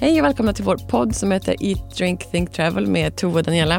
Hej 0.00 0.20
och 0.20 0.24
välkomna 0.24 0.52
till 0.52 0.64
vår 0.64 0.76
podd 0.76 1.14
som 1.14 1.32
heter 1.32 1.56
Eat, 1.60 1.96
Drink, 1.96 2.30
Think, 2.30 2.52
Travel 2.52 2.86
med 2.86 3.16
Tove 3.16 3.38
och 3.38 3.42
Daniela. 3.42 3.76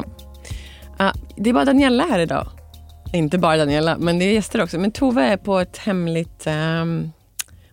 Uh, 1.02 1.12
det 1.36 1.50
är 1.50 1.54
bara 1.54 1.66
Daniela 1.66 2.04
här 2.04 2.20
idag. 2.20 2.48
Inte 3.14 3.38
bara 3.38 3.58
Daniela, 3.58 3.98
men 3.98 4.20
det 4.20 4.26
är 4.26 4.34
gäster 4.34 4.64
också. 4.64 4.80
Men 4.80 4.92
Tove 4.92 5.24
är 5.24 5.38
på 5.38 5.60
ett 5.60 5.78
hemligt 5.78 6.48
um, 6.48 7.12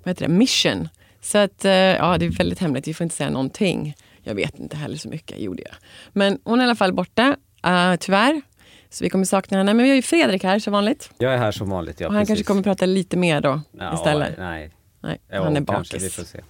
vad 0.05 0.11
heter 0.11 0.27
det? 0.27 0.33
mission. 0.33 0.89
Så 1.21 1.39
att, 1.39 1.65
uh, 1.65 1.71
ja, 1.71 2.19
det 2.19 2.27
är 2.27 2.39
väldigt 2.39 2.59
hemligt. 2.59 2.89
Vi 2.89 2.95
får 2.95 3.05
inte 3.05 3.17
säga 3.17 3.31
någonting. 3.31 3.95
Jag 4.29 4.35
vet 4.35 4.59
inte 4.59 4.77
heller 4.77 4.97
så 4.97 5.09
mycket, 5.09 5.41
gjorde 5.41 5.63
jag. 5.63 5.75
Men 6.13 6.39
hon 6.45 6.61
är 6.61 6.65
i 6.65 6.67
alla 6.67 6.75
fall 6.75 6.93
borta, 6.93 7.37
uh, 7.67 7.97
tyvärr. 8.01 8.43
Så 8.91 9.05
vi 9.05 9.11
kommer 9.11 9.25
sakna 9.25 9.57
henne. 9.57 9.75
Men 9.75 9.85
vi 9.85 9.91
har 9.91 9.97
ju 9.97 10.03
Fredrik 10.03 10.45
här 10.45 10.59
som 10.59 10.73
vanligt. 10.73 11.11
Jag 11.19 11.35
är 11.35 11.39
här 11.39 11.53
som 11.53 11.71
vanligt, 11.71 12.01
ja. 12.01 12.07
och 12.07 12.13
han 12.13 12.23
precis. 12.23 12.29
kanske 12.29 12.45
kommer 12.45 12.63
prata 12.63 12.87
lite 12.87 13.17
mer 13.17 13.41
då 13.41 13.61
ja, 13.79 13.95
istället. 13.95 14.39
Nej, 14.39 14.71
Nej, 15.01 15.21
Ja, 15.31 15.45
han 15.45 15.57
är 15.57 15.65
kanske, 15.65 15.97
vi 15.97 16.05
bakis. 16.05 16.17
får 16.17 16.23
se. 16.23 16.41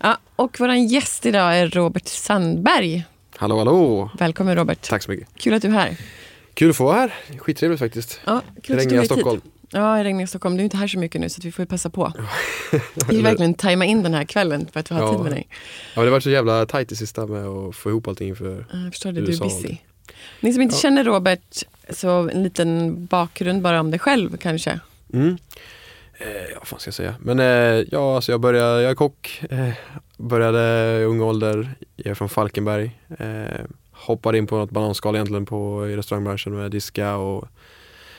Ja, 0.00 0.18
och 0.36 0.56
vår 0.60 0.72
gäst 0.72 1.26
idag 1.26 1.58
är 1.58 1.68
Robert 1.68 2.06
Sandberg. 2.08 3.04
Hallå, 3.36 3.58
hallå! 3.58 4.10
Välkommen 4.18 4.56
Robert. 4.56 4.88
Tack 4.88 5.02
så 5.02 5.10
mycket. 5.10 5.28
Kul 5.36 5.54
att 5.54 5.62
du 5.62 5.68
är 5.68 5.72
här. 5.72 5.96
Kul 6.54 6.70
att 6.70 6.76
få 6.76 6.84
vara 6.84 6.96
här. 6.96 7.12
Skittrevligt 7.38 7.78
faktiskt. 7.78 8.20
Ja, 8.24 8.42
kul 8.62 8.76
att 8.76 8.88
du 8.88 8.96
Regniga 8.96 9.16
tog 9.16 9.24
dig 9.24 9.40
Ja, 9.70 10.00
i 10.00 10.04
regniga 10.04 10.26
Stockholm. 10.26 10.56
Du 10.56 10.60
är 10.62 10.64
inte 10.64 10.76
här 10.76 10.86
så 10.88 10.98
mycket 10.98 11.20
nu 11.20 11.28
så 11.28 11.40
vi 11.44 11.52
får 11.52 11.62
ju 11.62 11.66
passa 11.66 11.90
på. 11.90 12.12
Vi 13.08 13.14
vill 13.16 13.22
verkligen 13.22 13.54
tajma 13.54 13.84
in 13.84 14.02
den 14.02 14.14
här 14.14 14.24
kvällen 14.24 14.66
för 14.72 14.80
att 14.80 14.90
vi 14.90 14.94
har 14.94 15.02
Ja. 15.02 15.12
tid 15.12 15.20
med 15.22 15.32
dig. 15.32 15.46
Ja, 15.50 15.54
men 15.94 16.04
det 16.04 16.10
har 16.10 16.12
varit 16.12 16.22
så 16.22 16.30
jävla 16.30 16.66
tajt 16.66 16.92
i 16.92 16.96
sista 16.96 17.26
med 17.26 17.44
att 17.46 17.76
få 17.76 17.90
ihop 17.90 18.08
allting 18.08 18.28
inför... 18.28 18.66
Ja, 18.72 18.78
Jag 18.78 18.92
förstår 18.92 19.12
det, 19.12 19.20
du 19.20 19.26
är 19.26 19.30
USA. 19.30 19.44
busy. 19.44 19.76
Ni 20.40 20.52
som 20.52 20.62
inte 20.62 20.74
Ja. 20.74 20.78
känner 20.80 21.04
Robert, 21.04 21.62
så 21.90 22.28
en 22.28 22.42
liten 22.42 23.04
bakgrund 23.06 23.62
bara 23.62 23.80
om 23.80 23.90
dig 23.90 24.00
själv 24.00 24.36
kanske. 24.36 24.80
Mm. 25.12 25.36
Eh, 26.18 26.26
ja, 26.52 26.58
vad 26.58 26.68
fan 26.68 26.78
ska 26.80 26.88
jag 26.88 26.94
säga? 26.94 27.14
Men 27.20 27.38
eh, 27.40 27.86
ja, 27.92 28.16
alltså 28.16 28.32
jag 28.32 28.40
började, 28.40 28.82
jag 28.82 28.90
är 28.90 28.94
kock. 28.94 29.42
Eh, 29.50 29.68
började 30.16 30.60
i 31.00 31.04
ung 31.04 31.20
ålder. 31.20 31.74
Jag 31.96 32.06
är 32.06 32.14
från 32.14 32.28
Falkenberg. 32.28 32.90
Eh, 33.18 33.60
hoppade 33.92 34.38
in 34.38 34.46
på 34.46 34.56
något 34.56 34.70
bananskal 34.70 35.14
egentligen 35.14 35.46
på, 35.46 35.88
i 35.88 35.96
restaurangbranschen 35.96 36.56
med 36.56 36.70
diska 36.70 37.16
och 37.16 37.48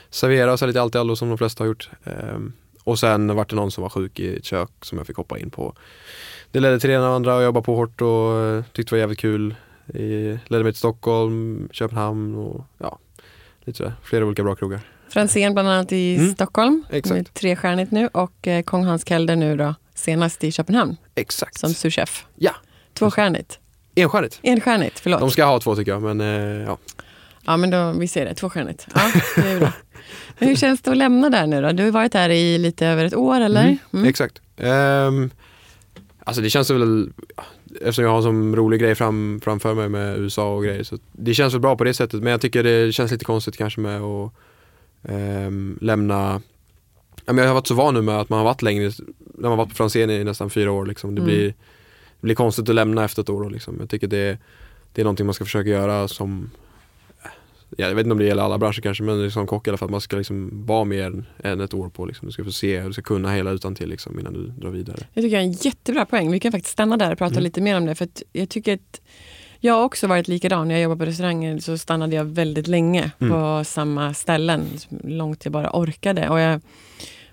servera 0.10 0.52
och 0.54 0.60
så 0.60 0.66
lite 0.66 0.82
allt 0.82 0.96
i 0.96 0.98
allo 0.98 1.16
som 1.16 1.30
de 1.30 1.38
flesta 1.38 1.64
har 1.64 1.68
gjort. 1.68 1.90
Eh, 2.04 2.14
och 2.84 3.00
sen 3.00 3.36
var 3.36 3.46
det 3.50 3.56
någon 3.56 3.72
som 3.72 3.82
var 3.82 3.90
sjuk 3.90 4.20
i 4.20 4.38
ett 4.38 4.46
kök 4.46 4.70
som 4.82 4.98
jag 4.98 5.08
fick 5.08 5.18
hoppa 5.18 5.40
in 5.40 5.50
på. 5.50 5.74
Det 6.52 6.60
ledde 6.60 6.80
till 6.80 6.90
det 6.90 6.96
ena 6.96 7.10
och 7.10 7.16
andra 7.16 7.36
och 7.36 7.44
jobba 7.44 7.62
på 7.62 7.76
hårt 7.76 8.02
och 8.02 8.40
eh, 8.40 8.64
tyckte 8.74 8.90
det 8.90 8.92
var 8.96 9.00
jävligt 9.00 9.20
kul. 9.20 9.56
I, 9.94 10.38
ledde 10.48 10.64
mig 10.64 10.74
till 10.74 10.80
Stockholm, 10.80 11.70
Köpenhamn 11.72 12.36
och 12.36 12.66
ja, 12.78 13.00
lite 13.64 13.78
sådär. 13.78 13.94
Flera 14.04 14.26
olika 14.26 14.44
bra 14.44 14.56
krogar. 14.56 14.80
Franzén 15.10 15.54
bland 15.54 15.70
annat 15.70 15.92
i 15.92 16.16
Mm. 16.16 16.34
Stockholm, 16.34 16.84
Exakt. 16.90 17.34
trestjärnigt 17.34 17.92
nu 17.92 18.08
och 18.08 18.48
eh, 18.48 18.64
Kong 18.64 18.84
Hans 18.86 19.06
Kelder 19.08 19.36
nu 19.36 19.56
då, 19.58 19.76
senast 19.96 20.44
i 20.44 20.52
Köpenhamn 20.52 20.98
Exakt. 21.16 21.60
som 21.60 21.74
souschef. 21.74 22.26
Ja. 22.36 22.52
Tvåstjärnigt. 22.94 23.60
Enstjärnigt. 23.96 24.40
Enstjärnigt, 24.44 25.00
förlåt. 25.00 25.20
De 25.20 25.32
ska 25.32 25.46
ha 25.46 25.60
två 25.60 25.76
tycker 25.76 25.92
jag, 25.92 26.02
men 26.02 26.22
eh, 26.22 26.64
ja. 26.68 26.78
Ja, 27.46 27.58
men 27.58 27.70
då, 27.70 27.92
vi 27.92 28.08
ser 28.08 28.26
det. 28.26 28.36
Tvåstjärnigt. 28.36 28.88
Ja, 28.96 29.02
det 29.36 29.50
är 29.52 29.60
bra. 29.60 29.72
Hur 30.40 30.56
känns 30.56 30.82
det 30.82 30.92
att 30.92 30.98
lämna 30.98 31.30
där 31.30 31.48
nu 31.48 31.62
då? 31.62 31.72
Du 31.72 31.84
har 31.84 31.92
varit 31.92 32.12
där 32.12 32.30
i 32.30 32.58
lite 32.58 32.88
över 32.88 33.06
ett 33.06 33.16
år, 33.16 33.40
eller? 33.42 33.64
Mm, 33.64 33.78
Mm. 33.94 34.06
Exakt. 34.10 34.42
Ehm, 34.58 35.30
alltså 36.24 36.42
det 36.42 36.50
känns 36.50 36.70
väl, 36.70 37.10
eftersom 37.82 38.04
jag 38.04 38.12
har 38.12 38.18
en 38.18 38.24
sån 38.24 38.56
rolig 38.56 38.80
grej 38.80 38.96
fram, 38.96 39.40
framför 39.44 39.74
mig 39.74 39.90
med 39.90 40.18
USA 40.18 40.56
och 40.56 40.64
grejer, 40.64 40.84
så 40.84 40.98
det 41.12 41.34
känns 41.34 41.54
väl 41.54 41.62
bra 41.62 41.76
på 41.76 41.84
det 41.84 41.94
sättet. 41.94 42.24
Men 42.24 42.32
jag 42.32 42.42
tycker 42.42 42.64
det 42.64 42.92
känns 42.94 43.12
lite 43.12 43.26
konstigt 43.26 43.58
kanske 43.58 43.80
med 43.82 44.02
att 44.02 44.32
ehm, 45.04 45.78
lämna 45.82 46.42
jag 47.26 47.34
har 47.48 47.54
varit 47.54 47.68
så 47.68 47.74
van 47.74 47.94
nu 47.94 48.02
med 48.02 48.20
att 48.20 48.30
man 48.30 48.38
har 48.40 48.44
varit 48.46 48.62
längre, 48.62 48.92
när 49.34 49.42
man 49.42 49.50
har 49.52 49.58
varit 49.58 49.70
på 49.70 49.76
Franzén 49.76 50.10
i 50.10 50.24
nästan 50.24 50.50
fyra 50.50 50.72
år. 50.72 50.86
Liksom. 50.86 51.16
Det, 51.16 51.22
Mm. 51.22 51.34
blir, 51.34 51.48
det 51.48 51.54
blir 52.22 52.36
konstigt 52.36 52.70
att 52.70 52.76
lämna 52.76 53.06
efter 53.06 53.22
ett 53.22 53.30
år. 53.30 53.50
Liksom. 53.50 53.76
Jag 53.80 53.90
tycker 53.90 54.08
det, 54.08 54.38
det 54.94 55.02
är 55.02 55.04
någonting 55.04 55.26
man 55.26 55.34
ska 55.34 55.44
försöka 55.46 55.70
göra 55.70 56.08
som 56.08 56.50
Jag 57.78 57.96
vet 57.96 58.04
inte 58.06 58.12
om 58.12 58.18
det 58.18 58.26
gäller 58.26 58.44
alla 58.44 58.58
branscher 58.58 58.82
kanske 58.82 59.04
men 59.04 59.32
som 59.32 59.48
kock 59.48 59.68
i 59.68 59.70
alla 59.70 59.78
fall, 59.78 59.90
man 59.90 60.02
ska 60.02 60.18
liksom 60.18 60.66
vara 60.66 60.84
mer 60.84 61.24
än 61.44 61.62
ett 61.62 61.74
år 61.74 61.90
på 61.90 62.06
liksom. 62.06 62.26
Du 62.26 62.32
ska 62.32 62.44
få 62.44 62.52
se, 62.52 62.82
du 62.82 62.94
ska 62.94 63.02
kunna 63.02 63.34
hela 63.34 63.52
utan 63.52 63.76
till 63.76 63.90
liksom, 63.90 64.20
innan 64.20 64.34
du 64.34 64.48
drar 64.48 64.70
vidare. 64.70 64.98
Jag 65.14 65.24
tycker 65.24 65.36
jag 65.36 65.44
är 65.44 65.48
en 65.48 65.52
jättebra 65.52 66.06
poäng. 66.06 66.32
Vi 66.32 66.40
kan 66.40 66.52
faktiskt 66.52 66.74
stanna 66.74 66.98
där 66.98 67.12
och 67.12 67.18
prata 67.18 67.32
Mm. 67.34 67.44
lite 67.44 67.62
mer 67.62 67.78
om 67.78 67.86
det. 67.86 67.96
För 67.96 68.08
jag 68.34 68.50
tycker 68.50 68.74
att 68.74 69.02
jag 69.60 69.74
har 69.74 69.84
också 69.84 70.08
varit 70.08 70.28
likadan. 70.28 70.68
När 70.68 70.76
jag 70.76 70.82
jobbade 70.82 71.00
på 71.00 71.06
restauranger 71.06 71.60
så 71.60 71.78
stannade 71.78 72.16
jag 72.16 72.26
väldigt 72.26 72.68
länge 72.68 73.12
Mm. 73.20 73.34
på 73.34 73.64
samma 73.66 74.14
ställen. 74.14 74.66
Långt 75.04 75.46
jag 75.46 75.52
bara 75.52 75.70
orkade. 75.74 76.30
Och 76.30 76.40
jag, 76.40 76.62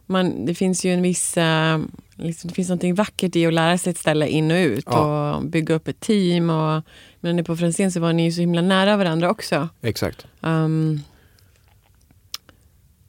man, 0.07 0.47
det 0.47 0.55
finns 0.55 0.85
ju 0.85 0.95
en 0.95 1.03
viss... 1.03 1.37
eh, 1.37 1.79
liksom, 2.17 2.49
det 2.49 2.55
finns 2.55 2.69
något 2.69 2.99
vackert 2.99 3.37
i 3.37 3.47
att 3.47 3.55
lära 3.55 3.79
sig 3.79 3.91
ett 3.91 3.99
ställe 3.99 4.29
in 4.29 4.51
och 4.51 4.57
ut. 4.57 4.85
Ja. 4.87 5.35
Och 5.35 5.45
bygga 5.45 5.75
upp 5.75 5.89
ett 5.89 6.01
team. 6.01 6.51
Och, 6.51 6.83
men 7.21 7.45
på 7.45 7.57
Franzén 7.57 7.93
så 7.93 8.01
var 8.01 8.13
ni 8.13 8.25
ju 8.25 8.33
så 8.33 8.41
himla 8.41 8.61
nära 8.61 8.97
varandra 8.97 9.31
också. 9.31 9.69
Exakt. 9.83 10.27
Um, 10.41 11.01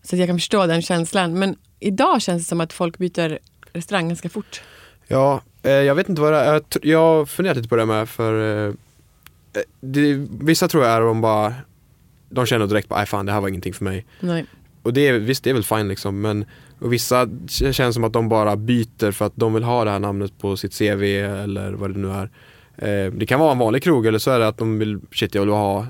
så 0.03 0.15
att 0.15 0.19
jag 0.19 0.29
kan 0.29 0.37
förstå 0.37 0.65
den 0.65 0.81
känslan. 0.81 1.39
Men 1.39 1.55
idag 1.79 2.21
känns 2.21 2.43
det 2.43 2.49
som 2.49 2.61
att 2.61 2.73
folk 2.73 2.97
byter 2.97 3.39
restaurang 3.73 4.07
ganska 4.07 4.29
fort. 4.29 4.61
Ja, 5.07 5.41
eh, 5.63 5.71
jag 5.71 5.95
vet 5.95 6.09
inte 6.09 6.21
vad 6.21 6.33
det 6.33 6.39
är. 6.39 6.61
Jag, 6.81 6.99
har 6.99 7.25
funderat 7.25 7.57
lite 7.57 7.69
på 7.69 7.75
det 7.75 7.85
med 7.85 8.09
för 8.09 8.65
eh, 8.67 8.73
eh, 9.53 9.61
det, 9.79 10.27
Vissa 10.41 10.67
tror 10.67 10.83
jag 10.83 10.93
är 10.93 11.01
de 11.01 11.21
bara 11.21 11.53
De 12.29 12.45
känner 12.45 12.67
direkt 12.67 12.89
bara, 12.89 13.05
fan 13.05 13.25
det 13.25 13.31
här 13.31 13.41
var 13.41 13.47
ingenting 13.47 13.73
för 13.73 13.83
mig. 13.83 14.05
Nej. 14.19 14.45
Och 14.81 14.93
det 14.93 15.07
är, 15.07 15.13
visst 15.13 15.43
det 15.43 15.49
är 15.49 15.53
väl 15.53 15.63
fine 15.63 15.87
liksom 15.87 16.21
men 16.21 16.45
och 16.79 16.93
vissa 16.93 17.29
känns 17.47 17.95
som 17.95 18.03
att 18.03 18.13
de 18.13 18.29
bara 18.29 18.55
byter 18.55 19.11
för 19.11 19.25
att 19.25 19.33
de 19.35 19.53
vill 19.53 19.63
ha 19.63 19.83
det 19.83 19.91
här 19.91 19.99
namnet 19.99 20.37
på 20.37 20.57
sitt 20.57 20.77
CV 20.77 21.03
eller 21.03 21.71
vad 21.71 21.93
det 21.93 21.99
nu 21.99 22.11
är. 22.11 22.29
Eh, 22.77 23.11
det 23.11 23.25
kan 23.25 23.39
vara 23.39 23.51
en 23.51 23.57
vanlig 23.57 23.83
krog 23.83 24.05
eller 24.05 24.19
så 24.19 24.31
är 24.31 24.39
det 24.39 24.47
att 24.47 24.57
de 24.57 24.79
vill, 24.79 24.99
shit 25.11 25.35
jag 25.35 25.41
vill 25.41 25.49
ha 25.49 25.87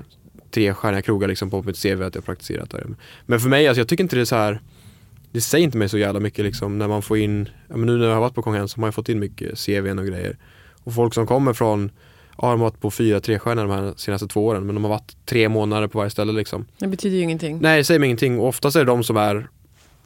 trestjärniga 0.50 1.02
krogar 1.02 1.28
liksom 1.28 1.50
på 1.50 1.62
mitt 1.62 1.82
CV 1.82 2.02
att 2.02 2.14
jag 2.14 2.24
praktiserat 2.24 2.70
där. 2.70 2.86
Men 3.26 3.40
för 3.40 3.48
mig, 3.48 3.68
alltså 3.68 3.80
jag 3.80 3.88
tycker 3.88 4.04
inte 4.04 4.16
det 4.16 4.22
är 4.22 4.24
så 4.24 4.36
här 4.36 4.60
det 5.36 5.40
säger 5.40 5.64
inte 5.64 5.78
mig 5.78 5.88
så 5.88 5.98
jävla 5.98 6.20
mycket 6.20 6.44
liksom 6.44 6.78
när 6.78 6.88
man 6.88 7.02
får 7.02 7.18
in, 7.18 7.48
ja, 7.68 7.76
men 7.76 7.86
nu 7.86 7.96
när 7.96 8.06
jag 8.06 8.14
har 8.14 8.20
varit 8.20 8.34
på 8.34 8.42
Kongens 8.42 8.72
så 8.72 8.80
har 8.80 8.88
ju 8.88 8.92
fått 8.92 9.08
in 9.08 9.18
mycket 9.18 9.58
CVn 9.58 9.98
och 9.98 10.06
grejer. 10.06 10.36
Och 10.84 10.94
folk 10.94 11.14
som 11.14 11.26
kommer 11.26 11.52
från, 11.52 11.90
ja 12.38 12.50
de 12.50 12.60
har 12.60 12.70
varit 12.70 12.80
på 12.80 12.90
fyra 12.90 13.20
trestjärnor 13.20 13.62
de 13.62 13.70
här 13.70 13.94
senaste 13.96 14.28
två 14.28 14.46
åren 14.46 14.66
men 14.66 14.74
de 14.74 14.84
har 14.84 14.90
varit 14.90 15.16
tre 15.26 15.48
månader 15.48 15.88
på 15.88 15.98
varje 15.98 16.10
ställe 16.10 16.32
liksom. 16.32 16.64
Det 16.78 16.86
betyder 16.86 17.16
ju 17.16 17.22
ingenting. 17.22 17.58
Nej, 17.60 17.78
det 17.78 17.84
säger 17.84 18.00
mig 18.00 18.06
ingenting. 18.06 18.38
Och 18.38 18.46
oftast 18.48 18.76
är 18.76 18.80
det 18.80 18.86
de 18.86 19.04
som 19.04 19.16
är 19.16 19.48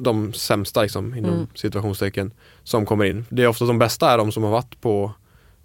de 0.00 0.32
sämsta 0.32 0.82
liksom, 0.82 1.14
inom 1.14 1.34
Mm. 1.34 1.46
situationstecken 1.54 2.32
som 2.64 2.86
kommer 2.86 3.04
in. 3.04 3.26
Det 3.28 3.42
är 3.42 3.46
ofta 3.46 3.64
de 3.64 3.78
bästa 3.78 4.10
är 4.10 4.18
de 4.18 4.32
som 4.32 4.42
har 4.42 4.50
varit 4.50 4.80
på 4.80 5.12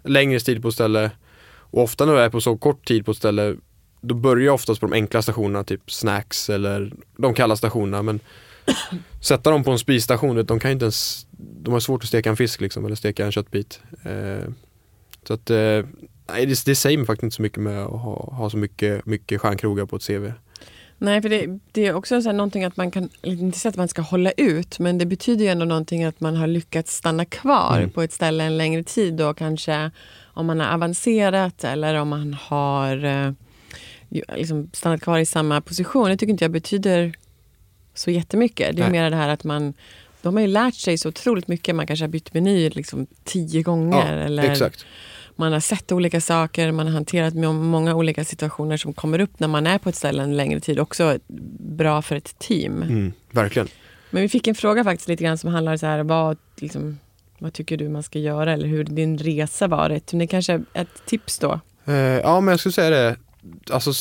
längre 0.04 0.40
tid 0.40 0.62
på 0.62 0.68
ett 0.68 0.74
ställe. 0.74 1.10
Och 1.48 1.82
ofta 1.82 2.04
när 2.04 2.12
du 2.12 2.20
är 2.20 2.30
på 2.30 2.40
så 2.40 2.56
kort 2.56 2.86
tid 2.86 3.04
på 3.04 3.10
ett 3.10 3.16
ställe 3.16 3.56
då 4.00 4.14
börjar 4.14 4.52
oftast 4.52 4.80
på 4.80 4.86
de 4.86 4.92
enkla 4.92 5.22
stationerna, 5.22 5.64
typ 5.64 5.90
snacks 5.92 6.50
eller 6.50 6.92
de 7.16 7.34
kalla 7.34 7.56
stationerna. 7.56 8.02
Men 8.02 8.20
sätta 9.20 9.50
dem 9.50 9.64
på 9.64 9.70
en 9.70 9.78
spisstation. 9.78 10.44
De 10.46 10.60
kan 10.60 10.70
inte 10.70 10.84
ens, 10.84 11.26
de 11.62 11.72
har 11.72 11.80
svårt 11.80 12.02
att 12.02 12.08
steka 12.08 12.30
en 12.30 12.36
fisk 12.36 12.60
liksom, 12.60 12.84
eller 12.84 12.96
steka 12.96 13.24
en 13.26 13.32
köttbit. 13.32 13.80
Eh, 14.04 14.48
så 15.22 15.34
att, 15.34 15.50
eh, 15.50 15.84
nej 16.28 16.46
det, 16.46 16.64
det 16.64 16.74
säger 16.74 16.98
mig 16.98 17.06
faktiskt 17.06 17.22
inte 17.22 17.36
så 17.36 17.42
mycket 17.42 17.62
med 17.62 17.82
att 17.82 17.90
ha, 18.00 18.34
ha 18.34 18.50
så 18.50 18.56
mycket, 18.56 19.06
mycket 19.06 19.40
stjärnkrogar 19.40 19.86
på 19.86 19.96
ett 19.96 20.06
CV. 20.06 20.32
Nej, 20.98 21.22
för 21.22 21.28
det, 21.28 21.58
det 21.72 21.86
är 21.86 21.94
också 21.94 22.22
så 22.22 22.28
här 22.28 22.36
någonting 22.36 22.64
att 22.64 22.76
man 22.76 22.90
kan, 22.90 23.08
inte 23.22 23.58
säga 23.58 23.70
att 23.70 23.76
man 23.76 23.88
ska 23.88 24.02
hålla 24.02 24.30
ut, 24.36 24.78
men 24.78 24.98
det 24.98 25.06
betyder 25.06 25.44
ju 25.44 25.50
ändå 25.50 25.64
någonting 25.64 26.04
att 26.04 26.20
man 26.20 26.36
har 26.36 26.46
lyckats 26.46 26.96
stanna 26.96 27.24
kvar 27.24 27.76
Mm. 27.78 27.90
på 27.90 28.02
ett 28.02 28.12
ställe 28.12 28.44
en 28.44 28.56
längre 28.58 28.82
tid 28.82 29.20
och 29.20 29.38
kanske 29.38 29.90
om 30.24 30.46
man 30.46 30.60
har 30.60 30.74
avancerat 30.74 31.64
eller 31.64 31.94
om 31.94 32.08
man 32.08 32.34
har 32.40 33.04
eh, 33.04 33.32
liksom 34.36 34.70
stannat 34.72 35.00
kvar 35.00 35.18
i 35.18 35.26
samma 35.26 35.60
position. 35.60 36.08
Det 36.08 36.16
tycker 36.16 36.30
inte 36.30 36.44
jag 36.44 36.52
betyder 36.52 37.14
så 37.94 38.10
jättemycket. 38.10 38.76
Det 38.76 38.82
är 38.82 38.90
Nej. 38.90 39.02
mer 39.02 39.10
det 39.10 39.16
här 39.16 39.28
att 39.28 39.44
man 39.44 39.74
de 40.22 40.34
har 40.34 40.40
ju 40.40 40.46
lärt 40.46 40.74
sig 40.74 40.98
så 40.98 41.08
otroligt 41.08 41.48
mycket. 41.48 41.74
Man 41.74 41.86
kanske 41.86 42.02
har 42.04 42.08
bytt 42.08 42.34
meny 42.34 42.70
liksom 42.70 43.06
tio 43.24 43.62
gånger. 43.62 44.16
eller 44.16 44.50
exakt. 44.50 44.86
Man 45.36 45.52
har 45.52 45.60
sett 45.60 45.92
olika 45.92 46.20
saker, 46.20 46.72
man 46.72 46.86
har 46.86 46.94
hanterat 46.94 47.34
må- 47.34 47.52
många 47.52 47.94
olika 47.94 48.24
situationer 48.24 48.76
som 48.76 48.92
kommer 48.92 49.18
upp 49.20 49.40
när 49.40 49.48
man 49.48 49.66
är 49.66 49.78
på 49.78 49.88
ett 49.88 49.96
ställe 49.96 50.22
en 50.22 50.36
längre 50.36 50.60
tid. 50.60 50.78
Också 50.80 51.18
bra 51.58 52.02
för 52.02 52.16
ett 52.16 52.38
team. 52.38 52.82
Mm, 52.82 53.12
verkligen. 53.30 53.68
Men 54.10 54.22
vi 54.22 54.28
fick 54.28 54.46
en 54.46 54.54
fråga 54.54 54.84
faktiskt 54.84 55.08
lite 55.08 55.24
grann 55.24 55.38
som 55.38 55.50
handlar 55.50 55.76
så 55.76 55.86
här, 55.86 56.02
vad, 56.02 56.36
liksom, 56.56 56.98
vad 57.38 57.52
tycker 57.52 57.76
du 57.76 57.88
man 57.88 58.02
ska 58.02 58.18
göra 58.18 58.52
eller 58.52 58.68
hur 58.68 58.84
din 58.84 59.18
resa 59.18 59.66
varit? 59.66 60.10
Det 60.12 60.26
kanske 60.26 60.52
är 60.52 60.62
ett 60.74 61.06
tips 61.06 61.38
då? 61.38 61.60
Eh, 61.84 61.94
ja 61.94 62.40
men 62.40 62.52
jag 62.52 62.60
skulle 62.60 62.72
säga 62.72 62.90
det, 62.90 63.16
alltså 63.70 63.92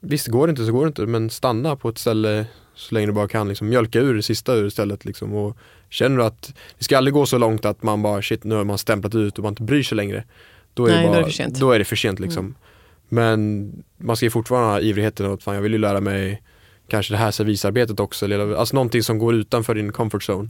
visst 0.00 0.26
går 0.26 0.46
det 0.46 0.50
inte 0.50 0.66
så 0.66 0.72
går 0.72 0.84
det 0.84 0.88
inte 0.88 1.06
men 1.06 1.30
stanna 1.30 1.76
på 1.76 1.88
ett 1.88 1.98
ställe 1.98 2.46
så 2.74 2.94
länge 2.94 3.06
du 3.06 3.12
bara 3.12 3.28
kan, 3.28 3.48
liksom, 3.48 3.68
mjölka 3.68 3.98
ur 3.98 4.14
det 4.14 4.22
sista 4.22 4.54
ur 4.54 4.70
stället 4.70 5.04
liksom, 5.04 5.34
och 5.34 5.56
känner 5.90 6.16
du 6.16 6.24
att 6.24 6.54
det 6.78 6.84
ska 6.84 6.96
aldrig 6.96 7.14
gå 7.14 7.26
så 7.26 7.38
långt 7.38 7.64
att 7.64 7.82
man 7.82 8.02
bara 8.02 8.22
shit 8.22 8.44
nu 8.44 8.54
har 8.54 8.64
man 8.64 8.78
stämplat 8.78 9.14
ut 9.14 9.38
och 9.38 9.42
man 9.42 9.52
inte 9.52 9.62
bryr 9.62 9.82
sig 9.82 9.96
längre. 9.96 10.24
Då 10.74 10.86
är, 10.86 10.90
Nej, 10.90 11.02
det, 11.02 11.08
då 11.08 11.12
bara, 11.12 11.18
är 11.18 11.24
det 11.24 11.24
för 11.24 11.32
sent. 11.32 11.60
Då 11.60 11.70
är 11.72 11.78
det 11.78 11.84
för 11.84 11.96
sent 11.96 12.20
liksom. 12.20 12.44
Mm. 12.44 12.54
Men 13.08 13.72
man 13.96 14.16
ska 14.16 14.26
ju 14.26 14.30
fortfarande 14.30 14.68
ha 14.68 14.80
ivrigheten 14.80 15.32
att 15.32 15.42
fan 15.42 15.54
jag 15.54 15.62
vill 15.62 15.72
ju 15.72 15.78
lära 15.78 16.00
mig 16.00 16.42
kanske 16.88 17.14
det 17.14 17.18
här 17.18 17.30
servisarbetet 17.30 18.00
också, 18.00 18.24
eller, 18.24 18.54
alltså 18.54 18.74
någonting 18.74 19.02
som 19.02 19.18
går 19.18 19.34
utanför 19.34 19.74
din 19.74 19.92
comfort 19.92 20.22
zone. 20.28 20.48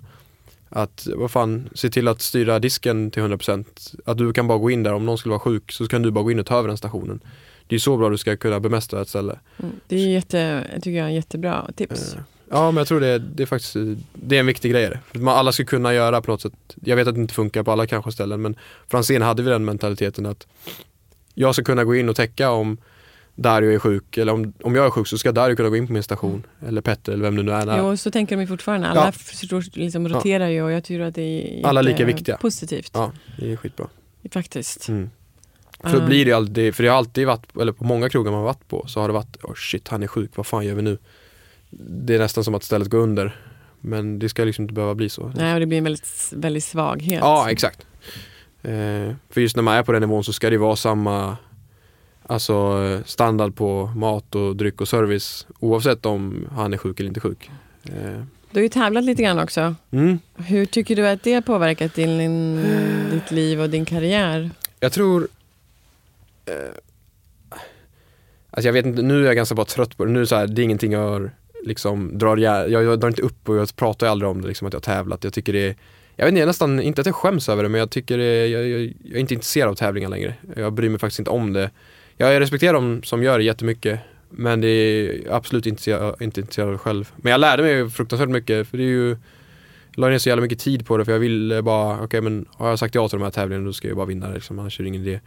Att, 0.74 1.08
vad 1.14 1.30
fan, 1.30 1.68
se 1.74 1.90
till 1.90 2.08
att 2.08 2.20
styra 2.20 2.58
disken 2.58 3.10
till 3.10 3.22
100% 3.22 3.64
Att 4.04 4.18
du 4.18 4.32
kan 4.32 4.48
bara 4.48 4.58
gå 4.58 4.70
in 4.70 4.82
där, 4.82 4.92
om 4.92 5.06
någon 5.06 5.18
skulle 5.18 5.30
vara 5.30 5.40
sjuk 5.40 5.72
så 5.72 5.88
kan 5.88 6.02
du 6.02 6.10
bara 6.10 6.24
gå 6.24 6.30
in 6.30 6.38
och 6.38 6.46
ta 6.46 6.58
över 6.58 6.68
den 6.68 6.76
stationen 6.76 7.20
Det 7.66 7.74
är 7.74 7.78
så 7.78 7.96
bra 7.96 8.08
du 8.08 8.18
ska 8.18 8.36
kunna 8.36 8.60
bemästra 8.60 9.02
ett 9.02 9.08
ställe 9.08 9.38
Mm. 9.58 9.72
Det 9.88 9.96
är 9.96 10.08
jätte, 10.08 10.64
tycker 10.74 10.98
jag 10.98 11.12
jättebra 11.12 11.70
tips. 11.76 12.14
Eh, 12.14 12.20
Ja 12.52 12.70
men 12.70 12.76
jag 12.76 12.86
tror 12.88 13.00
det, 13.00 13.18
det 13.18 13.42
är 13.42 13.46
faktiskt 13.46 13.76
Det 14.14 14.36
är 14.36 14.40
en 14.40 14.46
viktig 14.46 14.70
grej 14.72 14.92
man, 15.12 15.36
Alla 15.36 15.52
ska 15.52 15.64
kunna 15.64 15.94
göra 15.94 16.20
på 16.22 16.30
något 16.30 16.40
sätt 16.42 16.52
Jag 16.84 16.96
vet 16.96 17.08
att 17.08 17.14
det 17.14 17.20
inte 17.20 17.34
funkar 17.34 17.62
på 17.62 17.72
alla 17.72 17.86
kanske 17.86 18.12
ställen 18.12 18.42
men 18.42 18.56
Franzén 18.90 19.22
hade 19.22 19.42
vi 19.42 19.50
den 19.50 19.64
mentaliteten 19.64 20.26
att 20.26 20.46
Jag 21.34 21.54
ska 21.54 21.64
kunna 21.64 21.84
gå 21.84 21.94
in 21.96 22.08
och 22.08 22.16
täcka 22.16 22.50
om 22.50 22.76
Dario 23.34 23.70
är 23.74 23.78
sjuk 23.78 24.16
eller 24.18 24.32
om, 24.32 24.52
om 24.62 24.74
jag 24.74 24.86
är 24.86 24.90
sjuk 24.90 25.06
så 25.06 25.18
ska 25.18 25.32
Dario 25.32 25.56
kunna 25.56 25.68
gå 25.68 25.76
in 25.76 25.86
på 25.86 25.92
min 25.92 26.02
station 26.02 26.46
Eller 26.66 26.80
Petter 26.80 27.12
eller 27.12 27.22
vem 27.22 27.36
det 27.36 27.42
nu 27.42 27.52
är. 27.52 27.78
Jo, 27.78 27.96
så 27.96 28.10
tänker 28.10 28.36
de 28.36 28.40
ju 28.42 28.46
fortfarande. 28.48 28.88
Alla 28.88 29.12
Ja. 29.50 29.62
liksom 29.72 30.08
roterar 30.08 30.48
ju 30.48 30.62
och 30.62 30.72
jag 30.72 30.84
tycker 30.84 31.00
att 31.00 31.14
det 31.14 31.60
är 31.60 31.66
Alla 31.66 31.82
lika 31.82 32.04
viktiga. 32.04 32.36
positivt. 32.36 32.90
Ja, 32.94 33.12
det 33.38 33.52
är 33.52 33.56
skitbra. 33.56 33.86
Faktiskt. 34.32 34.88
Mm. 34.88 35.10
För 35.84 36.00
då 36.00 36.06
blir 36.06 36.24
det 36.24 36.32
alltid, 36.32 36.74
för 36.74 36.82
det 36.82 36.88
har 36.88 36.96
alltid 36.96 37.26
varit, 37.26 37.56
eller 37.60 37.72
på 37.72 37.84
många 37.84 38.08
krogar 38.08 38.32
man 38.32 38.42
varit 38.42 38.68
på 38.68 38.84
så 38.88 39.00
har 39.00 39.08
det 39.08 39.14
varit, 39.14 39.36
oh 39.42 39.54
shit 39.54 39.88
han 39.88 40.02
är 40.02 40.06
sjuk, 40.06 40.30
vad 40.34 40.46
fan 40.46 40.66
gör 40.66 40.74
vi 40.74 40.82
nu? 40.82 40.98
Det 41.78 42.14
är 42.14 42.18
nästan 42.18 42.44
som 42.44 42.54
att 42.54 42.62
stället 42.62 42.88
går 42.88 42.98
under. 42.98 43.36
Men 43.80 44.18
det 44.18 44.28
ska 44.28 44.44
liksom 44.44 44.62
inte 44.62 44.74
behöva 44.74 44.94
bli 44.94 45.08
så. 45.08 45.32
Nej, 45.36 45.54
och 45.54 45.60
det 45.60 45.66
blir 45.66 45.78
en 45.78 45.84
väldigt, 45.84 46.32
väldigt 46.32 46.64
svaghet. 46.64 47.20
Ja, 47.20 47.50
exakt. 47.50 47.86
Eh, 48.62 49.14
för 49.30 49.40
just 49.40 49.56
när 49.56 49.62
man 49.62 49.74
är 49.76 49.82
på 49.82 49.92
den 49.92 50.00
nivån 50.00 50.24
så 50.24 50.32
ska 50.32 50.50
det 50.50 50.58
vara 50.58 50.76
samma 50.76 51.36
Alltså 52.26 53.00
standard 53.04 53.54
på 53.56 53.86
mat 53.86 54.34
och 54.34 54.56
dryck 54.56 54.80
och 54.80 54.88
service 54.88 55.46
oavsett 55.58 56.06
om 56.06 56.48
han 56.52 56.72
är 56.72 56.76
sjuk 56.76 57.00
eller 57.00 57.08
inte 57.08 57.20
sjuk. 57.20 57.50
Eh, 57.84 58.22
Du 58.50 58.58
har 58.58 58.62
ju 58.62 58.68
tävlat 58.68 59.04
lite 59.04 59.22
grann 59.22 59.38
också. 59.38 59.74
mm. 59.90 60.18
Hur 60.36 60.66
tycker 60.66 60.96
du 60.96 61.08
att 61.08 61.22
det 61.22 61.34
har 61.34 61.40
påverkat 61.40 61.94
din, 61.94 62.56
ditt 63.10 63.30
liv 63.30 63.60
och 63.60 63.70
din 63.70 63.84
karriär? 63.84 64.50
Jag 64.80 64.92
tror 64.92 65.28
eh, 66.46 66.54
Alltså 68.50 68.68
jag 68.68 68.72
vet 68.72 68.86
inte, 68.86 69.02
nu 69.02 69.22
är 69.22 69.26
jag 69.26 69.36
ganska 69.36 69.54
bara 69.54 69.66
trött 69.66 69.96
på 69.96 70.04
det. 70.04 70.10
Nu 70.12 70.18
är 70.18 70.20
det 70.20 70.26
så 70.26 70.36
här, 70.36 70.46
det 70.46 70.62
är 70.62 70.64
ingenting 70.64 70.92
jag 70.92 71.08
har, 71.08 71.30
liksom 71.62 72.18
drar, 72.18 72.36
jag, 72.36 72.70
jag 72.70 73.00
drar 73.00 73.08
inte 73.08 73.22
upp 73.22 73.48
och 73.48 73.56
jag 73.56 73.76
pratar 73.76 74.06
aldrig 74.06 74.30
om 74.30 74.40
det 74.42 74.48
liksom 74.48 74.66
att 74.66 74.72
jag 74.72 74.80
har 74.80 74.94
tävlat. 74.94 75.24
Jag 75.24 75.32
tycker 75.32 75.52
det 75.52 75.68
är 75.68 75.76
jag 76.16 76.24
vet 76.24 76.32
inte, 76.32 76.40
jag 76.40 76.46
nästan, 76.46 76.80
inte 76.80 77.00
att 77.00 77.06
jag 77.06 77.16
skäms 77.16 77.48
över 77.48 77.62
det 77.62 77.68
men 77.68 77.78
jag 77.78 77.90
tycker 77.90 78.18
det 78.18 78.24
är, 78.24 78.46
jag, 78.46 78.68
jag, 78.68 78.80
jag 78.80 79.16
är 79.16 79.20
inte 79.20 79.34
intresserad 79.34 79.68
av 79.68 79.74
tävlingar 79.74 80.08
längre. 80.08 80.34
Jag 80.56 80.72
bryr 80.72 80.88
mig 80.88 80.98
faktiskt 80.98 81.18
inte 81.18 81.30
om 81.30 81.52
det. 81.52 81.70
Jag 82.16 82.40
respekterar 82.40 82.72
dem 82.72 83.02
som 83.02 83.22
gör 83.22 83.38
det 83.38 83.44
jättemycket 83.44 84.00
men 84.30 84.60
det 84.60 84.68
är 84.68 85.22
absolut 85.30 85.66
inte, 85.66 85.90
jag, 85.90 86.22
inte 86.22 86.40
intresserad 86.40 86.66
av 86.68 86.72
det 86.72 86.78
själv. 86.78 87.12
Men 87.16 87.30
jag 87.30 87.40
lärde 87.40 87.62
mig 87.62 87.90
fruktansvärt 87.90 88.28
mycket 88.28 88.68
för 88.68 88.78
det 88.78 88.84
är 88.84 88.86
ju 88.86 89.08
jag 89.94 90.00
la 90.00 90.08
ner 90.08 90.18
så 90.18 90.28
jävla 90.28 90.42
mycket 90.42 90.58
tid 90.58 90.86
på 90.86 90.96
det 90.96 91.04
för 91.04 91.12
jag 91.12 91.18
ville 91.18 91.62
bara, 91.62 92.04
okej 92.04 92.20
men 92.20 92.46
har 92.50 92.68
jag 92.68 92.78
sagt 92.78 92.94
ja 92.94 93.08
till 93.08 93.18
de 93.18 93.24
här 93.24 93.30
tävlingarna 93.30 93.66
då 93.66 93.72
ska 93.72 93.88
jag 93.88 93.96
bara 93.96 94.06
vinna 94.06 94.28
det 94.28 94.34
liksom, 94.34 94.58
annars 94.58 94.80
är 94.80 94.84
det 94.84 94.88
ingen 94.88 95.02
idé. 95.02 95.20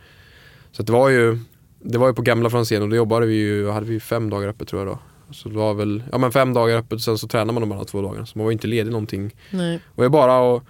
Så 0.71 0.81
att 0.81 0.87
det 0.87 0.93
var 0.93 1.09
ju, 1.09 1.39
det 1.79 1.97
var 1.97 2.07
ju 2.07 2.13
på 2.13 2.21
gamla 2.21 2.49
Franzén 2.49 2.81
och 2.81 2.89
då 2.89 2.95
jobbade 2.95 3.25
vi 3.25 3.35
ju, 3.35 3.69
hade 3.69 3.85
vi 3.85 3.99
fem 3.99 4.29
dagar 4.29 4.47
öppet 4.47 4.67
tror 4.67 4.81
jag 4.81 4.87
då. 4.87 4.99
Så 5.31 5.49
det 5.49 5.55
var 5.55 5.73
väl, 5.73 6.03
ja 6.11 6.17
men 6.17 6.31
fem 6.31 6.53
dagar 6.53 6.77
öppet 6.77 7.01
sen 7.01 7.17
så 7.17 7.27
tränar 7.27 7.53
man 7.53 7.61
de 7.61 7.71
andra 7.71 7.85
två 7.85 8.01
dagarna 8.01 8.25
så 8.25 8.37
man 8.37 8.45
var 8.45 8.51
inte 8.51 8.67
ledig 8.67 8.91
någonting. 8.91 9.35
Nej. 9.51 9.79
Och 9.95 10.03
jag 10.03 10.11
bara 10.11 10.55
att, 10.55 10.63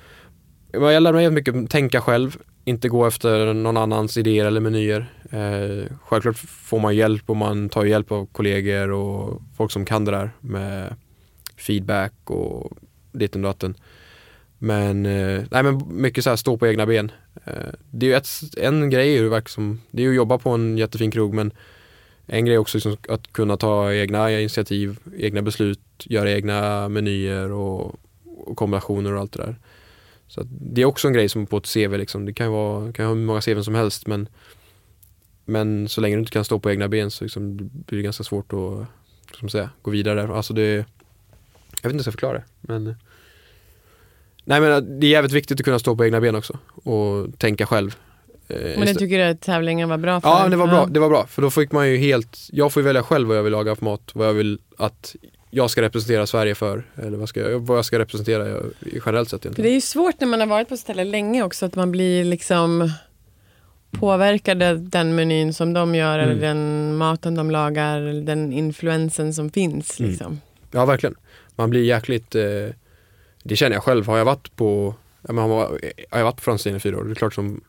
jag 0.71 1.03
lärde 1.03 1.15
mig 1.15 1.23
jättemycket 1.23 1.55
att 1.55 1.69
tänka 1.69 2.01
själv, 2.01 2.37
inte 2.65 2.89
gå 2.89 3.05
efter 3.05 3.53
någon 3.53 3.77
annans 3.77 4.17
idéer 4.17 4.45
eller 4.45 4.61
menyer. 4.61 5.13
Eh, 5.29 5.97
självklart 6.03 6.37
får 6.37 6.79
man 6.79 6.95
hjälp 6.95 7.29
och 7.29 7.37
man 7.37 7.69
tar 7.69 7.85
hjälp 7.85 8.11
av 8.11 8.25
kollegor 8.25 8.91
och 8.91 9.41
folk 9.57 9.71
som 9.71 9.85
kan 9.85 10.05
det 10.05 10.11
där 10.11 10.29
med 10.39 10.95
feedback 11.57 12.13
och 12.23 12.77
ditten 13.11 13.45
och 13.45 13.49
datten. 13.49 13.75
Men, 14.57 15.05
eh, 15.05 15.43
nej 15.51 15.63
men 15.63 15.81
mycket 15.87 16.23
så 16.23 16.29
här 16.29 16.37
stå 16.37 16.57
på 16.57 16.67
egna 16.67 16.85
ben. 16.85 17.11
Eh, 17.45 17.53
det 17.91 18.05
är 18.05 18.09
ju 18.09 18.15
ett, 18.15 18.27
en 18.57 18.89
grej 18.89 19.15
är 19.15 19.21
ju 19.21 19.29
verkligen 19.29 19.53
som, 19.53 19.81
det 19.91 20.01
är 20.01 20.03
ju 20.03 20.09
att 20.09 20.15
jobba 20.15 20.37
på 20.37 20.49
en 20.49 20.77
jättefin 20.77 21.11
krog 21.11 21.33
men 21.33 21.51
en 22.27 22.45
grej 22.45 22.55
är 22.55 22.59
också 22.59 22.77
liksom 22.77 22.97
att 23.09 23.33
kunna 23.33 23.57
ta 23.57 23.93
egna 23.93 24.31
initiativ, 24.31 24.99
egna 25.17 25.41
beslut, 25.41 25.79
göra 26.03 26.31
egna 26.31 26.89
menyer 26.89 27.51
och, 27.51 27.95
och 28.23 28.57
kombinationer 28.57 29.13
och 29.13 29.19
allt 29.19 29.33
det 29.33 29.43
där. 29.43 29.55
Så 30.27 30.41
att 30.41 30.47
det 30.49 30.81
är 30.81 30.85
också 30.85 31.07
en 31.07 31.13
grej 31.13 31.29
som 31.29 31.45
på 31.45 31.57
ett 31.57 31.73
CV 31.73 31.97
liksom, 31.97 32.25
det 32.25 32.33
kan 32.33 32.45
ju 32.45 32.51
vara, 32.51 32.93
kan 32.93 33.05
ha 33.05 33.13
hur 33.13 33.21
många 33.21 33.41
CVn 33.41 33.63
som 33.63 33.75
helst 33.75 34.07
men 34.07 34.29
men 35.45 35.89
så 35.89 36.01
länge 36.01 36.15
du 36.15 36.19
inte 36.19 36.31
kan 36.31 36.45
stå 36.45 36.59
på 36.59 36.71
egna 36.71 36.87
ben 36.87 37.11
så 37.11 37.23
liksom 37.23 37.57
blir 37.57 37.97
det 37.97 38.03
ganska 38.03 38.23
svårt 38.23 38.53
att 38.53 38.87
som 39.39 39.49
säga, 39.49 39.69
gå 39.81 39.91
vidare 39.91 40.21
där. 40.21 40.35
Alltså 40.35 40.53
det, 40.53 40.71
jag 40.71 40.83
vet 40.83 40.85
inte 41.83 41.89
hur 41.89 41.93
jag 41.93 42.01
ska 42.01 42.11
förklara 42.11 42.33
det 42.33 42.43
men 42.61 42.95
Nej 44.43 44.61
men 44.61 44.99
det 44.99 45.07
är 45.07 45.11
jävligt 45.11 45.31
viktigt 45.31 45.59
att 45.59 45.65
kunna 45.65 45.79
stå 45.79 45.95
på 45.95 46.05
egna 46.05 46.21
ben 46.21 46.35
också 46.35 46.57
och 46.73 47.39
tänka 47.39 47.65
själv. 47.65 47.95
Eh, 48.47 48.55
Men 48.61 48.69
istället- 48.71 48.97
tycker 48.97 49.17
du 49.17 49.23
att 49.23 49.41
tävlingen 49.41 49.89
var 49.89 49.97
bra 49.97 50.21
för? 50.21 50.29
Ja, 50.29 50.47
det 50.49 50.55
var 50.55 50.67
bra. 50.67 50.85
Det 50.85 50.99
var 50.99 51.09
bra. 51.09 51.27
För 51.27 51.41
då 51.41 51.49
fick 51.51 51.71
man 51.71 51.89
ju 51.89 51.97
helt, 51.97 52.37
jag 52.51 52.71
får 52.73 52.81
ju 52.81 52.85
välja 52.87 53.03
själv 53.03 53.27
vad 53.27 53.37
jag 53.37 53.43
vill 53.43 53.51
laga 53.51 53.75
för 53.75 53.85
mat, 53.85 54.11
vad 54.13 54.27
jag 54.27 54.33
vill 54.33 54.59
att 54.77 55.15
jag 55.49 55.69
ska 55.69 55.81
representera 55.81 56.27
Sverige 56.27 56.55
för. 56.55 56.83
Eller 56.95 57.17
vad, 57.17 57.29
ska 57.29 57.39
jag, 57.51 57.59
vad 57.59 57.77
jag 57.77 57.85
ska 57.85 57.99
representera 57.99 58.47
jag- 58.49 58.63
generellt 59.05 59.29
sett 59.29 59.45
egentligen. 59.45 59.63
det 59.67 59.71
är 59.71 59.75
ju 59.75 59.81
svårt 59.81 60.19
när 60.19 60.27
man 60.27 60.39
har 60.39 60.47
varit 60.47 60.69
på 60.69 60.77
ställe 60.77 61.03
länge 61.03 61.43
också 61.43 61.65
att 61.65 61.75
man 61.75 61.91
blir 61.91 62.23
liksom 62.25 62.89
påverkad 63.91 64.63
av 64.63 64.89
den 64.89 65.15
menyn 65.15 65.53
som 65.53 65.73
de 65.73 65.95
gör 65.95 66.19
Mm. 66.19 66.29
eller 66.31 66.41
den 66.47 66.95
maten 66.97 67.35
de 67.35 67.51
lagar, 67.51 68.01
eller 68.01 68.21
den 68.21 68.53
influensen 68.53 69.33
som 69.33 69.49
finns. 69.49 69.99
Mm. 69.99 70.11
Liksom. 70.11 70.41
Ja, 70.71 70.85
verkligen. 70.85 71.15
Man 71.55 71.69
blir 71.69 71.83
jäkligt, 71.83 72.35
eh, 72.35 72.43
det 73.43 73.55
känner 73.55 73.75
jag 73.75 73.83
själv. 73.83 74.07
Har 74.07 74.17
jag 74.17 74.25
varit 74.25 74.55
på, 74.55 74.95
ja, 75.27 75.33
men 75.33 75.43
har, 75.49 75.79
jag 76.11 76.23
varit 76.23 76.35
på 76.35 76.41
Franzén 76.41 76.75
i 76.75 76.79
fyra 76.79 76.97
år, 76.97 77.03
det 77.03 77.11
är 77.11 77.15
klart 77.15 77.33
som 77.33 77.61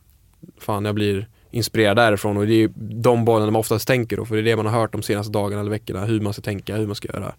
fan 0.61 0.85
jag 0.85 0.95
blir 0.95 1.29
inspirerad 1.51 1.97
därifrån 1.97 2.37
och 2.37 2.47
det 2.47 2.63
är 2.63 2.71
de 2.77 3.25
banorna 3.25 3.51
man 3.51 3.61
oftast 3.61 3.89
tänker 3.89 4.17
då, 4.17 4.25
för 4.27 4.35
det 4.35 4.41
är 4.41 4.45
det 4.45 4.57
man 4.57 4.67
har 4.67 4.81
hört 4.81 4.93
de 4.93 5.03
senaste 5.03 5.33
dagarna 5.33 5.61
eller 5.61 5.71
veckorna, 5.71 6.05
hur 6.05 6.21
man 6.21 6.33
ska 6.33 6.43
tänka, 6.43 6.77
hur 6.77 6.87
man 6.87 6.97
ska 6.97 7.09
göra 7.09 7.33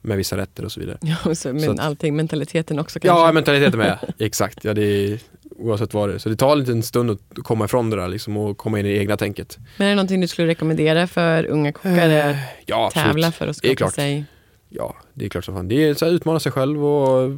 med 0.00 0.16
vissa 0.16 0.36
rätter 0.36 0.64
och 0.64 0.72
så 0.72 0.80
vidare. 0.80 0.98
Ja, 1.02 1.34
så, 1.34 1.48
men 1.52 1.60
Så 1.62 1.70
att- 1.70 1.80
allting, 1.80 2.16
mentaliteten 2.16 2.78
också 2.78 3.00
kanske. 3.00 3.20
Ja, 3.26 3.32
mentaliteten 3.32 3.78
med. 3.78 3.98
Exakt, 4.18 4.64
ja, 4.64 4.74
det 4.74 4.82
är, 4.82 5.18
oavsett 5.58 5.94
vad 5.94 6.08
det 6.08 6.14
är. 6.14 6.18
Så 6.18 6.28
det 6.28 6.36
tar 6.36 6.52
en 6.52 6.58
liten 6.58 6.82
stund 6.82 7.10
att 7.10 7.20
komma 7.34 7.64
ifrån 7.64 7.90
det 7.90 7.96
där 7.96 8.08
liksom, 8.08 8.36
och 8.36 8.58
komma 8.58 8.80
in 8.80 8.86
i 8.86 8.88
det 8.92 8.98
egna 8.98 9.16
tänket. 9.16 9.58
Men 9.76 9.86
är 9.86 9.90
det 9.90 9.96
någonting 9.96 10.20
du 10.20 10.26
skulle 10.26 10.48
rekommendera 10.48 11.06
för 11.06 11.46
unga 11.46 11.72
kockare 11.72 12.30
att 12.30 12.36
Ja, 12.66 12.86
absolut. 12.86 13.06
tävla 13.06 13.32
för 13.32 13.46
att 13.48 13.62
Det 13.62 13.68
är 13.68 13.74
skapa 13.76 13.76
klart. 13.76 13.94
sig? 13.94 14.24
Ja, 14.68 14.96
det 15.14 15.24
är 15.24 15.28
klart 15.28 15.44
som 15.44 15.54
fan. 15.54 15.68
Det 15.68 15.84
är 15.88 15.94
så 15.94 16.04
här, 16.04 16.12
utmana 16.12 16.40
sig 16.40 16.52
själv 16.52 16.84
och 16.86 17.36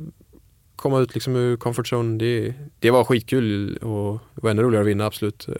komma 0.81 0.99
ut 0.99 1.15
liksom 1.15 1.37
ur 1.37 1.57
comfort 1.57 1.93
zone. 1.93 2.19
Det, 2.19 2.55
det 2.79 2.91
var 2.91 3.05
skitkul 3.05 3.77
och 3.77 4.19
det 4.35 4.43
var 4.43 4.51
ännu 4.51 4.63
roligare 4.63 4.83
att 4.83 4.89
vinna, 4.89 5.07
absolut. 5.07 5.47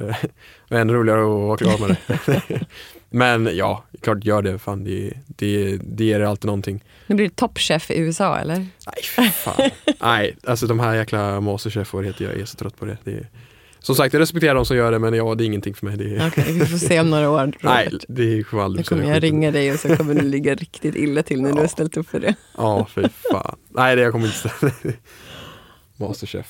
Det 0.69 0.75
var 0.75 0.79
ännu 0.79 0.93
roligare 0.93 1.21
att 1.21 1.27
vara 1.27 1.57
klar 1.57 1.79
med 1.79 1.97
det. 2.07 2.61
Men 3.11 3.57
ja, 3.57 3.85
klart 4.01 4.25
gör 4.25 4.43
det. 4.43 4.59
Fan, 4.59 4.85
det, 4.85 5.13
det, 5.27 5.79
det 5.83 6.05
ger 6.05 6.21
alltid 6.21 6.47
någonting. 6.47 6.85
Nu 7.07 7.15
blir 7.15 7.29
det 7.29 7.37
toppchef 7.37 7.91
i 7.91 7.99
USA 7.99 8.39
eller? 8.39 8.57
Nej, 8.57 9.31
fan. 9.33 9.71
Nej, 10.01 10.37
alltså 10.45 10.67
de 10.67 10.81
här 10.81 10.95
jäkla 10.95 11.41
masterchef 11.41 11.95
heter, 11.95 12.25
jag 12.25 12.35
är 12.35 12.45
så 12.45 12.57
trött 12.57 12.77
på 12.77 12.85
det. 12.85 12.99
det 13.05 13.27
som 13.81 13.95
sagt, 13.95 14.13
jag 14.15 14.21
respekterar 14.21 14.55
de 14.55 14.67
som 14.67 14.77
gör 14.77 14.93
det 14.93 14.99
men 14.99 15.15
ja, 15.15 15.35
det 15.35 15.45
är 15.45 15.47
ingenting 15.47 15.75
för 15.75 15.87
mig. 15.87 15.97
Det 15.97 16.17
är, 16.17 16.29
Okej, 16.29 16.53
vi 16.53 16.67
får 16.67 16.79
se 16.79 17.01
om 17.01 17.11
några 17.11 17.31
år 17.31 17.39
Robert. 17.45 17.57
nej, 17.63 17.91
det 18.09 18.43
kommer 18.45 18.63
aldrig 18.63 18.81
Nu 18.91 18.97
kommer 18.97 19.13
jag 19.15 19.23
ringa 19.23 19.51
dig 19.51 19.73
och 19.73 19.81
så 19.81 19.97
kommer 19.97 20.15
du 20.15 20.23
ligga 20.23 20.55
riktigt 20.55 20.95
illa 20.97 21.23
till 21.23 21.43
när 21.43 21.53
du 21.53 21.61
har 21.61 21.67
ställt 21.69 21.97
upp 21.97 22.09
för 22.09 22.21
det. 22.21 22.35
Ja, 22.57 22.87
fy 22.95 23.03
fan. 23.33 23.57
Nej, 23.69 23.97
det 23.97 24.03
jag 24.03 24.13
kommer 24.13 24.27
inte 24.27 24.39
ställa. 24.49 24.73
Masterchef. 25.97 26.47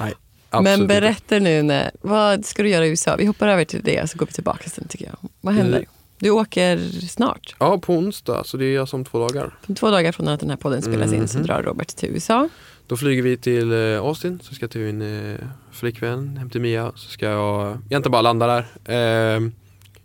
Nej, 0.00 0.12
absolut 0.50 0.78
Men 0.78 0.86
berätta 0.88 1.38
nu, 1.38 1.62
när, 1.62 1.90
vad 2.00 2.44
ska 2.44 2.62
du 2.62 2.68
göra 2.68 2.86
i 2.86 2.88
USA? 2.88 3.16
Vi 3.18 3.26
hoppar 3.26 3.48
över 3.48 3.64
till 3.64 3.82
det 3.84 4.10
så 4.10 4.18
går 4.18 4.26
vi 4.26 4.32
tillbaka 4.32 4.70
sen 4.70 4.88
tycker 4.88 5.04
jag. 5.06 5.30
Vad 5.40 5.54
händer? 5.54 5.78
Mm. 5.78 5.88
Du 6.18 6.30
åker 6.30 6.78
snart. 7.08 7.54
Ja, 7.58 7.78
på 7.78 7.94
onsdag, 7.94 8.44
så 8.46 8.56
det 8.56 8.64
är 8.64 8.80
alltså 8.80 8.96
om 8.96 9.04
två 9.04 9.18
dagar. 9.28 9.54
Om 9.66 9.74
två 9.74 9.90
dagar 9.90 10.12
från 10.12 10.28
att 10.28 10.40
den 10.40 10.50
här 10.50 10.56
podden 10.56 10.82
spelas 10.82 11.12
in 11.12 11.28
så 11.28 11.38
Mhm. 11.38 11.46
drar 11.46 11.62
Robert 11.62 11.88
till 11.88 12.08
USA. 12.08 12.48
Då 12.88 12.96
flyger 12.96 13.22
vi 13.22 13.36
till 13.36 13.72
eh, 13.72 13.98
Austin, 13.98 14.40
så 14.42 14.54
ska 14.54 14.62
jag 14.64 14.70
till 14.70 14.80
min 14.80 15.02
eh, 15.02 15.36
flickvän, 15.72 16.36
hem 16.36 16.50
till 16.50 16.60
Mia. 16.60 16.92
Så 16.94 17.10
ska 17.10 17.26
jag 17.26 17.70
egentligen 17.90 18.10
bara 18.12 18.22
landa 18.22 18.46
där. 18.46 18.66
Eh, 18.84 19.42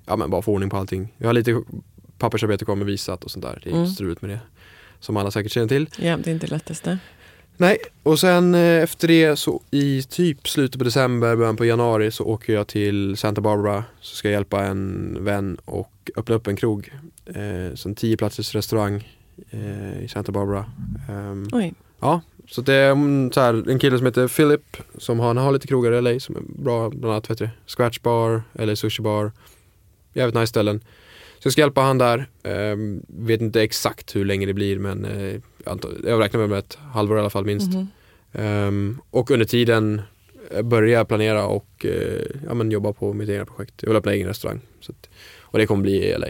ja 0.05 0.15
men 0.15 0.29
bara 0.29 0.41
få 0.41 0.51
ordning 0.53 0.69
på 0.69 0.77
allting. 0.77 1.13
Jag 1.17 1.27
har 1.27 1.33
lite 1.33 1.61
pappersarbete 2.17 2.65
kvar 2.65 2.75
med 2.75 2.85
visat 2.87 3.23
och 3.23 3.31
sånt 3.31 3.45
där. 3.45 3.61
Det 3.63 3.69
är 3.69 3.73
Mm. 3.73 3.87
struligt 3.87 4.21
med 4.21 4.31
det. 4.31 4.39
Som 4.99 5.17
alla 5.17 5.31
säkert 5.31 5.51
känner 5.51 5.67
till. 5.67 5.89
Ja, 5.99 6.17
det 6.17 6.29
är 6.29 6.33
inte 6.33 6.45
det 6.47 6.51
lättaste. 6.53 6.97
Nej, 7.57 7.77
och 8.03 8.19
sen 8.19 8.55
eh, 8.55 8.83
efter 8.83 9.07
det 9.07 9.35
så 9.35 9.61
i 9.71 10.03
typ 10.03 10.47
slutet 10.49 10.77
på 10.77 10.83
december, 10.83 11.35
början 11.35 11.55
på 11.55 11.65
januari 11.65 12.11
så 12.11 12.23
åker 12.25 12.53
jag 12.53 12.67
till 12.67 13.17
Santa 13.17 13.41
Barbara. 13.41 13.83
Så 14.01 14.15
ska 14.15 14.27
jag 14.27 14.33
hjälpa 14.33 14.63
en 14.65 15.17
vän 15.19 15.57
och 15.65 16.11
öppna 16.15 16.35
upp 16.35 16.47
en 16.47 16.55
krog. 16.55 16.91
Eh, 17.25 17.75
så 17.75 17.89
en 17.89 17.95
10 17.95 18.17
platsers 18.17 18.55
restaurang 18.55 19.07
eh, 19.49 20.03
i 20.03 20.07
Santa 20.07 20.31
Barbara. 20.31 20.65
Ehm, 21.09 21.49
Oj, 21.51 21.73
så 22.49 22.61
det 22.61 22.73
är 22.73 22.91
mm, 22.91 23.31
så 23.31 23.41
här, 23.41 23.69
en 23.69 23.79
kille 23.79 23.97
som 23.97 24.05
heter 24.05 24.27
Philip 24.27 24.77
som 24.97 25.19
har, 25.19 25.27
han 25.27 25.37
har 25.37 25.51
lite 25.51 25.67
krogar 25.67 25.91
i 25.91 26.01
LA 26.01 26.19
som 26.19 26.35
är 26.35 26.41
bra, 26.41 26.89
bland 26.89 27.05
annat 27.05 27.29
vet 27.29 27.37
du, 27.37 27.49
Scratch 27.67 27.99
Bar 27.99 28.43
eller 28.53 28.75
Sushi 28.75 29.01
Bar. 29.01 29.31
Jävligt 30.13 30.35
nice 30.35 30.47
ställen. 30.47 30.79
Så 31.39 31.47
jag 31.47 31.53
ska 31.53 31.61
hjälpa 31.61 31.81
han 31.81 31.97
där. 31.97 32.27
Ehm, 32.43 33.01
vet 33.07 33.41
inte 33.41 33.61
exakt 33.61 34.15
hur 34.15 34.25
länge 34.25 34.45
det 34.45 34.53
blir 34.53 34.79
men 34.79 35.05
eh, 35.05 35.41
jag, 36.03 36.21
räknar 36.21 36.47
med 36.47 36.59
ett 36.59 36.77
halvår 36.93 37.17
i 37.17 37.19
alla 37.19 37.29
fall 37.29 37.45
minst. 37.45 37.73
Mhm. 37.73 37.87
Ehm, 38.31 39.01
och 39.09 39.31
under 39.31 39.45
tiden 39.45 40.01
eh, 40.51 40.61
börjar 40.61 40.97
jag 40.97 41.07
planera 41.07 41.45
och 41.45 41.85
eh, 41.85 42.25
ja, 42.47 42.53
men 42.53 42.71
jobba 42.71 42.93
på 42.93 43.13
mitt 43.13 43.29
egna 43.29 43.45
projekt. 43.45 43.73
Jag 43.79 43.89
vill 43.89 43.97
öppna 43.97 44.13
egen 44.13 44.27
restaurang. 44.27 44.61
Så 44.81 44.91
att, 44.91 45.09
och 45.39 45.59
det 45.59 45.67
kommer 45.67 45.81
bli 45.83 46.05
i 46.05 46.17
LA. 46.17 46.27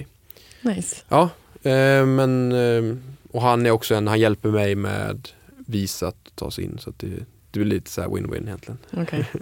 nice. 0.61 0.95
Ja, 1.09 1.29
eh, 1.63 2.05
men 2.05 2.51
eh, 2.51 2.97
och 3.31 3.41
han 3.41 3.65
är 3.65 3.71
också 3.71 3.95
en, 3.95 4.07
han 4.07 4.19
hjälper 4.19 4.49
mig 4.49 4.75
med 4.75 5.27
visat 5.67 6.15
att 6.27 6.36
ta 6.36 6.51
sig 6.51 6.63
in 6.63 6.77
så 6.79 6.93
det, 6.98 7.08
det 7.51 7.60
blir 7.60 7.65
lite 7.65 7.89
så 7.91 8.01
här 8.01 8.08
win-win 8.10 8.43
egentligen. 8.43 8.77
Okej. 8.93 9.25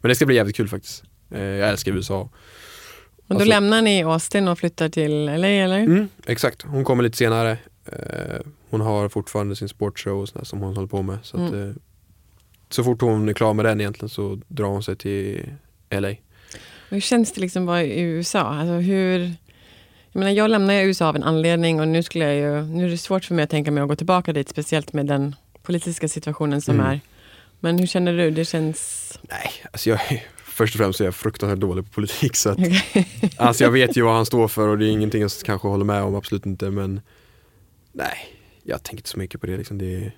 Men 0.00 0.08
det 0.08 0.14
ska 0.14 0.26
bli 0.26 0.36
jävligt 0.36 0.56
kul 0.56 0.68
faktiskt. 0.68 1.04
Eh, 1.30 1.42
jag 1.42 1.68
älskar 1.68 1.92
USA. 1.92 2.20
Och 2.20 2.30
då 3.26 3.34
Alltså- 3.34 3.48
lämnar 3.48 3.82
ni 3.82 4.02
Austin 4.02 4.48
och 4.48 4.58
flyttar 4.58 4.88
till 4.88 5.24
LA 5.24 5.46
eller? 5.48 5.78
Mm, 5.78 6.08
exakt, 6.26 6.62
hon 6.62 6.84
kommer 6.84 7.02
lite 7.02 7.16
senare. 7.16 7.58
Eh, 7.86 8.40
hon 8.70 8.80
har 8.80 9.08
fortfarande 9.08 9.56
sin 9.56 9.68
sportshow 9.68 10.22
och 10.22 10.46
som 10.46 10.60
hon 10.60 10.74
håller 10.74 10.88
på 10.88 11.02
med. 11.02 11.18
Så, 11.22 11.36
att, 11.36 11.52
Mm. 11.52 11.70
eh, 11.70 11.74
så 12.70 12.84
fort 12.84 13.00
hon 13.00 13.28
är 13.28 13.32
klar 13.32 13.54
med 13.54 13.64
den 13.64 13.80
egentligen 13.80 14.08
så 14.08 14.40
drar 14.48 14.66
hon 14.66 14.82
sig 14.82 14.96
till 14.96 15.50
LA. 15.90 16.14
Hur 16.88 17.00
känns 17.00 17.32
det 17.32 17.40
liksom 17.40 17.62
att 17.62 17.66
vara 17.66 17.82
i 17.82 18.00
USA? 18.00 18.40
Alltså 18.40 18.72
hur, 18.74 19.18
jag, 20.12 20.18
menar, 20.20 20.30
jag 20.32 20.50
lämnar 20.50 20.74
ju 20.74 20.80
USA 20.80 21.08
av 21.08 21.16
en 21.16 21.22
anledning 21.22 21.80
och 21.80 21.88
nu, 21.88 22.02
skulle 22.02 22.24
jag 22.24 22.34
ju, 22.34 22.62
nu 22.66 22.86
är 22.86 22.90
det 22.90 22.98
svårt 22.98 23.24
för 23.24 23.34
mig 23.34 23.42
att 23.44 23.50
tänka 23.50 23.70
mig 23.70 23.82
att 23.82 23.88
gå 23.88 23.96
tillbaka 23.96 24.32
dit, 24.32 24.48
speciellt 24.48 24.92
med 24.92 25.06
den 25.06 25.34
politiska 25.62 26.08
situationen 26.08 26.62
som 26.62 26.74
Mm. 26.74 26.86
är. 26.86 27.00
Men 27.60 27.78
hur 27.78 27.86
känner 27.86 28.12
du? 28.16 28.30
Det 28.30 28.44
känns... 28.44 29.18
Nej, 29.22 29.50
alltså 29.72 29.90
jag, 29.90 30.26
först 30.44 30.74
och 30.74 30.78
främst 30.78 31.00
är 31.00 31.04
jag 31.04 31.14
fruktansvärt 31.14 31.58
dålig 31.60 31.84
på 31.84 31.90
politik 31.90 32.36
så 32.36 32.50
att 32.50 32.58
Alltså 33.36 33.64
jag 33.64 33.70
vet 33.70 33.96
ju 33.96 34.02
vad 34.02 34.14
han 34.14 34.26
står 34.26 34.48
för 34.48 34.68
och 34.68 34.78
det 34.78 34.86
är 34.86 34.88
ingenting 34.88 35.22
jag 35.22 35.30
kanske 35.44 35.68
håller 35.68 35.84
med 35.84 36.02
om, 36.02 36.14
absolut 36.14 36.46
inte 36.46 36.70
men 36.70 37.00
Nej, 37.92 38.16
jag 38.62 38.82
tänker 38.82 38.98
inte 39.00 39.08
så 39.08 39.18
mycket 39.18 39.40
på 39.40 39.46
det 39.46 39.56
liksom. 39.56 39.78
Det 39.78 39.94
är, 39.94 40.16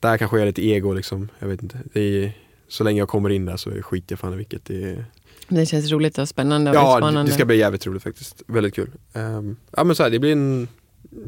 där 0.00 0.18
kanske 0.18 0.36
jag 0.36 0.42
är 0.42 0.46
lite 0.46 0.66
ego 0.66 0.92
liksom, 0.92 1.28
jag 1.38 1.48
vet 1.48 1.62
inte. 1.62 1.78
Är, 2.00 2.32
så 2.68 2.84
länge 2.84 2.98
jag 2.98 3.08
kommer 3.08 3.30
in 3.30 3.44
där 3.44 3.56
så 3.56 3.70
skiter 3.82 4.12
jag 4.12 4.18
fan 4.18 4.32
i 4.32 4.36
vilket. 4.36 4.64
Det 4.64 4.84
är, 4.84 5.04
Det 5.48 5.66
känns 5.66 5.90
roligt 5.90 6.18
och 6.18 6.28
spännande 6.28 6.70
och 6.70 6.76
ja, 6.76 7.10
det, 7.10 7.22
det 7.22 7.32
ska 7.32 7.44
bli 7.44 7.56
jävligt 7.56 7.86
roligt 7.86 8.02
faktiskt. 8.02 8.42
Väldigt 8.46 8.74
kul. 8.74 8.90
Ehm, 9.12 9.56
ja 9.76 9.84
men 9.84 9.96
så 9.96 10.02
här, 10.02 10.10
det 10.10 10.18
blir 10.18 10.32
en, 10.32 10.68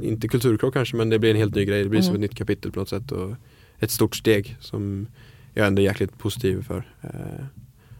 inte 0.03 0.29
kulturkrock 0.29 0.75
kanske, 0.75 0.97
men 0.97 1.11
det 1.11 1.19
blir 1.19 1.31
en 1.31 1.37
helt 1.37 1.55
ny 1.55 1.65
grej. 1.65 1.83
Det 1.83 1.89
blir 1.89 2.01
som 2.03 2.11
Mm. 2.15 2.25
ett 2.25 2.31
nytt 2.31 2.39
kapitel 2.39 2.73
på 2.73 2.79
något 2.81 2.89
sätt 2.89 3.13
och 3.13 3.35
ett 3.79 3.91
stort 3.91 4.17
steg 4.17 4.57
som 4.61 5.07
jag 5.55 5.67
ändå 5.67 5.83
är 5.83 5.85
jäkligt 5.87 6.19
positiv 6.19 6.63
för. 6.63 6.77
Uh, 6.77 7.11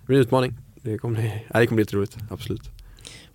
det 0.01 0.07
blir 0.07 0.17
en 0.17 0.23
utmaning. 0.23 0.55
Det 0.83 0.99
kommer 0.99 1.21
bli, 1.21 1.33
ja, 1.53 1.61
det 1.61 1.67
kommer 1.67 1.77
bli 1.77 1.83
lite 1.83 1.97
roligt, 1.97 2.17
absolut. 2.31 2.71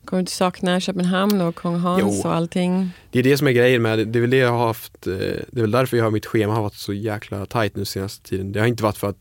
Kommer 0.06 0.24
du 0.24 0.28
sakna 0.30 0.80
Köpenhamn 0.80 1.42
och 1.42 1.56
Kung 1.56 1.76
Hans 1.76 2.02
Jo. 2.24 2.30
och 2.30 2.36
allting? 2.36 2.90
Det 3.12 3.20
är 3.20 3.24
det 3.24 3.38
som 3.38 3.48
är 3.48 3.52
grejen 3.52 3.82
med 3.82 4.08
det. 4.08 4.20
Är 4.20 4.22
väl 4.22 4.30
det 4.30 4.38
jag 4.38 4.52
har 4.52 4.68
haft, 4.68 5.08
eh, 5.08 5.14
det 5.14 5.58
är 5.58 5.62
väl 5.62 5.72
därför 5.72 5.98
jag 5.98 6.04
har 6.04 6.12
mitt 6.12 6.26
schema 6.26 6.54
har 6.54 6.62
varit 6.62 6.74
så 6.74 6.94
jäkla 6.94 7.46
tight 7.46 7.76
nu 7.76 7.86
senaste 7.86 8.30
tiden. 8.30 8.52
Det 8.52 8.60
har 8.60 8.68
inte 8.68 8.84
varit 8.84 8.98
för 8.98 9.10
att 9.10 9.18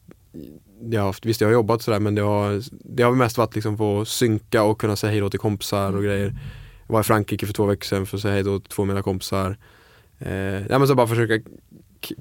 jag 0.90 1.00
har 1.00 1.06
haft, 1.06 1.26
visst 1.26 1.40
jag 1.40 1.48
har 1.48 1.52
jobbat 1.52 1.82
sådär 1.82 2.00
men 2.00 2.14
det 2.14 2.22
har, 2.22 2.62
det 2.94 3.02
har 3.02 3.12
mest 3.14 3.38
varit 3.38 3.54
liksom 3.54 3.76
få 3.78 4.04
synka 4.04 4.62
och 4.62 4.80
kunna 4.80 4.96
säga 4.96 5.10
hej 5.10 5.20
då 5.20 5.30
till 5.30 5.40
kompisar 5.40 5.96
och 5.96 6.02
grejer. 6.02 6.34
Jag 6.88 6.92
var 6.92 7.00
i 7.00 7.04
Frankrike 7.04 7.47
för 7.47 7.52
två 7.52 7.66
veckor 7.66 7.85
sedan 7.85 8.07
för 8.07 8.16
att 8.16 8.23
säga 8.23 8.35
hej 8.35 8.42
då 8.42 8.61
till 8.61 8.68
två 8.68 8.83
av 8.83 8.87
mina 8.88 9.02
kompisar. 9.02 9.57
Eh, 10.18 10.33
ja, 10.68 10.78
men 10.78 10.88
så 10.88 10.95
bara 10.95 11.07
försöka 11.07 11.40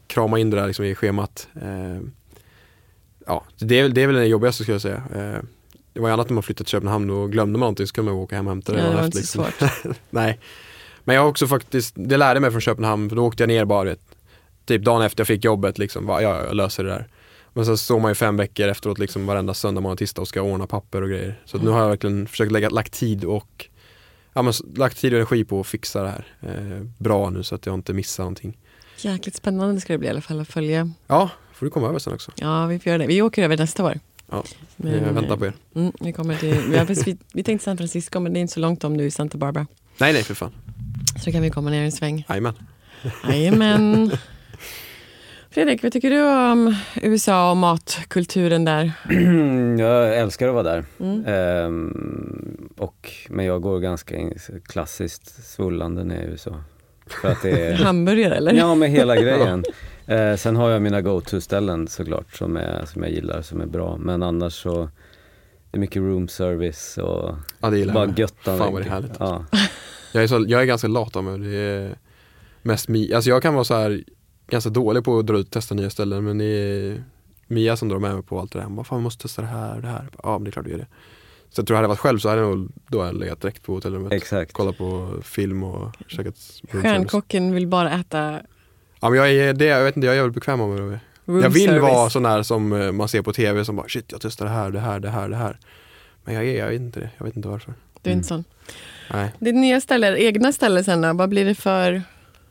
krama 0.08 0.40
in 0.40 0.50
det 0.50 0.58
där 0.58 0.68
liksom 0.68 0.86
i 0.86 0.96
schemat. 0.96 1.48
Eh, 1.62 2.02
ja, 3.26 3.44
det 3.60 3.80
är, 3.80 3.84
väl- 3.84 3.94
det 3.94 4.02
är 4.04 4.08
väl 4.08 4.16
det 4.16 4.26
jobbigaste 4.26 4.64
skulle 4.64 4.76
jag 4.76 4.82
säga. 4.82 5.04
Eh, 5.16 5.42
det 5.94 6.00
var 6.00 6.10
ju 6.10 6.14
annat 6.14 6.30
när 6.30 6.34
man 6.34 6.44
flyttade 6.44 6.66
till 6.66 6.72
Köpenhamn 6.72 7.10
och 7.10 7.32
glömde 7.32 7.52
man 7.52 7.60
någonting 7.60 7.88
så 7.88 7.94
kunde 7.94 8.12
man 8.12 8.22
åka 8.22 8.36
hem 8.36 8.48
och 8.48 8.52
hämta 8.52 8.74
det. 8.74 8.80
Ja, 8.80 8.90
det 8.90 8.96
var 8.96 9.06
inte 9.06 9.24
så 9.24 9.44
liksom. 9.46 9.70
svårt. 9.84 9.96
Nej. 10.10 10.40
Men 11.04 11.16
jag 11.16 11.22
har 11.22 11.30
också 11.30 11.48
faktiskt, 11.48 11.94
det 11.98 12.18
lärde 12.18 12.40
mig 12.40 12.52
från 12.52 12.62
Köpenhamn 12.62 13.10
för 13.10 13.16
då 13.16 13.26
åkte 13.26 13.44
jag 13.44 13.48
ner 13.48 13.66
bara 13.66 13.84
vet, 13.84 14.00
typ 14.66 14.84
dagen 14.84 15.02
efter 15.02 15.22
jag 15.22 15.28
fick 15.28 15.46
jobbet 15.46 15.78
liksom, 15.78 16.06
bara, 16.06 16.22
ja, 16.22 16.44
jag 16.46 16.56
löser 16.56 16.84
det 16.84 16.90
där. 16.90 17.08
Men 17.54 17.66
sen 17.66 17.78
står 17.78 18.00
man 18.00 18.12
ju 18.12 18.16
fem 18.16 18.38
veckor 18.38 18.68
efteråt 18.68 19.00
liksom 19.00 19.26
varenda 19.26 19.54
söndag, 19.54 19.82
måndag, 19.82 19.96
tisdag 19.98 20.22
och 20.22 20.28
ska 20.28 20.42
ordna 20.42 20.68
papper 20.68 21.02
och 21.02 21.10
grejer. 21.10 21.42
Så 21.46 21.58
nu 21.58 21.70
har 21.70 21.80
jag 21.82 21.90
verkligen 21.90 22.28
försökt 22.28 22.52
lägga, 22.52 22.70
lagt 22.70 22.94
tid 22.94 23.26
och 23.26 23.66
ja, 24.38 24.41
men, 24.41 24.53
lagt 24.75 24.98
tid 24.98 25.13
och 25.13 25.17
energi 25.17 25.44
på 25.44 25.60
att 25.60 25.67
fixa 25.67 26.03
det 26.03 26.10
här 26.10 26.25
eh, 26.41 26.84
bra 26.98 27.29
nu 27.29 27.44
så 27.44 27.56
att 27.56 27.65
jag 27.65 27.75
inte 27.75 27.94
missar 27.94 28.24
någonting. 28.24 28.58
Jäkligt 28.98 29.36
spännande 29.36 29.82
ska 29.82 29.94
det 29.94 30.00
bli 30.00 30.08
i 30.08 30.12
alla 30.12 30.22
fall 30.22 30.39
att 30.39 30.48
följa. 30.48 30.91
Ja, 31.08 31.29
får 31.53 31.65
du 31.65 31.70
komma 31.70 31.88
över 31.88 32.00
sen 32.00 32.13
också. 32.13 32.32
Ja, 32.36 32.65
vi 32.65 32.79
får 32.79 32.89
göra 32.89 32.98
det. 32.98 33.08
Vi 33.08 33.22
åker 33.22 33.44
över 33.44 33.58
nästa 33.58 33.84
år. 33.84 34.00
Ja, 34.29 34.44
Men, 34.75 34.94
jag 34.94 35.13
väntar 35.13 35.38
på 35.38 35.46
er. 35.46 35.53
Mm, 35.75 35.91
vi, 36.00 36.13
kommer 36.13 36.36
till, 36.36 36.62
vi, 36.70 36.77
har, 36.77 37.06
vi, 37.06 37.17
vi 37.34 37.44
tänkte 37.44 37.65
San 37.65 37.77
Francisco 37.77 38.20
men 38.20 38.34
det 38.34 38.39
är 38.39 38.41
inte 38.41 38.53
så 38.53 38.60
långt 38.60 38.84
om 38.84 38.98
du 38.98 39.03
är 39.03 39.08
i 39.08 39.12
Santa 39.12 39.38
Barbara. 39.38 39.67
Nej, 39.98 40.13
nej 40.13 40.24
för 40.24 40.34
fan. 40.34 40.51
Så 41.24 41.32
kan 41.32 41.41
vi 41.41 41.50
komma 41.50 41.70
ner 41.70 41.84
en 41.84 41.91
sväng. 41.91 42.25
Jajamän. 42.29 42.53
Jajamän. 43.29 44.12
Fredrik, 45.58 45.84
vad 45.84 45.92
tycker 45.92 46.10
du 46.10 46.22
om 46.24 46.76
USA 47.02 47.52
och 47.52 47.58
matkulturen 47.58 48.66
där? 48.66 48.92
jag 49.80 50.18
älskar 50.18 50.48
att 50.48 50.54
vara 50.54 50.64
där. 50.64 50.86
Mm. 51.00 51.26
Ehm, 51.26 52.70
och, 52.78 53.12
men 53.30 53.46
jag 53.46 53.62
går 53.62 53.80
ganska 53.80 54.16
klassiskt 54.66 55.46
svullande 55.46 56.04
ner 56.04 56.22
i 56.22 56.26
USA. 56.26 56.64
För 57.08 57.32
att 57.32 57.42
det 57.42 57.66
är... 57.68 57.74
Hamburgare 57.84 58.36
eller? 58.36 58.54
Ja, 58.54 58.76
med 58.76 58.90
hela 58.90 59.16
grejen. 59.22 59.64
Eh, 60.06 60.36
sen 60.36 60.56
har 60.56 60.70
jag 60.70 60.82
mina 60.82 61.02
go-to-ställen 61.02 61.88
såklart 61.88 62.36
som, 62.36 62.58
är, 62.58 62.86
som 62.86 63.04
jag 63.04 63.12
gillar, 63.12 63.42
som 63.42 63.62
är 63.62 63.66
bra. 63.66 63.98
Men 63.98 64.24
annars 64.24 64.54
så, 64.54 64.90
det 65.72 65.78
är 65.78 65.80
mycket 65.80 66.02
room 66.02 66.28
service 66.28 66.98
och 66.98 67.36
Ja, 67.60 67.70
det 67.70 67.78
gillar 67.78 67.94
bara 67.94 68.06
jag. 68.06 68.20
göttan. 68.20 68.58
Fan 68.58 68.74
vad 68.74 68.82
det 68.82 68.88
är 68.88 68.92
härligt. 68.92 69.16
Ja. 69.20 69.46
Jag 70.14 70.24
är, 70.24 70.28
så, 70.28 70.46
jag 70.48 70.62
är 70.62 70.66
ganska 70.66 70.88
lat 70.88 71.16
av 71.16 71.24
mig. 71.24 71.40
Det 71.40 71.58
är 71.58 71.96
mest 72.62 72.88
Mi, 72.88 73.14
alltså 73.14 73.30
jag 73.30 73.42
kan 73.42 73.54
vara 73.54 73.64
så 73.64 73.74
här 73.74 74.04
ganska 74.48 74.70
dålig 74.70 75.04
på 75.04 75.20
att 75.20 75.25
dra 75.27 75.38
ut 75.38 75.46
och 75.46 75.51
testa 75.51 75.75
nya 75.75 75.89
ställen 75.89 76.24
men 76.24 76.38
det 76.38 76.46
är 76.46 77.04
Mia 77.48 77.77
som 77.77 77.89
drar 77.89 78.00
med 78.00 78.13
mig 78.13 78.24
på 78.24 78.39
allt 78.39 78.51
det 78.51 78.60
där. 78.60 78.63
Hon 78.66 78.75
bara, 78.75 78.84
fan 78.84 78.98
vi 79.00 79.04
måste 79.04 79.22
testa 79.22 79.42
det 79.42 79.48
här 79.48 79.75
och 79.75 79.82
det 79.82 79.88
här. 79.88 80.08
Ja 80.24 80.32
men 80.38 80.44
det 80.44 80.50
är 80.50 80.51
klart 80.51 80.66
du 80.66 80.72
gör 80.72 80.77
det. 80.77 80.88
Så 81.50 81.60
jag 81.60 81.68
tror 81.68 81.75
hade 81.75 81.84
jag 81.84 81.89
varit 81.89 82.00
själv 82.00 82.20
så 82.20 82.30
hade 82.30 82.42
jag 82.42 82.58
nog 82.58 82.70
då 82.88 83.00
hade 83.00 83.12
jag 83.12 83.20
legat 83.20 83.42
direkt 83.42 83.63
på 83.63 83.74
hotellrummet. 83.74 84.13
Exakt. 84.13 84.54
Kollat 84.54 84.77
på 84.77 85.13
film 85.24 85.63
och 85.63 85.92
käkat. 86.08 86.36
Stjärnkocken 86.72 87.54
vill 87.54 87.68
bara 87.68 87.92
äta 88.00 88.39
Ja 89.00 89.10
men 89.10 89.20
jag 89.20 89.32
är 89.32 89.54
det, 89.54 89.66
jag 89.66 89.84
vet 89.84 89.96
inte, 89.96 90.06
jag 90.06 90.13
är 90.13 90.18
jävligt 90.18 90.36
bekväm 90.36 90.62
av 90.62 90.70
mig. 90.70 91.00
room 91.25 91.42
Jag 91.42 91.50
vill 91.50 91.66
service. 91.68 91.82
vara 91.82 92.10
sån 92.10 92.24
där 92.24 92.44
som 92.44 92.74
eh, 92.74 92.92
man 92.92 93.08
ser 93.08 93.22
på 93.22 93.34
tv 93.34 93.66
som 93.66 93.75
bara 93.75 93.88
shit 93.88 94.12
jag 94.12 94.22
testar 94.22 94.46
det 94.46 94.51
här, 94.51 94.70
det 94.72 94.80
här, 94.80 95.00
det 95.00 95.10
här, 95.10 95.30
det 95.30 95.36
här. 95.36 95.58
Men 96.24 96.36
jag 96.36 96.46
är, 96.46 96.58
jag 96.58 96.68
vet 96.68 96.82
inte 96.82 97.00
det, 97.00 97.10
jag 97.18 97.25
vet 97.25 97.36
inte 97.36 97.48
varför. 97.48 97.74
Du 98.01 98.10
är 98.10 98.13
inte 98.13 98.27
sån. 98.27 98.44
Nej. 99.13 99.32
Ditt 99.39 99.56
nya 99.56 99.82
ställe, 99.82 100.18
egna 100.18 100.54
ställe 100.54 100.84
sen 100.84 101.01
då? 101.01 101.13
Vad 101.13 101.30
blir 101.30 101.46
det 101.46 101.56
för? 101.56 102.01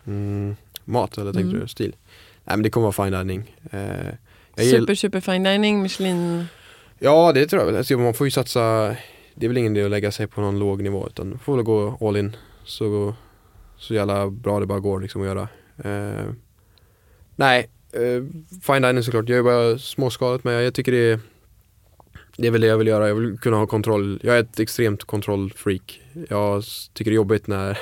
Mm, 0.07 0.57
mat 0.87 1.19
eller 1.19 1.33
tänkte 1.33 1.49
Mm. 1.49 1.61
du 1.61 1.69
stil? 1.69 1.97
Nej 2.45 2.57
men 2.57 2.63
det 2.63 2.71
kommer 2.71 2.93
vara 2.93 3.07
fine 3.11 3.19
dining. 3.19 3.55
Eh, 3.71 4.15
Super, 4.71 4.95
super 4.95 5.21
fine 5.21 5.43
dining, 5.43 5.83
Michelin? 5.83 6.45
Ja 6.99 7.33
det 7.33 7.47
tror 7.47 7.61
jag 7.63 7.67
väl. 7.67 7.77
Alltså, 7.77 7.99
man 7.99 8.15
får 8.15 8.27
ju 8.27 8.31
satsa 8.31 8.61
det 9.35 9.47
är 9.47 9.49
väl 9.49 9.57
ingen 9.59 9.77
idé 9.77 9.85
att 9.85 9.91
lägga 9.91 10.11
sig 10.13 10.27
på 10.27 10.41
någon 10.41 10.59
låg 10.59 10.83
nivå 10.83 11.07
utan 11.07 11.39
får 11.39 11.57
väl 11.57 11.65
gå 11.65 11.99
all 12.01 12.17
in 12.17 12.37
så, 12.65 13.15
så 13.77 13.95
jävla 13.95 14.31
bra 14.31 14.61
det 14.61 14.67
bara 14.67 14.81
går 14.81 15.01
liksom 15.01 15.21
att 15.23 15.27
göra. 15.29 15.49
Eh, 15.85 16.25
nej, 17.37 17.69
eh, 17.93 18.25
fine 18.63 18.83
dining 18.83 19.03
såklart. 19.03 19.29
Jag 19.29 19.39
är 19.39 19.43
bara 19.43 19.79
småskaligt 19.79 20.45
men 20.45 20.55
jag 20.55 20.75
tycker 20.75 20.93
det 20.93 20.99
är 21.13 21.21
det 22.39 22.47
är 22.47 22.51
väl 22.51 22.61
det 22.61 22.67
jag 22.67 22.79
vill 22.79 22.87
göra. 22.87 23.09
Jag 23.09 23.15
vill 23.15 23.39
kunna 23.39 23.57
ha 23.57 23.67
kontroll. 23.67 24.21
Jag 24.23 24.37
är 24.37 24.41
ett 24.41 24.61
extremt 24.61 25.05
kontrollfreak. 25.05 26.01
Jag 26.29 26.63
tycker 26.93 27.11
det 27.11 27.15
är 27.15 27.17
jobbigt 27.17 27.47
när, 27.47 27.79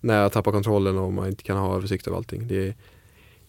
när 0.00 0.22
jag 0.22 0.32
tappar 0.32 0.52
kontrollen 0.52 0.98
och 0.98 1.12
man 1.12 1.28
inte 1.28 1.42
kan 1.42 1.56
ha 1.56 1.76
översikt 1.76 2.06
över 2.06 2.16
allting. 2.16 2.48
Det, 2.48 2.74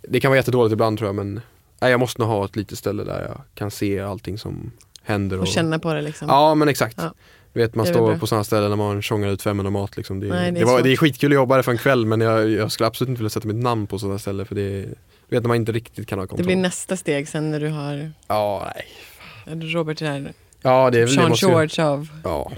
det 0.02 0.20
kan 0.20 0.32
vara 0.32 0.38
jättedåligt 0.40 0.74
ibland 0.74 0.98
tror 0.98 1.08
jag 1.08 1.16
men 1.16 1.42
nej, 1.82 1.92
jag 1.92 2.00
måste 2.00 2.22
nog 2.22 2.30
ha 2.30 2.46
ett 2.46 2.56
litet 2.56 2.78
ställe 2.78 3.04
där 3.04 3.22
jag 3.22 3.42
kan 3.56 3.72
se 3.72 4.00
allting 4.00 4.38
som 4.38 4.72
händer. 5.04 5.40
Och 5.40 5.48
känna 5.48 5.80
på 5.80 5.94
det 5.94 6.02
liksom. 6.02 6.28
Ja 6.30 6.56
men 6.56 6.68
exakt. 6.68 6.98
Ja. 6.98 7.14
Du 7.54 7.60
vet 7.60 7.76
man 7.76 7.86
Det 7.86 7.92
är 7.92 7.94
står 7.94 8.18
på 8.18 8.28
sådana 8.28 8.44
ställen 8.44 8.70
när 8.70 8.78
man 8.78 9.02
tjongar 9.02 9.30
ut 9.30 9.42
500 9.42 9.70
mat 9.72 9.98
liksom. 9.98 10.20
det, 10.20 10.28
Nej, 10.28 10.52
det 10.52 10.60
är 10.60 10.66
det, 10.66 10.72
var, 10.72 10.82
det 10.82 10.92
är 10.92 10.98
skitkul 10.98 11.32
att 11.32 11.36
jobba 11.36 11.56
där 11.56 11.64
för 11.64 11.72
en 11.72 11.78
kväll 11.78 12.06
men 12.06 12.22
jag, 12.22 12.50
jag 12.50 12.72
skulle 12.72 12.88
absolut 12.88 13.10
inte 13.10 13.20
vilja 13.20 13.30
sätta 13.30 13.48
mitt 13.48 13.64
namn 13.64 13.88
på 13.88 14.00
sådana 14.00 14.20
ställen 14.20 14.46
för 14.46 14.56
det 14.56 14.82
du 15.30 15.36
vet 15.36 15.44
när 15.44 15.48
man 15.48 15.58
inte 15.58 15.72
riktigt 15.72 16.08
kan 16.08 16.20
ha 16.20 16.24
det 16.24 16.28
kontroll. 16.30 16.46
blir 16.46 16.56
nästa 16.56 16.98
steg 16.98 17.28
sen 17.28 17.52
när 17.52 17.60
du 17.60 17.70
har 17.70 18.12
Ja, 18.28 18.72
nej. 18.76 19.66
Robert 19.74 20.00
där, 20.00 20.34
Ja, 20.62 20.90
det 20.90 20.98
är 21.00 21.06
väl 21.06 21.16
det 21.16 21.36
Sean 21.36 21.52
George 21.52 21.86
av. 21.86 22.08
Ja, 22.24 22.52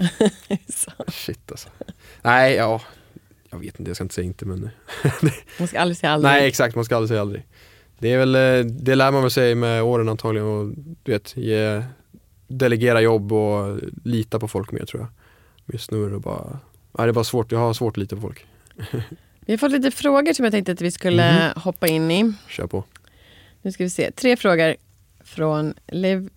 shit 1.08 1.50
alltså. 1.50 1.68
Nej, 2.22 2.54
ja. 2.54 2.80
Jag 3.54 3.60
vet 3.60 3.78
inte, 3.80 3.88
jag 3.90 3.96
ska 3.96 4.04
inte 4.04 4.14
säga 4.14 4.24
inte 4.26 4.44
men 4.46 4.70
Man 5.58 5.68
ska 5.68 5.80
aldrig 5.80 5.96
säga 5.96 6.12
aldrig. 6.12 6.32
Nej 6.32 6.46
exakt, 6.48 6.74
man 6.74 6.84
ska 6.84 6.96
aldrig 6.96 7.08
säga 7.08 7.20
aldrig. 7.20 7.46
Det 7.98 8.12
är 8.12 8.18
väl, 8.18 8.34
eh, 8.34 8.72
det 8.72 8.94
lär 8.94 9.10
man 9.12 9.22
väl 9.22 9.30
sig 9.30 9.54
med 9.54 9.82
åren 9.82 10.08
antagligen 10.08 10.48
och 10.48 10.66
du 11.02 11.12
vet, 11.12 11.36
ge, 11.36 11.82
delegera 12.48 13.00
jobb 13.00 13.32
och 13.32 13.78
lita 14.04 14.38
på 14.38 14.48
folk 14.48 14.72
mer 14.72 14.84
tror 14.84 15.02
jag. 15.02 15.08
Just 15.74 15.90
nu 15.90 16.04
är 16.04 16.10
det 16.10 16.18
bara, 16.18 16.50
nej, 16.98 17.06
det 17.06 17.10
är 17.10 17.12
bara 17.12 17.24
svårt, 17.24 17.52
jag 17.52 17.58
har 17.58 17.74
svårt 17.74 17.92
att 17.92 17.96
lita 17.96 18.16
på 18.16 18.22
folk. 18.22 18.46
Vi 19.46 19.52
har 19.52 19.58
fått 19.58 19.72
lite 19.72 19.90
frågor 19.90 20.32
som 20.32 20.44
jag 20.44 20.52
tänkte 20.52 20.72
att 20.72 20.80
vi 20.80 20.90
skulle 20.90 21.32
Mhm. 21.32 21.60
hoppa 21.62 21.86
in 21.86 22.10
i. 22.10 22.32
Kör 22.48 22.66
på. 22.66 22.84
Nu 23.62 23.72
ska 23.72 23.84
vi 23.84 23.90
se. 23.90 24.10
Tre 24.10 24.36
frågor 24.36 24.74
från 25.24 25.74
Live 25.86 26.28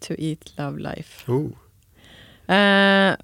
to 0.00 0.14
Eat 0.18 0.52
Love 0.58 0.80
Life. 0.80 1.32
Oh. 1.32 1.50
Eh, 2.56 3.14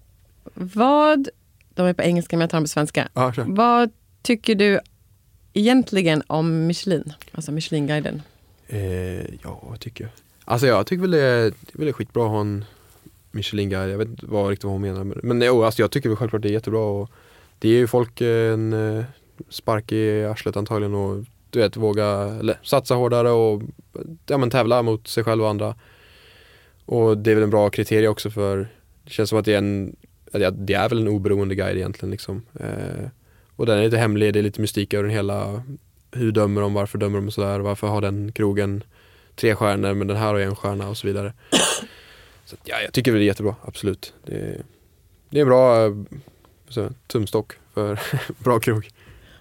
vad, 0.54 1.28
de 1.76 1.87
är 1.87 1.92
på 1.92 2.02
engelska 2.02 2.37
men 2.37 2.40
jag 2.40 2.50
tar 2.50 2.59
dem 2.59 2.64
på 2.64 2.68
svenska. 2.68 3.09
Ja, 3.14 3.33
kör. 3.33 3.45
Vad 3.49 3.90
tycker 4.23 4.54
du 4.54 4.80
egentligen 5.52 6.23
om 6.26 6.66
Michelin? 6.66 7.12
Alltså 7.33 7.52
Michelinguiden. 7.52 8.23
Eh, 8.66 9.21
ja, 9.21 9.62
vad 9.62 9.80
tycker 9.80 10.04
jag? 10.04 10.11
Alltså 10.45 10.66
jag 10.66 10.87
tycker 10.87 11.00
väl 11.00 11.11
det 11.11 11.23
är, 11.23 11.52
det 11.73 11.88
är 11.88 11.92
skitbra 11.92 12.25
att 12.25 12.30
ha 12.30 12.40
en 12.40 12.64
Michelin-guide. 13.30 13.90
Jag 13.90 13.99
vet 13.99 14.09
inte 14.09 14.26
vad 14.26 14.49
riktigt 14.49 14.64
vad 14.64 14.73
hon 14.73 14.83
menar. 14.83 15.04
Men, 15.04 15.21
men 15.23 15.42
jo, 15.42 15.64
alltså 15.64 15.83
jag 15.83 15.90
tycker 15.90 16.09
väl 16.09 16.16
självklart 16.16 16.42
det 16.42 16.49
är 16.49 16.52
jättebra. 16.52 16.80
Och 16.80 17.11
det 17.59 17.68
ger 17.68 17.78
ju 17.78 17.87
folk 17.87 18.21
en 18.21 18.73
eh, 18.73 19.04
spark 19.49 19.92
i 19.92 20.25
arslet 20.25 20.56
antagligen 20.56 20.95
och 20.95 21.25
du 21.50 21.59
vet 21.59 21.76
våga 21.76 22.06
eller, 22.40 22.59
satsa 22.62 22.95
hårdare 22.95 23.30
och 23.30 23.62
ja, 24.26 24.38
men, 24.38 24.50
tävla 24.50 24.83
mot 24.83 25.09
sig 25.09 25.25
själv 25.25 25.42
och 25.42 25.50
andra. 25.50 25.75
Och 26.85 27.18
det 27.18 27.30
är 27.30 27.35
väl 27.35 27.45
en 27.45 27.50
bra 27.50 27.71
kriterie 27.71 28.09
också 28.09 28.30
för 28.30 28.68
det 29.04 29.11
känns 29.11 29.30
som 29.30 29.38
att 29.38 29.45
det 29.45 29.54
är 29.54 29.59
en 29.59 29.97
ja, 30.33 30.50
det 30.50 30.75
är 30.75 30.88
väl 30.88 30.99
en 30.99 31.09
oberoende 31.09 31.54
guide 31.54 31.76
egentligen 31.76 32.11
liksom. 32.11 32.42
Eh, 32.61 33.09
och 33.56 33.66
den 33.66 33.78
är 33.78 33.85
lite 33.85 33.99
hemlig, 33.99 34.33
det 34.35 34.38
är 34.38 34.42
lite 34.42 34.61
mystik 34.61 34.95
över 34.95 35.04
den 35.04 35.12
hela 35.12 35.62
hur 36.12 36.33
dömer 36.33 36.61
de, 36.61 36.75
varför 36.75 36.99
dömer 36.99 37.21
de 37.21 37.30
sådär, 37.30 37.59
varför 37.59 37.87
har 37.87 38.00
den 38.00 38.33
krogen 38.33 38.83
tre 39.37 39.54
stjärnor 39.54 39.95
men 39.95 40.06
den 40.06 40.16
här 40.16 40.26
har 40.26 40.40
en 40.40 40.56
stjärna 40.56 40.88
och 40.88 40.97
så 40.97 41.06
vidare. 41.06 41.33
Så 42.45 42.56
ja, 42.64 42.76
jag 42.80 42.92
tycker 42.92 43.12
det 43.12 43.18
är 43.18 43.23
jättebra, 43.23 43.54
absolut. 43.64 44.14
Det 44.25 44.35
är, 44.35 44.62
det 45.30 45.40
är 45.40 45.45
bra 45.45 45.87
eh, 45.87 45.92
så, 46.68 46.90
tumstock 47.06 47.52
för 47.75 48.00
bra 48.38 48.61
krog. 48.61 48.88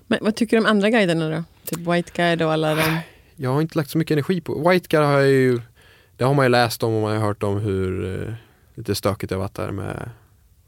Men 0.07 0.19
vad 0.21 0.35
tycker 0.35 0.57
du 0.57 0.61
om 0.63 0.69
andra 0.69 0.89
guiderna 0.89 1.29
då? 1.29 1.43
Typ 1.65 1.87
White 1.87 2.11
Guide 2.15 2.41
och 2.41 2.51
alla 2.51 2.75
de. 2.75 2.99
Jag 3.35 3.53
har 3.53 3.61
inte 3.61 3.77
lagt 3.77 3.89
så 3.89 3.97
mycket 3.97 4.11
energi 4.11 4.41
på, 4.41 4.69
White 4.69 4.87
Guard 4.89 5.03
har 5.05 5.19
jag 5.19 5.29
ju, 5.29 5.61
det 6.17 6.23
har 6.23 6.33
man 6.33 6.45
ju 6.45 6.49
läst 6.49 6.83
om 6.83 6.93
och 6.93 7.01
man 7.01 7.17
har 7.17 7.27
hört 7.27 7.43
om 7.43 7.59
hur 7.59 8.21
eh, 8.21 8.33
lite 8.75 8.95
stökigt 8.95 9.29
det 9.29 9.35
har 9.35 9.41
varit 9.41 9.53
där 9.53 9.71
med, 9.71 10.09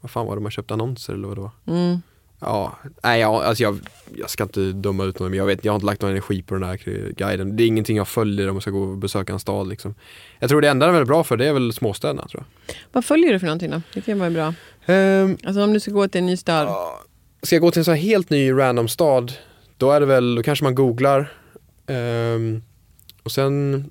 vad 0.00 0.10
fan 0.10 0.26
var 0.26 0.36
det 0.36 0.42
man 0.42 0.50
köpte 0.50 0.74
annonser 0.74 1.12
eller 1.12 1.28
vad 1.28 1.36
det 1.36 1.40
var? 1.40 1.50
Mm. 1.66 1.98
Ja, 2.40 2.78
nej 3.02 3.20
jag, 3.20 3.34
alltså 3.34 3.62
jag, 3.62 3.78
jag 4.16 4.30
ska 4.30 4.42
inte 4.42 4.60
döma 4.60 5.04
ut 5.04 5.18
någon 5.18 5.30
men 5.30 5.38
jag 5.38 5.46
vet, 5.46 5.64
jag 5.64 5.72
har 5.72 5.76
inte 5.76 5.86
lagt 5.86 6.02
någon 6.02 6.10
energi 6.10 6.42
på 6.42 6.54
den 6.54 6.62
här 6.62 6.76
guiden. 7.16 7.56
Det 7.56 7.62
är 7.62 7.66
ingenting 7.66 7.96
jag 7.96 8.08
följer 8.08 8.48
om 8.48 8.56
jag 8.56 8.62
ska 8.62 8.70
gå 8.70 8.80
och 8.82 8.98
besöka 8.98 9.32
en 9.32 9.38
stad 9.38 9.68
liksom. 9.68 9.94
Jag 10.38 10.50
tror 10.50 10.60
det 10.60 10.68
enda 10.68 10.86
den 10.86 10.94
är 10.94 10.98
väldigt 10.98 11.08
bra 11.08 11.24
för 11.24 11.36
det 11.36 11.46
är 11.46 11.52
väl 11.52 11.72
småstäderna 11.72 12.26
tror 12.28 12.44
Vad 12.92 13.04
följer 13.04 13.32
du 13.32 13.38
för 13.38 13.46
någonting 13.46 13.70
då? 13.70 13.82
Det 13.94 14.00
kan 14.00 14.18
vara 14.18 14.30
bra. 14.30 14.54
jag. 14.86 14.96
Ehm, 14.96 15.36
Alltså 15.44 15.62
om 15.62 15.72
du 15.72 15.80
ska 15.80 15.90
gå 15.90 16.08
till 16.08 16.18
en 16.18 16.26
ny 16.26 16.36
stad. 16.36 16.68
Ska 17.42 17.54
jag 17.54 17.62
gå 17.62 17.70
till 17.70 17.80
en 17.80 17.84
sån 17.84 17.94
här 17.94 18.00
helt 18.02 18.30
ny 18.30 18.52
random 18.52 18.88
stad, 18.88 19.32
då 19.76 19.90
är 19.90 20.00
det 20.00 20.06
väl, 20.06 20.34
då 20.34 20.42
kanske 20.42 20.64
man 20.64 20.74
googlar 20.74 21.32
ehm, 21.86 22.62
och 23.22 23.32
sen, 23.32 23.84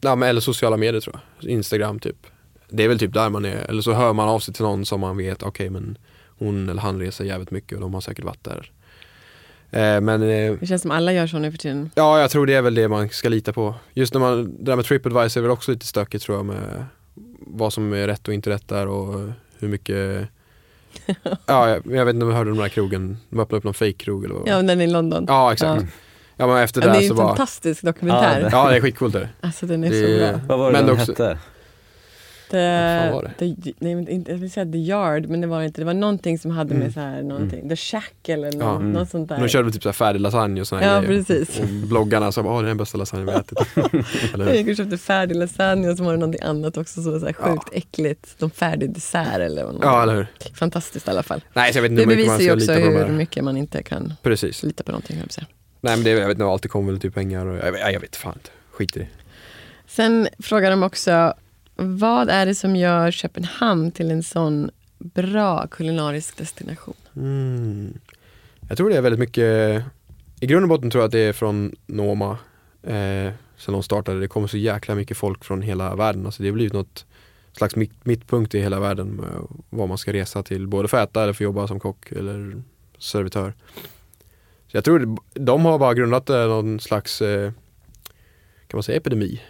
ja, 0.00 0.14
men, 0.16 0.28
eller 0.28 0.40
sociala 0.40 0.76
medier 0.76 1.00
tror 1.00 1.20
jag, 1.40 1.50
Instagram 1.50 1.98
typ. 1.98 2.26
Det 2.68 2.84
är 2.84 2.88
väl 2.88 2.98
typ 2.98 3.12
där 3.14 3.30
man 3.30 3.44
är, 3.44 3.56
eller 3.68 3.82
så 3.82 3.92
hör 3.92 4.12
man 4.12 4.28
av 4.28 4.40
sig 4.40 4.54
till 4.54 4.64
någon 4.64 4.86
som 4.86 5.00
man 5.00 5.16
vet, 5.16 5.42
okej 5.42 5.70
men 5.70 5.98
hon 6.38 6.68
eller 6.68 6.82
han 6.82 7.00
reser 7.00 7.24
jävligt 7.24 7.50
mycket 7.50 7.72
och 7.74 7.80
de 7.80 7.94
har 7.94 8.00
säkert 8.00 8.24
varit 8.24 8.44
där. 8.44 8.70
Eh, 9.70 10.00
men 10.00 10.22
eh, 10.22 10.52
Det 10.60 10.66
känns 10.66 10.82
som 10.82 10.90
alla 10.90 11.12
gör 11.12 11.26
så 11.26 11.38
nu 11.38 11.50
för 11.50 11.58
tiden. 11.58 11.90
ja, 11.94 12.20
jag 12.20 12.30
tror 12.30 12.46
det 12.46 12.54
är 12.54 12.62
väl 12.62 12.74
det 12.74 12.88
man 12.88 13.08
ska 13.08 13.28
lita 13.28 13.52
på. 13.52 13.74
Just 13.94 14.12
när 14.14 14.20
man, 14.20 14.44
det 14.44 14.64
där 14.64 14.76
med 14.76 14.84
Tripadvisor 14.84 15.40
är 15.40 15.42
väl 15.42 15.50
också 15.50 15.70
lite 15.72 15.86
stökigt 15.86 16.24
tror 16.24 16.38
jag 16.38 16.44
med 16.46 16.84
vad 17.40 17.72
som 17.72 17.92
är 17.92 18.06
rätt 18.06 18.28
och 18.28 18.34
inte 18.34 18.50
rätt 18.50 18.68
där 18.68 18.86
och 18.88 19.30
hur 19.58 19.68
mycket 19.68 20.28
Ja, 21.46 21.68
jag, 21.70 21.82
jag 21.86 22.04
vet 22.04 22.14
inte 22.14 22.24
om 22.24 22.30
du 22.30 22.36
hörde 22.36 22.50
om 22.50 22.56
den 22.56 22.62
här 22.62 22.68
krogen, 22.68 23.16
de 23.30 23.40
öppnade 23.40 23.58
upp 23.58 23.64
någon 23.64 23.74
fake-krog 23.74 24.24
eller 24.24 24.34
vad 24.34 24.48
Ja, 24.48 24.62
den 24.62 24.80
i 24.80 24.86
London. 24.86 25.24
Ja, 25.28 25.52
exakt. 25.52 25.84
Ja, 26.36 26.46
men 26.46 26.56
efter 26.56 26.80
Ja, 26.80 26.86
det 26.86 26.92
det 26.92 26.98
är 26.98 27.02
ju 27.02 27.08
en 27.10 27.16
bara 27.16 27.28
fantastisk 27.28 27.82
dokumentär. 27.82 28.40
Ja, 28.40 28.48
Ja, 28.52 28.70
det 28.70 28.76
är 28.76 28.80
skitcoolt 28.80 29.12
det. 29.12 29.28
Alltså 29.40 29.66
den 29.66 29.84
är 29.84 29.90
Det- 29.90 30.00
så 30.30 30.32
bra. 30.32 30.40
Vad 30.48 30.58
var 30.58 30.66
det 30.66 30.72
Men 30.72 30.86
den 30.86 30.94
också- 30.94 31.12
hette? 31.12 31.38
Var 32.56 33.30
The, 33.38 33.54
the, 33.62 33.72
nej, 33.78 33.94
men 33.94 34.08
inte, 34.08 34.30
jag 34.30 34.38
vill 34.38 34.50
säga 34.50 34.66
The 34.72 34.78
Yard, 34.78 35.28
men 35.28 35.40
det 35.40 35.46
var 35.46 35.62
inte. 35.62 35.80
Det 35.80 35.84
var 35.84 35.94
någonting 35.94 36.38
som 36.38 36.50
hade 36.50 36.74
med 36.74 36.80
Mm. 36.82 36.92
så 36.92 37.00
här, 37.00 37.22
någonting. 37.22 37.68
The 37.68 37.76
Shack 37.76 38.28
eller 38.28 38.52
nå, 38.52 38.64
Ja. 38.64 38.76
Mm. 38.76 38.92
något 38.92 39.10
sånt 39.10 39.28
där. 39.28 39.38
De 39.38 39.48
körde 39.48 39.70
typ 39.72 39.82
så 39.82 39.88
här 39.88 39.92
färdig 39.94 40.20
lasagne 40.20 40.60
och 40.60 40.66
såna 40.68 40.84
Ja, 40.84 41.00
grejer. 41.00 41.24
precis. 41.24 41.58
Och 41.60 41.66
bloggarna 41.66 42.32
sa 42.32 42.42
åh 42.42 42.58
det 42.60 42.64
är 42.64 42.68
den 42.68 42.76
bästa 42.76 42.98
lasagne 42.98 43.24
vi 43.24 43.32
ätit. 43.32 43.58
Jag 44.38 44.56
gick 44.56 44.68
och 44.68 44.76
köpte 44.76 44.98
färdig 44.98 45.36
lasagne 45.36 45.88
och 45.88 45.96
så 45.96 46.04
var 46.04 46.12
det 46.12 46.18
någonting 46.18 46.42
annat 46.42 46.76
också 46.76 47.02
som 47.02 47.12
var 47.12 47.18
så 47.20 47.26
här 47.26 47.32
sjukt 47.32 47.68
äckligt. 47.72 48.34
De 48.38 48.50
färdig 48.50 48.90
dessert 48.94 49.38
eller 49.38 49.64
vad 49.64 49.76
Ja, 49.82 50.02
eller 50.02 50.14
hur? 50.14 50.26
Fantastiskt 50.54 51.08
i 51.08 51.10
alla 51.10 51.22
fall. 51.22 51.40
Nej, 51.54 51.72
så 51.72 51.78
jag 51.78 51.82
vet 51.82 51.90
inte 51.90 52.02
Det 52.02 52.06
bevisar 52.06 52.40
ju 52.40 52.52
också 52.52 52.74
de 52.74 52.80
hur 52.80 53.08
mycket 53.08 53.44
man 53.44 53.56
inte 53.56 53.82
kan 53.82 54.12
Precis. 54.22 54.62
lita 54.62 54.84
på 54.84 54.90
någonting. 54.92 55.16
jag 55.16 55.24
att. 55.24 55.38
Nej 55.80 55.96
men 55.96 56.04
det 56.04 56.10
jag 56.10 56.20
vet 56.28 56.30
inte, 56.30 56.44
alltid 56.44 56.70
kommer 56.70 56.92
väl 56.92 57.00
typ 57.00 57.14
pengar 57.14 57.46
och 57.46 57.56
jag, 57.56 57.78
jag, 57.78 57.92
jag 57.92 58.00
vet 58.00 58.16
fan 58.16 58.32
inte. 58.36 58.50
Skit 58.72 58.96
i 58.96 59.00
det. 59.00 59.06
Sen 59.86 60.28
frågar 60.38 60.70
de 60.70 60.82
också, 60.82 61.34
vad 61.78 62.28
är 62.28 62.46
det 62.46 62.54
som 62.54 62.76
gör 62.76 63.10
Köpenhamn 63.10 63.90
till 63.90 64.10
en 64.10 64.22
sån 64.22 64.70
bra 64.98 65.66
kulinarisk 65.66 66.36
destination? 66.36 66.94
Mm. 67.16 67.98
Jag 68.68 68.76
tror 68.76 68.90
det 68.90 68.96
är 68.96 69.00
väldigt 69.00 69.20
mycket, 69.20 69.84
i 70.40 70.46
grund 70.46 70.62
och 70.62 70.68
botten 70.68 70.90
tror 70.90 71.02
jag 71.02 71.06
att 71.06 71.12
det 71.12 71.18
är 71.18 71.32
från 71.32 71.76
Noma. 71.86 72.38
Eh, 72.82 73.32
sen 73.56 73.72
de 73.72 73.82
startade, 73.82 74.20
det 74.20 74.28
kommer 74.28 74.46
så 74.46 74.56
jäkla 74.56 74.94
mycket 74.94 75.16
folk 75.16 75.44
från 75.44 75.62
hela 75.62 75.96
världen. 75.96 76.26
Alltså 76.26 76.42
det 76.42 76.48
har 76.48 76.54
blivit 76.54 76.72
något 76.72 77.06
slags 77.52 77.76
mitt, 77.76 78.04
mittpunkt 78.04 78.54
i 78.54 78.60
hela 78.60 78.80
världen 78.80 79.08
med 79.08 79.28
vad 79.70 79.88
man 79.88 79.98
ska 79.98 80.12
resa 80.12 80.42
till, 80.42 80.66
både 80.66 80.88
för 80.88 80.96
att 80.96 81.10
äta 81.10 81.22
eller 81.22 81.32
för 81.32 81.44
att 81.44 81.46
jobba 81.46 81.68
som 81.68 81.80
kock 81.80 82.12
eller 82.12 82.62
servitör. 82.98 83.54
Så 84.68 84.76
jag 84.76 84.84
tror 84.84 85.18
de 85.34 85.64
har 85.64 85.78
bara 85.78 85.94
grundat 85.94 86.30
eh, 86.30 86.46
någon 86.46 86.80
slags, 86.80 87.22
eh, 87.22 87.52
kan 88.66 88.76
man 88.76 88.82
säga 88.82 88.98
epidemi? 88.98 89.42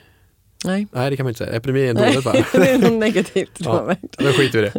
Nej. 0.64 0.86
Nej 0.92 1.10
det 1.10 1.16
kan 1.16 1.24
man 1.24 1.30
inte 1.30 1.38
säga, 1.44 1.56
epidemi 1.56 1.84
är 1.86 1.90
en 1.90 1.96
Nej, 1.96 2.10
dåligt 2.12 2.24
va? 2.24 2.32
det 2.52 2.70
är 2.70 2.78
något 2.78 2.92
negativt. 2.92 3.50
Ja. 3.58 3.94
Skiter 4.18 4.58
vi 4.62 4.66
i 4.66 4.70
det. 4.70 4.72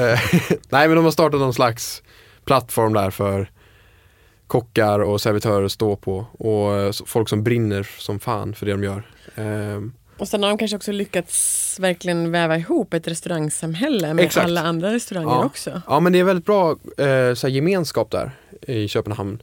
Eh, 0.12 0.20
Nej 0.68 0.88
men 0.88 0.96
de 0.96 1.04
har 1.04 1.12
startat 1.12 1.40
någon 1.40 1.54
slags 1.54 2.02
plattform 2.44 2.92
där 2.92 3.10
för 3.10 3.50
kockar 4.46 4.98
och 4.98 5.20
servitörer 5.20 5.64
att 5.64 5.72
stå 5.72 5.96
på 5.96 6.26
och 6.38 6.74
eh, 6.74 6.92
folk 7.06 7.28
som 7.28 7.42
brinner 7.44 7.88
som 7.98 8.18
fan 8.20 8.54
för 8.54 8.66
det 8.66 8.72
de 8.72 8.84
gör. 8.84 9.02
Ehm, 9.34 9.92
Och 10.18 10.28
sen 10.28 10.42
har 10.42 10.50
de 10.50 10.58
kanske 10.58 10.76
också 10.76 10.92
lyckats 10.92 11.76
verkligen 11.80 12.30
väva 12.32 12.56
ihop 12.56 12.94
ett 12.94 13.08
restaurangsamhälle 13.08 14.14
med 14.14 14.24
Exakt. 14.24 14.44
alla 14.44 14.60
andra 14.62 14.92
restauranger 14.92 15.30
Ja. 15.30 15.44
också. 15.44 15.82
Ja 15.88 16.00
men 16.00 16.12
det 16.12 16.18
är 16.18 16.24
väldigt 16.24 16.46
bra 16.46 16.76
eh, 16.98 17.34
så 17.34 17.48
gemenskap 17.48 18.10
där 18.10 18.30
i 18.62 18.88
Köpenhamn. 18.88 19.42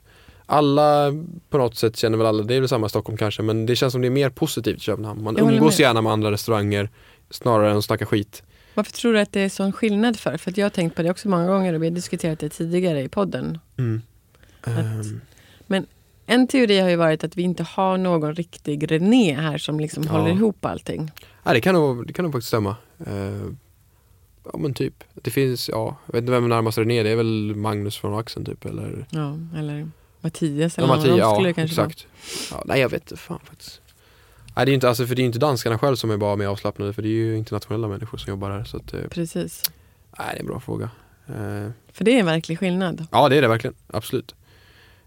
Alla 0.54 1.14
på 1.50 1.58
något 1.58 1.76
sätt 1.78 1.98
känner 1.98 2.18
väl 2.18 2.28
alla, 2.28 2.44
det 2.44 2.56
är 2.56 2.60
väl 2.60 2.70
samma 2.70 2.86
i 2.86 2.90
Stockholm 2.90 3.18
kanske, 3.18 3.42
men 3.44 3.66
det 3.66 3.76
känns 3.76 3.92
som 3.92 4.02
det 4.02 4.08
är 4.08 4.10
mer 4.12 4.30
positivt 4.30 4.78
i 4.78 4.80
Köpenhamn. 4.80 5.24
Man 5.24 5.38
umgås 5.38 5.80
med. 5.80 5.80
gärna 5.80 6.02
med 6.02 6.12
andra 6.12 6.32
restauranger 6.32 6.90
snarare 7.30 7.72
än 7.72 7.78
att 7.78 7.86
snacka 7.86 8.06
skit. 8.06 8.44
Varför 8.74 8.92
tror 8.92 9.14
du 9.14 9.20
att 9.20 9.32
det 9.32 9.42
är 9.42 9.50
sån 9.50 9.72
skillnad 9.72 10.20
för? 10.20 10.38
För 10.38 10.54
jag 10.56 10.66
har 10.66 10.70
tänkt 10.70 10.96
på 10.96 11.02
det 11.04 11.10
också 11.12 11.30
många 11.30 11.48
gånger 11.48 11.74
och 11.74 11.84
vi 11.84 11.88
har 11.88 11.96
diskuterat 11.96 12.40
det 12.40 12.50
tidigare 12.50 13.02
i 13.02 13.10
podden. 13.10 13.60
Mm. 13.78 14.02
Att- 14.62 14.68
Ehm, 15.70 15.86
En 16.26 16.48
teori 16.48 16.80
har 16.80 16.90
ju 16.90 16.96
varit 16.96 17.24
att 17.24 17.38
vi 17.38 17.42
inte 17.42 17.64
har 17.64 17.98
någon 17.98 18.36
riktig 18.36 18.92
René 18.92 19.34
här 19.34 19.58
som 19.58 19.80
liksom 19.80 20.04
Ja. 20.04 20.12
håller 20.12 20.32
ihop 20.32 20.66
allting. 20.66 21.12
Ja, 21.44 21.54
det 21.54 21.62
kan 21.62 21.74
nog, 21.76 22.08
det 22.08 22.14
kan 22.14 22.24
nog 22.24 22.32
faktiskt 22.34 22.48
stämma. 22.48 22.76
Eh, 23.08 23.42
ja 24.52 24.58
men 24.58 24.74
typ. 24.74 25.04
Det 25.14 25.32
finns, 25.32 25.70
ja, 25.70 25.98
jag 26.06 26.14
vet 26.14 26.22
inte 26.22 26.32
vem 26.32 26.50
närmast 26.50 26.78
René, 26.78 27.04
det 27.04 27.10
är 27.10 27.16
väl 27.16 27.56
Magnus 27.56 27.98
från 27.98 28.20
Axen 28.20 28.46
typ 28.46 28.66
eller 28.66 29.06
Ja, 29.10 29.38
eller 29.58 29.90
Mattias 30.24 30.78
eller 30.78 30.88
Ja, 30.88 30.96
någon 30.96 31.00
av 31.04 31.08
dem 31.08 31.18
Mattias, 31.20 31.34
skulle 31.36 31.48
ja 31.50 31.54
det 31.54 31.54
kanske 31.54 31.82
exakt. 31.82 32.08
Ja, 32.52 32.64
nej 32.66 32.82
jag 32.82 32.90
vet 32.90 33.20
fan 33.20 33.40
faktiskt. 33.44 33.82
Nej 34.56 34.66
det 34.66 34.72
är 34.72 34.74
inte, 34.74 34.90
alltså, 34.90 35.06
för 35.08 35.16
det 35.16 35.22
är 35.22 35.26
inte 35.26 35.40
danskarna 35.40 35.78
själv 35.80 35.96
som 35.96 36.12
är 36.12 36.18
bara 36.18 36.36
mer 36.36 36.48
avslappnade 36.48 36.94
för 36.94 37.02
det 37.02 37.08
är 37.08 37.12
ju 37.26 37.38
internationella 37.38 37.88
människor 37.88 38.18
som 38.18 38.30
jobbar 38.30 38.52
här. 38.52 38.64
Så 38.64 38.78
att, 38.78 38.94
eh, 38.94 39.00
vara. 39.00 39.10
Precis. 39.10 39.62
nej 40.20 40.28
det 40.32 40.36
är 40.38 40.40
en 40.40 40.46
bra 40.48 40.60
fråga. 40.60 40.90
Eh, 41.28 41.70
För 41.94 42.04
det 42.06 42.12
är 42.16 42.20
en 42.20 42.26
verklig 42.26 42.60
skillnad. 42.60 43.08
ja 43.12 43.30
det 43.30 43.36
är 43.38 43.42
det 43.42 43.48
verkligen, 43.48 43.76
absolut. 43.88 44.36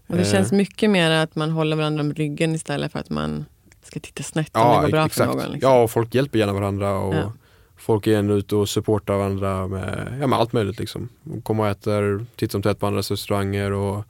Och 0.07 0.15
det 0.15 0.21
Eh. 0.21 0.31
känns 0.31 0.51
mycket 0.51 0.89
mer 0.89 1.11
att 1.11 1.35
man 1.35 1.51
håller 1.51 1.75
varandra 1.75 2.01
om 2.01 2.13
ryggen 2.13 2.55
istället 2.55 2.91
för 2.91 2.99
att 2.99 3.09
man 3.09 3.45
ska 3.83 3.99
titta 3.99 4.23
snett 4.23 4.55
om 4.57 4.75
det 4.75 4.81
går 4.81 4.91
bra 4.91 5.05
exakt. 5.05 5.31
för 5.31 5.37
någon. 5.37 5.51
Liksom. 5.51 5.69
Ja 5.69 5.83
och 5.83 5.91
folk 5.91 6.15
hjälper 6.15 6.39
gärna 6.39 6.53
varandra 6.53 6.97
och 6.97 7.15
Ja. 7.15 7.33
folk 7.77 8.07
är 8.07 8.17
ändå 8.17 8.33
ute 8.33 8.55
och 8.55 8.69
supportar 8.69 9.17
varandra 9.17 9.67
med, 9.67 10.17
ja, 10.21 10.27
med 10.27 10.39
allt 10.39 10.53
möjligt 10.53 10.79
liksom. 10.79 11.09
Kommer 11.43 11.63
och 11.63 11.69
äter 11.69 12.25
titt 12.35 12.51
som 12.51 12.61
tätt 12.61 12.79
på 12.79 12.87
andras 12.87 13.11
restauranger 13.11 13.71
och 13.71 14.03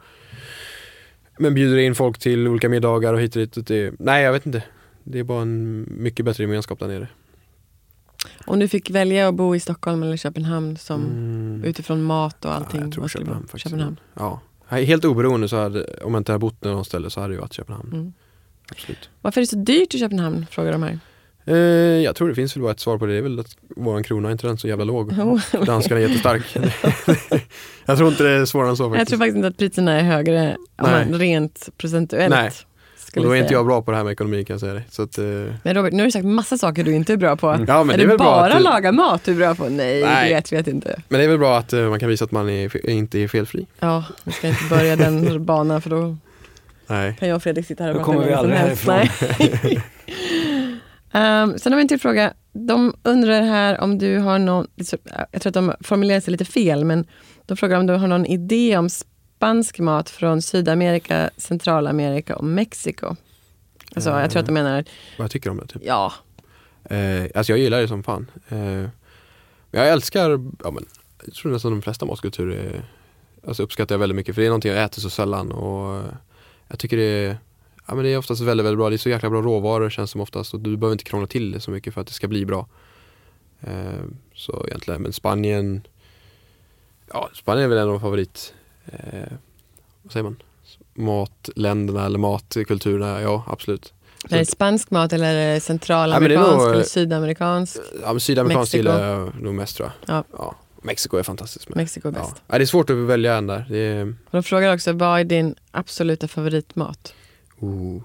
men 1.39 1.53
bjuder 1.53 1.77
in 1.77 1.95
folk 1.95 2.17
till 2.19 2.47
olika 2.47 2.69
middagar 2.69 3.13
och 3.13 3.21
hit 3.21 3.35
och 3.35 3.39
dit. 3.39 3.57
Och 3.57 3.63
Det, 3.63 3.93
nej 3.99 4.23
jag 4.23 4.31
vet 4.31 4.45
inte. 4.45 4.63
Det 5.03 5.19
är 5.19 5.23
bara 5.23 5.41
en 5.41 5.85
mycket 5.89 6.25
bättre 6.25 6.43
gemenskap 6.43 6.79
där 6.79 6.87
nere. 6.87 7.07
Om 8.45 8.59
du 8.59 8.67
fick 8.67 8.89
välja 8.89 9.27
att 9.27 9.35
bo 9.35 9.55
i 9.55 9.59
Stockholm 9.59 10.03
eller 10.03 10.17
Köpenhamn 10.17 10.77
som 10.77 11.01
Mm. 11.05 11.63
utifrån 11.63 12.03
mat 12.03 12.45
och 12.45 12.55
allting. 12.55 12.79
Ja, 12.79 12.85
jag 12.85 12.93
tror? 12.93 13.07
Köpenhamn 13.07 13.41
faktiskt. 13.47 13.63
Köpenhamn. 13.63 13.99
Ja. 14.13 14.41
Helt 14.69 15.05
oberoende 15.05 15.49
så 15.49 15.57
hade, 15.57 15.83
om 16.03 16.13
jag 16.13 16.19
inte 16.19 16.31
hade 16.31 16.39
bott 16.39 16.63
någon 16.63 16.85
ställe 16.85 17.09
så 17.09 17.21
hade 17.21 17.33
det 17.33 17.39
varit 17.39 17.53
Köpenhamn. 17.53 17.93
Mm. 17.93 18.13
Absolut. 18.71 19.09
Varför 19.21 19.41
är 19.41 19.43
det 19.43 19.47
så 19.47 19.55
dyrt 19.55 19.93
i 19.95 19.99
Köpenhamn? 19.99 20.45
Frågar 20.51 20.71
de 20.71 20.83
här. 20.83 20.99
Eh, 21.47 21.55
jag 22.03 22.15
tror 22.15 22.29
det 22.29 22.35
finns 22.35 22.55
väl 22.55 22.63
bara 22.63 22.71
ett 22.71 22.79
svar 22.79 22.97
på 22.97 23.05
det. 23.05 23.11
Det 23.11 23.17
är 23.17 23.21
väl 23.21 23.39
att 23.39 23.57
våran 23.75 24.03
krona 24.03 24.27
är 24.27 24.31
inte 24.31 24.47
den 24.47 24.57
så 24.57 24.67
jävla 24.67 24.85
låg. 24.85 25.13
Jo. 25.17 25.39
Danskarna 25.65 26.01
är 26.01 26.07
jättestark. 26.07 26.57
jag 27.85 27.97
tror 27.97 28.09
inte 28.09 28.23
det 28.23 28.29
är 28.29 28.45
svårare 28.45 28.69
än 28.69 28.77
så 28.77 28.89
faktiskt. 28.89 28.99
Jag 28.99 29.07
tror 29.07 29.19
faktiskt 29.19 29.35
inte 29.35 29.47
att 29.47 29.57
priserna 29.57 29.99
är 29.99 30.03
högre 30.03 30.57
om 30.75 30.91
man 30.91 31.13
rent 31.13 31.69
procentuellt. 31.77 32.35
Nej. 32.35 32.51
Och 33.15 33.23
då 33.23 33.31
är 33.31 33.35
inte 33.35 33.53
jag 33.53 33.65
bra 33.65 33.81
på 33.81 33.91
det 33.91 33.97
här 33.97 34.03
med 34.03 34.13
ekonomi 34.13 34.45
kan 34.45 34.53
jag 34.53 34.61
säga 34.61 34.73
det. 34.73 34.83
Så 34.89 35.01
att, 35.01 35.17
eh, 35.17 35.25
Men 35.63 35.73
Robert, 35.73 35.93
nu 35.93 35.99
har 35.99 36.05
du 36.05 36.11
sagt 36.11 36.25
massa 36.25 36.57
saker 36.57 36.83
du 36.83 36.95
inte 36.95 37.13
är 37.13 37.17
bra 37.17 37.35
på. 37.35 37.65
ja, 37.67 37.83
men 37.83 37.93
är 37.93 37.97
det 37.97 38.03
är 38.03 38.07
det 38.07 38.17
bara 38.17 38.53
att, 38.53 38.61
laga 38.61 38.91
mat 38.91 39.23
du 39.23 39.31
är 39.31 39.35
bra 39.35 39.55
på? 39.55 39.69
Nej, 39.69 40.03
Nej. 40.03 40.29
det 40.29 40.51
vet 40.55 40.61
att 40.61 40.67
inte. 40.67 41.01
Men 41.07 41.19
det 41.19 41.25
är 41.25 41.29
väl 41.29 41.37
bra 41.37 41.57
att 41.57 41.73
eh, 41.73 41.89
man 41.89 41.99
kan 41.99 42.09
visa 42.09 42.25
att 42.25 42.31
man 42.31 42.49
är, 42.49 42.89
inte 42.89 43.19
är 43.19 43.27
felfri. 43.27 43.67
Ja, 43.79 44.03
vi 44.23 44.31
ska 44.31 44.47
inte 44.47 44.63
börja 44.69 44.95
den 44.95 45.45
banan 45.45 45.81
för 45.81 45.89
då 45.89 46.17
Nej. 46.87 47.15
kan 47.19 47.27
jag 47.27 47.35
och 47.35 47.43
Fredrik 47.43 47.67
sitta 47.67 47.83
här 47.83 47.91
och 47.91 47.97
Då 47.97 48.03
prata 48.03 48.13
kommer 48.13 48.27
vi 48.27 48.35
hur 48.35 48.47
länge 48.47 48.75
som 48.75 48.93
aldrig 48.93 49.11
helst. 49.11 49.83
Um, 51.13 51.59
sen 51.59 51.71
har 51.71 51.75
vi 51.75 51.81
en 51.81 51.87
till 51.87 51.99
fråga. 51.99 52.33
De 52.53 52.93
undrar 53.03 53.41
här 53.41 53.81
om 53.81 53.97
du 53.97 54.17
har 54.17 54.39
någon, 54.39 54.67
jag 55.31 55.41
tror 55.41 55.47
att 55.47 55.53
de 55.53 55.73
formulerar 55.81 56.19
sig 56.19 56.31
lite 56.31 56.45
fel, 56.45 56.85
men 56.85 57.05
de 57.45 57.57
frågar 57.57 57.79
om 57.79 57.87
du 57.87 57.93
har 57.93 58.07
någon 58.07 58.25
idé 58.25 58.77
om 58.77 58.89
spansk 58.89 59.79
mat 59.79 60.09
från 60.09 60.41
Sydamerika, 60.41 61.29
Centralamerika 61.37 62.35
och 62.35 62.43
Mexiko. 62.43 63.15
Alltså, 63.95 64.09
jag 64.09 64.31
tror 64.31 64.39
att 64.39 64.45
de 64.45 64.51
menar, 64.51 64.85
Vad 65.17 65.23
jag 65.23 65.31
tycker 65.31 65.49
om 65.49 65.57
det. 65.57 65.67
Typ. 65.67 65.81
ja, 65.85 66.13
Eh, 66.89 67.23
alltså 67.35 67.51
jag 67.51 67.59
gillar 67.59 67.81
det 67.81 67.87
som 67.87 68.03
fan. 68.03 68.31
Eh, 68.49 68.89
jag 69.71 69.89
älskar, 69.89 70.29
ja, 70.63 70.71
men, 70.71 70.85
jag 71.25 71.33
tror 71.33 71.51
nästan 71.51 71.71
de 71.71 71.81
flesta 71.81 72.05
matkulturer 72.05 72.83
alltså 73.47 73.63
uppskattar 73.63 73.95
jag 73.95 73.99
väldigt 73.99 74.15
mycket. 74.15 74.35
För 74.35 74.41
det 74.41 74.45
är 74.45 74.49
någonting 74.49 74.71
jag 74.71 74.83
äter 74.83 75.01
så 75.01 75.09
sällan. 75.09 75.51
Och 75.51 75.95
eh, 75.95 76.05
jag 76.67 76.79
tycker 76.79 76.97
det 76.97 77.03
är, 77.03 77.37
ja, 77.87 77.95
men 77.95 78.03
det 78.05 78.09
är 78.09 78.17
oftast 78.17 78.41
väldigt, 78.41 78.65
väldigt 78.65 78.77
bra. 78.79 78.89
Det 78.89 78.95
är 78.95 78.97
så 78.97 79.09
jäkla 79.09 79.29
bra 79.29 79.41
råvaror 79.41 79.89
känns 79.89 80.11
som 80.11 80.21
oftast. 80.21 80.53
Och 80.53 80.59
du 80.59 80.77
behöver 80.77 80.93
inte 80.93 81.03
krångla 81.03 81.27
till 81.27 81.51
det 81.51 81.59
så 81.59 81.71
mycket 81.71 81.93
för 81.93 82.01
att 82.01 82.07
det 82.07 82.13
ska 82.13 82.27
bli 82.27 82.45
bra. 82.45 82.67
Eh, 83.61 84.03
så 84.35 84.65
egentligen, 84.67 85.01
men 85.01 85.13
Spanien, 85.13 85.81
ja 87.13 87.29
Spanien 87.33 87.63
är 87.65 87.75
väl 87.75 87.77
en 87.87 87.89
av 87.93 87.99
favorit, 87.99 88.53
eh, 88.85 88.99
vad 90.03 90.11
säger 90.13 90.23
man? 90.23 90.35
Matländerna 90.93 92.05
eller 92.05 92.19
matkulturerna, 92.19 93.21
ja 93.21 93.43
absolut. 93.47 93.93
är 94.29 94.37
det 94.37 94.45
spansk 94.45 94.91
mat 94.91 95.13
eller 95.13 95.53
Ja, 95.53 95.59
centralamerikansk 95.59 96.57
nog, 96.57 96.67
eller 96.67 96.79
eh, 96.79 96.83
sydamerikansk? 96.83 97.77
Ja, 98.01 98.13
men 98.13 98.19
Sydamerikanskt 98.19 98.73
Mexiko. 98.73 98.77
gillar 98.93 99.07
jag 99.09 99.41
nog 99.41 99.53
mest 99.53 99.77
tror 99.77 99.91
jag. 100.07 100.23
Ja. 100.37 100.55
Mexiko 100.81 101.17
är 101.17 101.23
fantastiskt 101.23 101.69
med. 101.69 101.77
Mexiko 101.77 102.07
är 102.07 102.13
Ja. 102.13 102.19
bäst. 102.19 102.41
Ja, 102.47 102.57
det 102.57 102.63
är 102.63 102.65
svårt 102.65 102.89
att 102.89 102.95
välja 102.95 103.35
en 103.35 103.47
där. 103.47 103.71
Är, 103.73 104.15
de 104.31 104.43
frågar 104.43 104.73
också, 104.73 104.93
vad 104.93 105.19
är 105.19 105.23
din 105.23 105.55
absoluta 105.71 106.27
favoritmat? 106.27 107.13
Oh. 107.59 108.01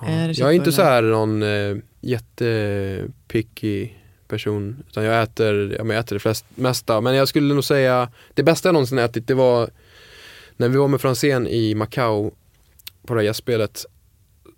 ja. 0.00 0.32
Jag 0.32 0.48
är 0.48 0.52
inte 0.52 0.72
så 0.72 0.82
här 0.82 1.02
någon 1.02 1.42
eh, 1.42 1.76
jättepicky 2.00 3.90
person. 4.28 4.84
Utan 4.88 5.04
jag 5.04 5.22
äter, 5.22 5.72
jag 5.78 5.96
äter 5.96 6.16
det 6.16 6.20
flest, 6.20 6.44
mesta. 6.54 7.00
Men 7.00 7.14
jag 7.14 7.28
skulle 7.28 7.54
nog 7.54 7.64
säga, 7.64 8.08
det 8.34 8.42
bästa 8.42 8.68
jag 8.68 8.72
någonsin 8.72 8.98
ätit 8.98 9.26
det 9.26 9.34
var 9.34 9.70
när 10.56 10.68
vi 10.68 10.76
var 10.76 10.88
med 10.88 11.00
Franzén 11.00 11.46
i 11.46 11.74
Macau 11.74 12.30
på 13.06 13.14
det 13.14 13.20
här 13.20 13.26
gästspelet 13.26 13.86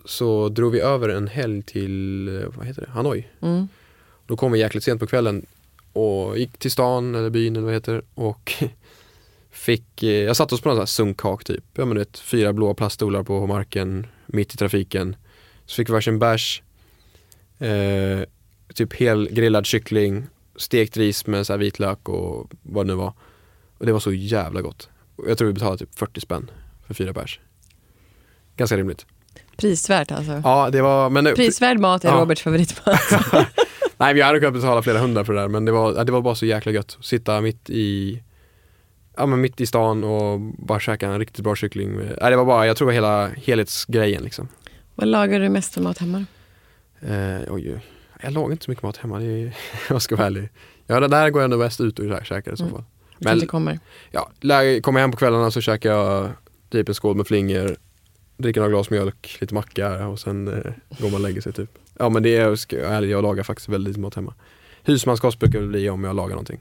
så 0.05 0.49
drog 0.49 0.73
vi 0.73 0.81
över 0.81 1.09
en 1.09 1.29
helg 1.29 1.63
till, 1.63 2.29
eh, 2.29 2.49
vad 2.57 2.67
heter 2.67 2.83
det, 2.83 2.91
Hanoi. 2.91 3.29
Mm. 3.43 3.69
Då 4.27 4.37
kom 4.37 4.53
vi 4.53 4.59
jäkligt 4.59 4.85
sent 4.85 5.01
på 5.01 5.07
kvällen 5.07 5.47
och 5.93 6.39
gick 6.39 6.59
till 6.59 6.71
stan 6.71 7.15
eller 7.15 7.31
byn 7.31 7.57
eller 7.57 7.65
vad 7.65 7.75
heter 7.75 8.03
och 8.15 8.53
fick, 9.57 10.03
eh, 10.03 10.11
jag 10.11 10.37
satt 10.37 10.53
oss 10.53 10.61
på 10.61 10.69
någon 10.69 10.77
sån 10.77 10.81
här 10.81 10.87
sunkhak 10.87 11.45
typ. 11.45 11.65
Ja 11.75 11.85
men 11.85 11.95
du 11.95 12.01
vet, 12.01 12.19
fyra 12.19 12.53
blåa 12.53 12.75
plaststolar 12.75 13.23
på 13.23 13.47
marken 13.47 14.07
mitt 14.27 14.55
i 14.55 14.57
trafiken. 14.57 15.17
Så 15.67 15.75
fick 15.77 15.89
vi 15.89 15.93
varsin 15.93 16.19
bärs, 16.19 16.63
eh, 17.59 18.21
typ 18.75 18.93
hel 18.95 19.29
grillad 19.31 19.67
kyckling, 19.67 20.27
stekt 20.57 20.97
ris 20.97 21.27
med 21.27 21.47
så 21.47 21.53
här 21.53 21.59
vitlök 21.59 22.09
och 22.09 22.51
vad 22.63 22.87
det 22.87 22.93
nu 22.93 22.97
var. 22.99 23.13
Och 23.79 23.87
det 23.87 23.93
var 23.93 24.01
så 24.01 24.13
jävla 24.13 24.61
gott. 24.63 24.89
Jag 25.27 25.39
tror 25.39 25.47
vi 25.49 25.55
betalade 25.55 25.79
typ 25.79 25.99
40 25.99 26.21
spänn 26.21 26.51
för 26.87 26.95
fyra 26.95 27.13
bärs. 27.13 27.41
Ganska 28.57 28.77
rimligt. 28.77 29.07
Prisvärt 29.57 30.13
alltså. 30.13 30.41
Ja 30.45 30.71
det 30.71 30.83
var, 30.83 31.11
men 31.11 31.35
Prisvärd 31.35 31.79
mat 31.79 32.05
är 32.05 32.09
Ja. 32.09 32.21
Roberts 32.21 32.43
favoritmat. 32.43 33.01
Nej 33.97 34.15
vi 34.15 34.23
hade 34.23 34.39
kunnat 34.41 34.55
betala 34.55 34.83
flera 34.83 34.99
hundra 34.99 35.25
för 35.25 35.33
det 35.33 35.41
där 35.41 35.49
men 35.49 35.65
det 35.65 35.73
var, 35.73 36.05
det 36.05 36.13
var 36.13 36.21
bara 36.21 36.35
så 36.35 36.47
jäkla 36.47 36.73
gött. 36.73 36.99
Sitta 37.01 37.41
mitt 37.41 37.71
i 37.71 38.23
Ja 39.17 39.27
men 39.27 39.41
mitt 39.41 39.61
i 39.61 39.67
stan 39.67 40.05
och 40.05 40.41
bara 40.41 40.81
käka 40.81 41.07
en 41.09 41.19
riktigt 41.19 41.45
bra 41.45 41.55
kyckling. 41.57 41.97
Nej, 41.97 42.31
det 42.31 42.37
var 42.37 42.45
bara, 42.45 42.67
jag 42.67 42.77
tror 42.77 42.87
det 42.87 43.01
var 43.01 43.09
hela 43.11 43.29
helhetsgrejen 43.29 44.23
liksom. 44.23 44.49
Vad 44.95 45.09
lagar 45.09 45.41
du 45.41 45.49
mest 45.49 45.75
för 45.75 45.81
mat 45.81 45.99
hemma? 45.99 46.25
Eh, 47.01 47.53
oj. 47.55 47.81
Jag 48.23 48.33
lagar 48.33 48.53
inte 48.53 48.65
så 48.65 48.71
mycket 48.71 48.83
mat 48.83 48.97
hemma, 48.97 49.19
det 49.19 49.25
är, 49.27 49.57
jag 49.89 50.03
ska 50.03 50.17
vara 50.17 50.27
ärlig. 50.27 50.49
Ja, 50.87 51.01
det 51.01 51.09
där 51.09 51.31
går 51.31 51.43
jag 51.43 51.45
ändå 51.45 51.59
bäst 51.59 51.81
ut 51.81 51.99
och 51.99 52.05
kä- 52.05 52.25
käkar 52.25 52.53
i 52.53 52.57
så 52.57 52.63
Mm. 52.65 52.75
fall. 52.75 52.85
Men... 53.19 53.31
Men 53.31 53.39
Det 53.39 53.47
kommer. 53.47 53.79
ja, 54.11 54.31
kommer 54.83 55.01
jag 55.01 55.05
hem 55.05 55.11
på 55.11 55.17
kvällarna 55.17 55.51
så 55.51 55.61
käkar 55.61 55.91
jag 55.93 56.31
typ 56.71 56.89
en 56.89 56.95
skål 56.95 57.17
med 57.17 57.27
flingor, 57.27 57.77
dricker 58.37 58.61
några 58.61 58.71
glas 58.73 58.91
mjölk, 58.91 59.37
lite 59.41 59.55
macka 59.55 60.07
och 60.09 60.21
sen 60.21 60.49
eh, 60.49 60.73
går 60.99 61.11
man 61.11 61.15
och 61.15 61.21
lägger 61.21 61.41
sig 61.41 61.53
typ. 61.53 61.71
Ja 61.99 62.09
men 62.09 62.23
det 62.23 62.37
är, 62.37 62.57
jag, 62.71 63.05
jag 63.05 63.23
lagar 63.23 63.43
faktiskt 63.43 63.69
väldigt 63.69 63.97
mat 63.97 64.15
hemma. 64.15 64.35
Husmanskost 64.83 65.39
brukar 65.39 65.61
det 65.61 65.67
bli 65.67 65.91
om 65.91 66.05
jag 66.05 66.17
lagar 66.17 66.31
någonting. 66.31 66.61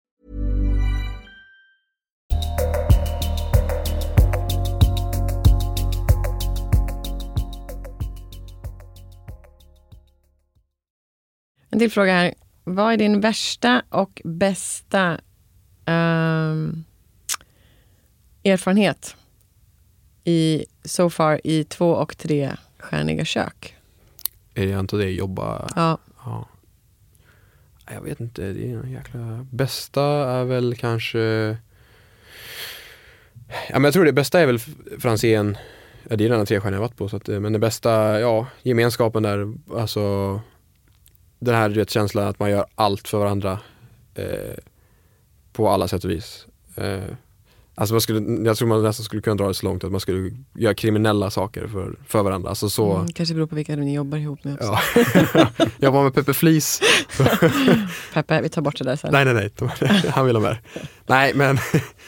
En 11.71 11.79
till 11.79 11.91
fråga 11.91 12.13
här. 12.13 12.33
Vad 12.63 12.93
är 12.93 12.97
din 12.97 13.21
värsta 13.21 13.83
och 13.89 14.21
bästa 14.25 15.19
ehm, 15.85 16.83
erfarenhet 18.43 19.15
i 20.23 20.65
so 20.83 21.09
far 21.09 21.41
i 21.43 21.63
två 21.63 21.91
och 21.91 22.17
tre 22.17 22.51
stjärniga 22.79 23.25
kök? 23.25 23.75
Är 24.53 24.67
det 24.67 24.79
inte 24.79 24.97
det 24.97 25.09
jobba? 25.09 25.67
Ja. 25.75 25.97
Ja. 26.25 26.47
Jag 27.93 28.01
vet 28.01 28.19
inte, 28.19 28.41
det 28.41 28.71
är 28.71 28.77
en 28.77 28.91
jäkla... 28.91 29.47
Bästa 29.51 30.03
är 30.31 30.43
väl 30.43 30.75
kanske... 30.75 31.57
Ja 33.69 33.73
men 33.73 33.83
jag 33.83 33.93
tror 33.93 34.05
det 34.05 34.13
bästa 34.13 34.39
är 34.39 34.45
väl 34.45 34.59
Franzén. 34.99 35.57
Ja, 36.09 36.15
det 36.15 36.25
är 36.25 36.29
den 36.29 36.45
tre 36.45 36.59
stjärnor 36.59 36.75
jag 36.75 36.81
varit 36.81 36.97
på. 36.97 37.09
Så 37.09 37.17
att, 37.17 37.29
eh, 37.29 37.39
men 37.39 37.53
det 37.53 37.59
bästa, 37.59 38.19
ja, 38.19 38.47
gemenskapen 38.61 39.23
där. 39.23 39.53
Alltså 39.75 40.39
den 41.41 41.55
här 41.55 41.69
du 41.69 41.75
vet, 41.75 41.89
känslan 41.89 42.27
att 42.27 42.39
man 42.39 42.49
gör 42.49 42.65
allt 42.75 43.07
för 43.07 43.17
varandra. 43.17 43.59
Eh, 44.15 44.25
på 45.53 45.69
alla 45.69 45.87
sätt 45.87 46.03
och 46.03 46.11
vis. 46.11 46.45
Eh, 46.75 46.99
alltså 47.75 47.93
man 47.93 48.01
skulle, 48.01 48.43
jag 48.45 48.57
tror 48.57 48.67
man 48.67 48.83
nästan 48.83 49.03
skulle 49.03 49.21
kunna 49.21 49.35
dra 49.35 49.47
det 49.47 49.53
så 49.53 49.65
långt 49.65 49.83
att 49.83 49.91
man 49.91 49.99
skulle 50.01 50.31
göra 50.55 50.73
kriminella 50.73 51.29
saker 51.29 51.67
för, 51.67 51.95
för 52.07 52.23
varandra. 52.23 52.49
Alltså 52.49 52.69
så, 52.69 52.93
Mm, 52.95 53.07
kanske 53.11 53.35
beror 53.35 53.47
på 53.47 53.55
vilka 53.55 53.75
ni 53.75 53.93
jobbar 53.95 54.17
ihop 54.17 54.43
med 54.43 54.53
också. 54.53 54.77
ja. 55.33 55.47
jag 55.79 55.91
var 55.91 56.03
med 56.03 56.13
Peppe 56.13 56.33
Flis. 56.33 56.81
Peppe, 58.13 58.41
vi 58.41 58.49
tar 58.49 58.61
bort 58.61 58.77
det 58.77 58.83
där 58.83 58.95
sen. 58.95 59.09
Nej, 59.11 59.25
nej, 59.25 59.33
nej. 59.33 60.03
Han 60.09 60.25
vill 60.25 60.35
ha 60.35 60.43
med. 60.43 60.57
Nej, 61.05 61.33
men 61.35 61.57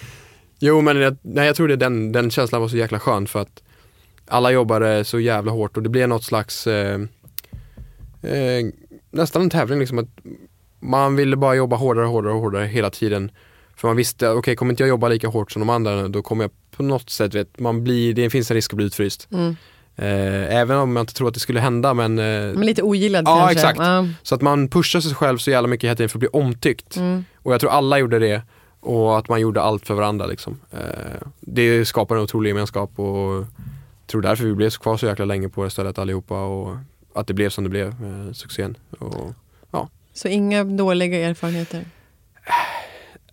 Jo, 0.60 0.82
men 0.82 0.98
jag, 0.98 1.18
nej, 1.22 1.46
jag 1.48 1.56
tror 1.56 1.68
det 1.68 1.76
den, 1.76 2.12
den 2.12 2.32
känslan 2.32 2.62
var 2.62 2.68
så 2.68 2.78
jäkla 2.78 3.00
skön 3.00 3.28
för 3.28 3.40
att 3.42 3.64
alla 4.28 4.52
jobbade 4.52 5.04
så 5.06 5.20
jävla 5.20 5.52
hårt 5.52 5.78
och 5.78 5.84
det 5.84 5.90
blev 5.90 6.10
något 6.10 6.24
slags 6.24 6.68
eh, 6.68 7.02
eh, 8.22 8.66
nästan 9.14 9.42
en 9.42 9.50
tävling 9.50 9.80
liksom 9.80 10.00
att 10.00 10.10
man 10.80 11.16
ville 11.16 11.36
bara 11.36 11.56
jobba 11.56 11.76
hårdare, 11.76 12.06
hårdare, 12.06 12.34
hårdare 12.34 12.66
hela 12.66 12.90
tiden. 12.90 13.32
För 13.76 13.88
man 13.88 13.98
visste, 13.98 14.30
okej 14.30 14.40
okay, 14.40 14.56
kommer 14.56 14.74
inte 14.74 14.84
jag 14.84 14.90
jobba 14.90 15.08
lika 15.08 15.28
hårt 15.28 15.52
som 15.52 15.60
de 15.60 15.70
andra 15.70 16.08
då 16.08 16.22
kommer 16.22 16.44
jag 16.44 16.52
på 16.72 16.84
något 16.84 17.10
sätt, 17.10 17.36
vet, 17.36 17.60
man 17.60 17.84
blir, 17.84 18.14
det 18.14 18.30
finns 18.30 18.52
en 18.52 18.56
risk 18.56 18.74
att 18.74 18.78
bli 18.78 18.86
utfryst. 18.86 19.28
Mm. 19.32 19.56
Eh, 19.96 20.56
även 20.56 20.78
om 20.78 20.96
jag 20.96 21.04
inte 21.04 21.14
tror 21.14 21.28
att 21.28 21.34
det 21.34 21.40
skulle 21.40 21.60
hända 21.60 21.94
men 21.94 22.20
eh, 22.20 22.26
Men 22.26 22.66
lite 22.66 22.84
ogillad 22.84 23.28
Ja, 23.28 23.38
kanske. 23.38 23.54
exakt. 23.54 23.80
Ja. 23.80 24.08
så 24.24 24.36
att 24.36 24.42
man 24.42 24.68
pushar 24.68 25.00
sig 25.00 25.16
själv 25.16 25.38
så 25.38 25.52
jävla 25.52 25.68
mycket 25.68 25.88
hela 25.88 25.96
tiden 25.96 26.10
för 26.10 26.18
att 26.18 26.20
bli 26.20 26.30
omtyckt. 26.34 26.96
Mm. 26.96 27.26
Och 27.36 27.54
jag 27.54 27.62
tror 27.62 27.72
alla 27.72 28.00
gjorde 28.00 28.20
det 28.20 28.42
och 28.80 29.18
att 29.18 29.30
man 29.30 29.42
gjorde 29.42 29.62
allt 29.62 29.88
för 29.88 29.94
varandra. 29.94 30.26
Liksom. 30.26 30.60
Eh, 30.72 31.28
det 31.40 31.86
skapar 31.86 32.16
en 32.16 32.22
otrolig 32.22 32.50
gemenskap 32.50 33.00
och 33.00 33.34
jag 33.36 34.08
tror 34.08 34.22
därför 34.22 34.46
vi 34.46 34.54
blev 34.54 34.70
kvar 34.70 34.98
så 34.98 35.06
jäkla 35.06 35.26
länge 35.26 35.50
på 35.50 35.64
det 35.64 35.70
stället 35.70 36.00
allihopa 36.00 36.44
och 36.44 36.76
att 37.16 37.28
det 37.28 37.34
blev 37.34 37.50
som 37.50 37.64
det 37.64 37.70
blev, 37.70 38.02
med 38.02 38.36
succén. 38.36 38.78
Och 39.00 39.34
Så 40.16 40.28
inga 40.28 40.64
dåliga 40.64 41.30
erfarenheter? 41.30 41.86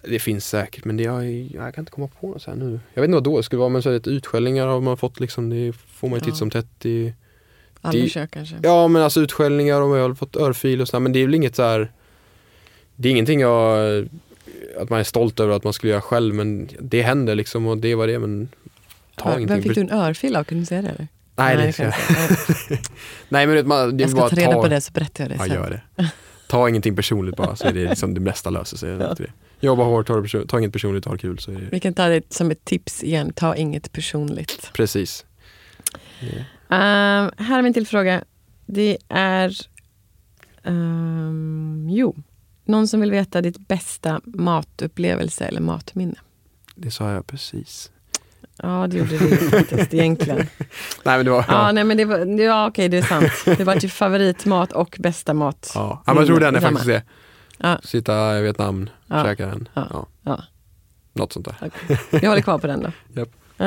det 0.02 0.18
finns 0.18 0.46
säkert 0.48 0.84
men 0.84 0.96
det 0.96 1.02
jag, 1.02 1.30
jag 1.30 1.74
kan 1.74 1.82
inte 1.82 1.92
komma 1.92 2.08
på 2.20 2.28
något 2.28 2.42
så 2.42 2.50
här 2.50 2.58
nu. 2.58 2.80
Jag 2.94 3.02
vet 3.02 3.08
inte 3.08 3.14
vad 3.14 3.24
då 3.24 3.36
det 3.36 3.42
skulle 3.42 3.58
vara 3.60 3.68
men 3.68 3.82
så 3.82 3.90
är 3.90 3.98
det 3.98 4.10
utskällningar 4.10 4.66
har 4.66 4.80
man 4.80 4.96
fått 4.96 5.20
liksom, 5.20 5.50
det 5.50 5.72
får 5.72 6.08
man 6.08 6.16
ju 6.18 6.20
titt 6.20 6.28
Ja. 6.28 6.34
som 6.34 6.50
tätt 6.50 6.86
i. 6.86 7.14
Det- 7.92 8.08
kök 8.08 8.30
kanske? 8.30 8.56
Ja 8.62 8.88
men 8.88 9.02
alltså 9.02 9.20
utskällningar 9.20 9.80
och 9.80 9.96
jag 9.98 10.08
har 10.08 10.14
fått 10.14 10.36
örfil 10.36 10.80
och 10.80 10.88
sådär 10.88 11.00
men 11.00 11.12
det 11.12 11.18
är 11.18 11.26
väl 11.26 11.34
inget 11.34 11.56
så 11.56 11.62
här. 11.62 11.92
Det 12.96 13.08
är 13.08 13.12
ingenting 13.12 13.40
jag, 13.40 14.08
att 14.80 14.90
man 14.90 15.00
är 15.00 15.04
stolt 15.04 15.40
över 15.40 15.56
att 15.56 15.64
man 15.64 15.72
skulle 15.72 15.90
göra 15.92 16.00
själv 16.02 16.34
men 16.34 16.68
det 16.80 17.02
händer 17.02 17.34
liksom 17.34 17.66
och 17.66 17.78
det 17.78 17.94
var 17.94 18.06
det 18.06 18.18
men 18.18 18.48
ta 19.16 19.36
Vem 19.36 19.62
fick 19.62 19.74
du 19.74 19.80
en 19.80 19.90
örfil 19.90 20.36
av? 20.36 20.44
Kan 20.44 20.60
du 20.60 20.66
säga 20.66 20.82
det? 20.82 20.88
Eller? 20.88 21.08
Nej, 21.36 21.56
det 21.56 21.72
ska 21.72 21.82
jag 21.84 21.94
säga. 21.94 22.78
Nej 23.28 23.46
men 23.46 23.68
man, 23.68 23.96
det 23.96 24.02
är 24.02 24.04
Jag 24.04 24.10
ska 24.10 24.28
ta 24.28 24.36
reda 24.36 24.52
ta, 24.52 24.62
på 24.62 24.68
det 24.68 24.80
så 24.80 24.92
berättar 24.92 25.24
jag 25.24 25.30
det 25.30 25.36
Ja 25.36 25.44
sen. 25.44 25.54
gör 25.54 25.70
det. 25.96 26.10
Ta 26.48 26.68
ingenting 26.68 26.96
personligt 26.96 27.36
bara 27.36 27.56
så 27.56 27.64
är 27.66 27.72
det 27.72 27.88
liksom 27.88 28.14
det 28.14 28.20
mesta 28.20 28.50
löser 28.50 28.76
sig. 28.76 28.90
Ja. 29.00 29.16
Jobba 29.62 29.84
hårt, 29.84 30.06
ta, 30.06 30.22
ta 30.48 30.58
inget 30.58 30.72
personligt, 30.72 31.04
ha 31.04 31.16
kul 31.16 31.38
så 31.38 31.50
är 31.50 31.54
det 31.54 31.68
Vi 31.70 31.80
kan 31.80 31.94
ta 31.94 32.06
det 32.08 32.32
som 32.32 32.50
ett 32.50 32.64
tips 32.64 33.02
igen. 33.04 33.32
Ta 33.32 33.56
inget 33.56 33.92
personligt. 33.92 34.70
precis. 34.72 35.24
Ehm, 36.20 37.30
här 37.38 37.54
har 37.54 37.62
vi 37.62 37.68
en 37.68 37.74
till 37.74 37.86
fråga. 37.86 38.24
Det 38.66 38.98
är... 39.08 39.52
ehm, 40.64 41.86
jo, 41.90 42.16
någon 42.64 42.88
som 42.88 43.00
vill 43.00 43.10
veta 43.10 43.40
ditt 43.40 43.58
bästa 43.68 44.20
matupplevelse 44.24 45.44
eller 45.44 45.60
matminne. 45.60 46.14
Det 46.74 46.90
sa 46.90 47.12
jag 47.12 47.26
precis. 47.26 47.90
Ja, 48.62 48.86
det 48.90 48.96
gjorde 48.98 49.18
du 49.18 49.28
ju 49.28 49.36
faktiskt 49.36 49.94
egentligen. 49.94 50.38
Nej 51.04 51.16
men 51.16 51.24
det 51.24 51.30
var, 51.30 51.44
Ja, 51.48 51.72
nej, 51.72 51.84
men 51.84 51.96
det 51.96 52.04
var, 52.04 52.40
ja, 52.40 52.68
okej, 52.68 52.88
det 52.88 52.98
är 52.98 53.02
sant. 53.02 53.58
Det 53.58 53.64
var 53.64 53.74
ju 53.74 53.88
favoritmat 53.88 54.72
och 54.72 54.96
bästa 54.98 55.34
mat. 55.34 55.72
Ja, 55.74 56.02
ja 56.06 56.12
men 56.14 56.16
jag 56.16 56.26
tror 56.26 56.40
den 56.40 56.56
är 56.56 56.60
faktiskt 56.60 56.86
det. 56.86 57.02
Ja. 57.58 57.78
Sitta 57.84 58.38
i 58.38 58.42
Vietnam, 58.42 58.90
Ja. 59.06 59.24
käka 59.24 59.46
den. 59.46 59.68
Ja. 59.74 59.86
Ja. 59.90 60.06
Ja. 60.24 60.42
Något 61.12 61.32
sånt 61.32 61.46
där. 61.46 61.54
Okej. 61.60 61.98
Vi 62.20 62.26
håller 62.26 62.42
kvar 62.42 62.58
på 62.58 62.66
den 62.66 62.80
då. 62.82 62.92
Japp. 63.20 63.28
Ja. 63.56 63.66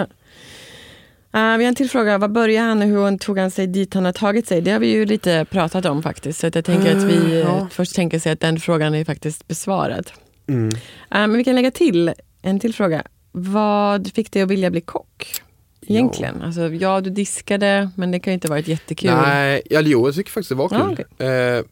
Eh, 1.36 1.58
vi 1.58 1.64
har 1.64 1.70
en 1.70 1.76
till 1.76 1.90
fråga. 1.90 2.18
Vad 2.18 2.32
började 2.32 2.68
han 2.68 2.82
och 2.82 2.88
hur 2.88 3.18
tog 3.18 3.40
han 3.40 3.52
sig 3.52 3.68
dit 3.68 3.94
han 3.94 4.06
har 4.06 4.12
tagit 4.12 4.48
sig? 4.48 4.62
Det 4.62 4.72
har 4.72 4.80
vi 4.80 4.88
ju 4.92 5.06
lite 5.06 5.46
pratat 5.50 5.86
om 5.86 6.04
faktiskt. 6.04 6.40
Så 6.40 6.48
att 6.48 6.56
jag 6.56 6.66
tänker 6.66 6.98
att 6.98 7.04
vi 7.04 7.16
Eh, 7.34 7.40
ja. 7.40 7.68
först 7.72 7.96
tänker 7.96 8.20
sig 8.20 8.32
att 8.32 8.40
den 8.40 8.60
frågan 8.60 8.96
är 8.96 9.06
faktiskt 9.06 9.48
besvarad. 9.48 10.12
Mm. 10.48 10.68
Eh, 10.70 10.78
men 11.10 11.34
vi 11.34 11.44
kan 11.44 11.56
lägga 11.56 11.72
till 11.72 12.14
en 12.42 12.60
till 12.60 12.74
fråga. 12.74 13.04
Vad 13.36 14.12
fick 14.14 14.32
dig 14.32 14.42
att 14.42 14.50
vilja 14.52 14.70
bli 14.72 14.82
kock? 14.82 15.42
Egentligen. 15.82 16.42
Alltså, 16.42 16.62
ja, 16.74 17.02
du 17.02 17.10
diskade, 17.10 17.90
men 17.96 18.12
det 18.12 18.20
kan 18.20 18.32
ju 18.32 18.34
inte 18.36 18.48
ha 18.48 18.54
varit 18.56 18.68
jättekul. 18.68 19.12
Nej, 19.12 19.62
ja, 19.70 19.82
jo, 19.82 20.08
jag 20.08 20.16
tycker 20.16 20.32
faktiskt 20.32 20.50
det 20.50 20.56
var 20.56 20.70
kul. 20.70 20.78
Ja, 20.80 20.92
okej. 20.92 21.06
eh, 21.18 21.26
Säger 21.28 21.64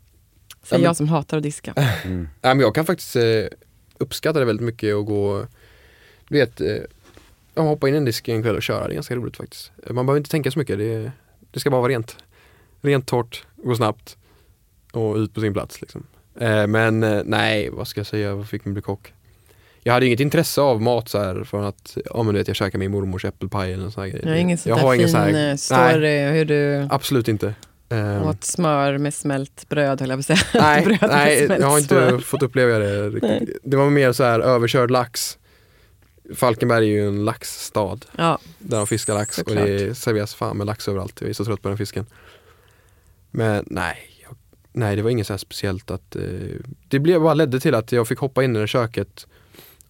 ja, 0.69 0.77
men- 0.77 0.81
jag 0.81 0.95
som 0.95 1.07
hatar 1.07 1.37
att 1.37 1.43
diska. 1.43 1.73
Mm. 2.05 2.17
Nej, 2.41 2.55
men 2.55 2.59
jag 2.59 2.75
kan 2.75 2.85
faktiskt 2.85 3.15
eh, 3.15 3.23
uppskatta 3.97 4.39
det 4.39 4.45
väldigt 4.45 4.65
mycket 4.65 4.95
och 4.95 5.05
gå, 5.05 5.47
du 6.27 6.37
vet, 6.39 6.61
eh, 6.61 6.67
ja, 7.55 7.61
hoppa 7.61 7.87
in 7.89 7.93
i 7.93 7.97
en 7.97 8.05
disk 8.05 8.27
en 8.27 8.43
kväll 8.43 8.55
och 8.55 8.63
köra. 8.63 8.87
Det 8.87 8.93
är 8.93 8.95
ganska 8.95 9.15
roligt 9.15 9.37
faktiskt. 9.37 9.71
Man 9.89 10.05
behöver 10.05 10.17
inte 10.17 10.29
tänka 10.29 10.51
så 10.51 10.59
mycket. 10.59 10.77
Det, 10.77 11.11
det 11.51 11.59
ska 11.59 11.69
bara 11.69 11.81
vara 11.81 11.91
rent. 11.91 12.17
Rent, 12.81 13.07
torrt, 13.07 13.43
gå 13.55 13.75
snabbt 13.75 14.17
och 14.91 15.15
ut 15.15 15.33
på 15.33 15.41
sin 15.41 15.53
plats. 15.53 15.81
Liksom. 15.81 16.03
Eh, 16.39 16.67
men 16.67 17.03
eh, 17.03 17.21
nej, 17.25 17.69
vad 17.69 17.87
ska 17.87 17.99
jag 17.99 18.07
säga, 18.07 18.35
vad 18.35 18.47
fick 18.49 18.65
mig 18.65 18.73
bli 18.73 18.81
kock? 18.81 19.13
Jag 19.83 19.93
hade 19.93 20.05
inget 20.05 20.19
intresse 20.19 20.61
av 20.61 20.81
mat 20.81 21.09
så 21.09 21.19
här 21.19 21.43
från 21.43 21.63
att, 21.63 21.97
ja 22.05 22.23
men 22.23 22.33
du 22.33 22.39
vet 22.39 22.47
jag 22.47 22.57
käkar 22.57 22.79
min 22.79 22.91
mormors 22.91 23.25
äppelpaj 23.25 23.73
eller 23.73 23.89
sån 23.89 24.03
här 24.03 24.09
grej. 24.09 24.21
Jag 24.23 24.31
har 24.31 24.37
ingen 24.37 24.57
jag 24.65 24.75
har 24.75 24.95
ingen 24.95 25.09
sån 25.09 25.19
här, 25.19 25.27
eh, 25.27 25.33
nej, 25.33 25.57
story 25.57 26.19
hur 26.19 26.45
du 26.45 26.87
absolut 26.89 27.27
inte. 27.27 27.53
Eh, 27.89 28.27
åt 28.27 28.43
smör 28.43 28.97
med 28.97 29.13
smält 29.13 29.69
bröd, 29.69 29.99
höll 30.01 30.09
jag 30.09 30.17
på 30.17 30.19
att 30.33 30.39
säga. 30.39 30.39
Nej, 30.63 30.85
bröd 30.85 30.97
nej 31.01 31.47
jag 31.59 31.67
har 31.67 31.77
inte 31.77 31.87
smör. 32.09 32.19
fått 32.19 32.43
uppleva 32.43 32.79
det 32.79 33.09
riktigt. 33.09 33.57
Det 33.63 33.77
var 33.77 33.89
mer 33.89 34.11
så 34.11 34.23
här 34.23 34.39
överkörd 34.39 34.91
lax. 34.91 35.37
Falkenberg 36.35 36.85
är 36.85 36.91
ju 36.91 37.07
en 37.07 37.25
laxstad 37.25 37.97
Ja, 38.17 38.39
där 38.59 38.77
de 38.77 38.87
fiskar 38.87 39.13
lax 39.13 39.35
Såklart. 39.35 39.59
och 39.59 39.65
det 39.65 39.95
serveras 39.95 40.35
fan 40.35 40.57
med 40.57 40.67
lax 40.67 40.87
överallt. 40.87 41.21
Jag 41.21 41.29
är 41.29 41.33
så 41.33 41.45
trött 41.45 41.61
på 41.61 41.67
den 41.69 41.77
fisken. 41.77 42.05
Men 43.31 43.63
nej, 43.67 43.97
jag, 44.23 44.37
nej 44.71 44.95
det 44.95 45.01
var 45.01 45.09
inget 45.09 45.27
så 45.27 45.33
här 45.33 45.37
speciellt 45.37 45.91
att 45.91 46.15
eh, 46.15 46.21
det 46.87 46.99
blev, 46.99 47.21
bara 47.21 47.33
ledde 47.33 47.59
till 47.59 47.75
att 47.75 47.91
jag 47.91 48.07
fick 48.07 48.19
hoppa 48.19 48.43
in 48.43 48.55
i 48.55 48.59
det 48.59 48.67
köket 48.67 49.27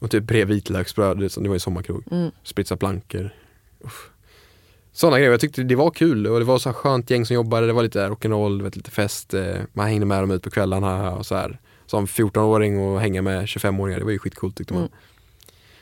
och 0.02 0.12
typ 0.12 0.24
bre 0.24 0.46
vitlöksbröd, 0.46 1.18
det 1.18 1.48
var 1.48 1.56
ju 1.56 1.60
sommarkrog, 1.60 2.04
mm. 2.12 2.32
spritsa 2.44 2.78
plankor. 2.78 3.30
Sådana 4.92 5.18
grejer. 5.18 5.32
Jag 5.32 5.40
tyckte 5.40 5.64
det 5.64 5.76
var 5.76 5.92
kul 5.92 6.28
och 6.28 6.40
det 6.40 6.46
var 6.46 6.60
så 6.60 6.70
här 6.70 6.74
skönt 6.74 7.10
gäng 7.10 7.26
som 7.26 7.34
jobbade. 7.34 7.68
Det 7.68 7.74
var 7.74 7.84
lite 7.84 8.10
rock'n'roll, 8.10 8.76
lite 8.76 8.92
fest. 8.92 9.34
eh, 9.34 9.56
Man 9.74 9.88
hängde 9.88 10.06
med 10.06 10.24
dem 10.24 10.32
ut 10.32 10.44
på 10.44 10.50
kvällarna 10.50 11.12
och 11.12 11.26
så 11.26 11.36
här. 11.36 11.60
Som 11.86 12.06
14-åring 12.06 12.80
och 12.80 13.02
hänga 13.02 13.22
med 13.22 13.46
25-åringar, 13.46 14.00
det 14.00 14.06
var 14.06 14.12
ju 14.12 14.20
skitcoolt 14.20 14.58
tyckte 14.58 14.74
man. 14.74 14.84
Mm. 14.84 14.94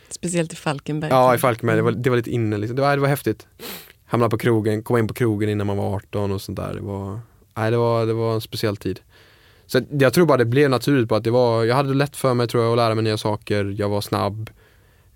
Speciellt 0.09 0.53
i 0.53 0.55
Falkenberg. 0.55 1.11
Ja, 1.11 1.35
i 1.35 1.37
Falkenberg. 1.37 1.75
Det 1.75 1.81
var, 1.81 1.91
det 1.91 2.09
var 2.09 2.17
lite 2.17 2.31
inne 2.31 2.57
liksom. 2.57 2.75
det, 2.75 2.81
var, 2.81 2.95
det 2.95 3.01
var 3.01 3.09
häftigt. 3.09 3.47
Hamna 4.05 4.29
på 4.29 4.37
krogen, 4.37 4.83
komma 4.83 4.99
in 4.99 5.07
på 5.07 5.13
krogen 5.13 5.49
innan 5.49 5.67
man 5.67 5.77
var 5.77 5.95
18 5.95 6.31
och 6.31 6.41
sånt 6.41 6.55
där. 6.55 6.73
Det 6.73 6.81
var, 6.81 7.19
nej, 7.57 7.71
det 7.71 7.77
var, 7.77 8.05
det 8.05 8.13
var 8.13 8.33
en 8.33 8.41
speciell 8.41 8.77
tid. 8.77 8.99
Så 9.69 9.81
jag 9.89 10.13
tror 10.13 10.25
bara 10.25 10.37
det 10.37 10.45
blev 10.45 10.69
naturligt 10.69 11.09
på 11.09 11.15
att 11.15 11.23
det 11.23 11.31
var, 11.31 11.63
jag 11.63 11.75
hade 11.75 11.93
lätt 11.93 12.15
för 12.15 12.33
mig 12.33 12.47
tror 12.47 12.63
jag 12.63 12.71
att 12.71 12.77
lära 12.77 12.95
mig 12.95 13.03
nya 13.03 13.17
saker. 13.17 13.75
Jag 13.77 13.89
var 13.89 14.01
snabb, 14.01 14.49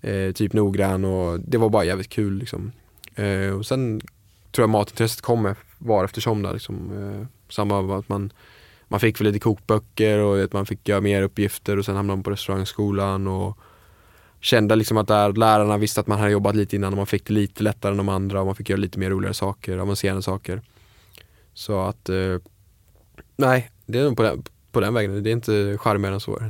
eh, 0.00 0.32
typ 0.32 0.52
noggrann 0.52 1.04
och 1.04 1.40
det 1.40 1.58
var 1.58 1.68
bara 1.68 1.84
jävligt 1.84 2.08
kul 2.08 2.38
liksom. 2.38 2.72
Eh, 3.14 3.48
och 3.48 3.66
sen 3.66 4.00
tror 4.52 4.62
jag 4.62 4.70
matintresset 4.70 5.20
kommer 5.20 5.56
var 5.78 6.04
eftersom 6.04 6.42
där 6.42 6.52
liksom. 6.52 6.76
Eh, 6.92 7.26
samma 7.48 7.82
med 7.82 7.96
att 7.96 8.08
man, 8.08 8.32
man 8.88 9.00
fick 9.00 9.16
för 9.16 9.24
lite 9.24 9.38
kokböcker 9.38 10.18
och 10.18 10.38
vet, 10.38 10.52
man 10.52 10.66
fick 10.66 10.88
göra 10.88 11.00
mer 11.00 11.22
uppgifter 11.22 11.78
och 11.78 11.84
sen 11.84 11.96
hamnade 11.96 12.16
man 12.16 12.22
på 12.22 12.30
restaurangskolan 12.30 13.26
och 13.26 13.58
kände 14.40 14.76
liksom 14.76 14.96
att 14.96 15.08
där 15.08 15.32
lärarna 15.32 15.78
visste 15.78 16.00
att 16.00 16.06
man 16.06 16.18
hade 16.18 16.32
jobbat 16.32 16.56
lite 16.56 16.76
innan 16.76 16.92
och 16.92 16.96
man 16.96 17.06
fick 17.06 17.26
det 17.26 17.32
lite 17.32 17.62
lättare 17.62 17.90
än 17.90 17.96
de 17.96 18.08
andra 18.08 18.40
och 18.40 18.46
man 18.46 18.54
fick 18.54 18.68
göra 18.70 18.80
lite 18.80 18.98
mer 18.98 19.10
roligare 19.10 19.34
saker, 19.34 19.78
avancerade 19.78 20.22
saker. 20.22 20.62
Så 21.54 21.80
att, 21.80 22.08
eh, 22.08 22.38
nej, 23.36 23.70
det 23.86 23.98
är 23.98 24.04
nog 24.04 24.16
på 24.16 24.22
den, 24.22 24.42
på 24.72 24.80
den 24.80 24.94
vägen. 24.94 25.22
Det 25.22 25.30
är 25.30 25.32
inte 25.32 25.76
charmigare 25.78 26.14
än 26.14 26.20
så. 26.20 26.42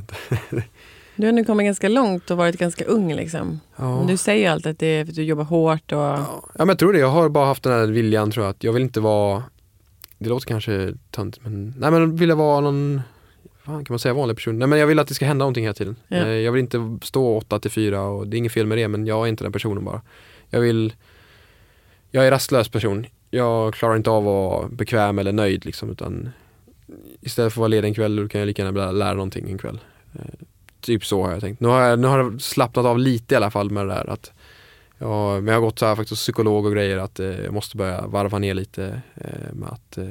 Du 1.15 1.25
har 1.25 1.33
nu 1.33 1.45
kommit 1.45 1.65
ganska 1.65 1.89
långt 1.89 2.31
och 2.31 2.37
varit 2.37 2.57
ganska 2.57 2.85
ung. 2.85 3.13
Liksom. 3.13 3.59
Ja. 3.75 4.05
Du 4.07 4.17
säger 4.17 4.41
ju 4.41 4.47
alltid 4.47 4.71
att 4.71 4.79
det 4.79 4.87
är 4.87 5.05
för 5.05 5.11
att 5.11 5.15
du 5.15 5.23
jobbar 5.23 5.43
hårt. 5.43 5.91
Och... 5.91 5.99
Ja, 5.99 6.43
men 6.57 6.67
jag 6.67 6.79
tror 6.79 6.93
det. 6.93 6.99
Jag 6.99 7.09
har 7.09 7.29
bara 7.29 7.45
haft 7.45 7.63
den 7.63 7.73
här 7.73 7.87
viljan 7.87 8.31
tror 8.31 8.45
jag. 8.45 8.51
Att 8.51 8.63
jag 8.63 8.73
vill 8.73 8.83
inte 8.83 8.99
vara, 8.99 9.43
det 10.17 10.29
låter 10.29 10.47
kanske 10.47 10.93
töntigt 11.11 11.43
men, 11.45 11.73
nej 11.77 11.91
men 11.91 12.15
vill 12.15 12.29
jag 12.29 12.35
vara 12.35 12.59
någon, 12.59 13.01
fan 13.63 13.85
kan 13.85 13.93
man 13.93 13.99
säga 13.99 14.13
vanlig 14.13 14.37
person? 14.37 14.59
Nej 14.59 14.67
men 14.67 14.79
jag 14.79 14.87
vill 14.87 14.99
att 14.99 15.07
det 15.07 15.13
ska 15.13 15.25
hända 15.25 15.43
någonting 15.43 15.63
hela 15.63 15.73
tiden. 15.73 15.95
Ja. 16.07 16.17
Eh, 16.17 16.27
Jag 16.27 16.51
vill 16.51 16.61
inte 16.61 16.97
stå 17.01 17.37
8 17.37 17.59
till 17.59 17.71
4 17.71 18.01
och 18.01 18.27
det 18.27 18.37
är 18.37 18.39
inget 18.39 18.51
fel 18.51 18.67
med 18.67 18.77
det 18.77 18.87
men 18.87 19.05
jag 19.05 19.23
är 19.25 19.27
inte 19.27 19.43
den 19.43 19.51
personen 19.51 19.85
bara. 19.85 20.01
Jag 20.49 20.59
vill, 20.59 20.93
jag 22.11 22.27
är 22.27 22.31
rastlös 22.31 22.69
person. 22.69 23.05
Jag 23.31 23.73
klarar 23.73 23.95
inte 23.95 24.09
av 24.09 24.17
att 24.17 24.23
vara 24.23 24.67
bekväm 24.67 25.19
eller 25.19 25.31
nöjd 25.31 25.65
liksom 25.65 25.91
utan 25.91 26.29
istället 27.21 27.53
för 27.53 27.57
att 27.59 27.61
vara 27.61 27.67
ledig 27.67 27.87
en 27.87 27.93
kväll 27.93 28.29
kan 28.29 28.39
jag 28.39 28.47
lika 28.47 28.63
gärna 28.63 28.91
lära- 28.91 29.13
någonting 29.13 29.49
en 29.51 29.57
kväll. 29.57 29.79
Eh, 30.13 30.21
Typ 30.81 31.05
så 31.05 31.23
har 31.23 31.31
jag 31.31 31.41
tänkt. 31.41 31.59
Nu 31.59 31.67
har 31.67 31.81
jag, 31.81 31.99
nu 31.99 32.07
har 32.07 32.17
jag 32.19 32.41
slappnat 32.41 32.85
av 32.85 32.99
lite 32.99 33.33
i 33.33 33.37
alla 33.37 33.51
fall 33.51 33.69
med 33.71 33.87
det 33.87 33.93
där 33.93 34.09
att 34.09 34.31
Ja, 34.97 35.33
men 35.35 35.47
jag 35.47 35.53
har 35.53 35.61
gått 35.61 35.79
så 35.79 35.85
här 35.85 35.95
faktiskt 35.95 36.21
psykolog 36.21 36.65
och 36.65 36.71
grejer 36.73 36.97
att 36.97 37.19
eh, 37.19 37.27
jag 37.27 37.53
måste 37.53 37.77
börja 37.77 38.07
varva 38.07 38.39
ner 38.39 38.53
lite 38.53 39.01
eh, 39.15 39.53
med 39.53 39.69
att 39.69 39.97
eh, 39.97 40.05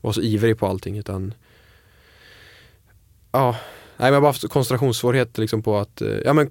vara 0.00 0.12
så 0.12 0.20
ivrig 0.20 0.58
på 0.58 0.66
allting 0.66 0.98
utan 0.98 1.34
Ja, 3.32 3.50
nej 3.50 3.56
men 3.96 4.06
jag 4.06 4.14
har 4.14 4.20
bara 4.20 4.28
haft 4.28 4.48
koncentrationssvårigheter 4.48 5.40
liksom 5.40 5.62
på 5.62 5.76
att, 5.78 6.02
eh, 6.02 6.08
ja 6.24 6.32
men 6.32 6.50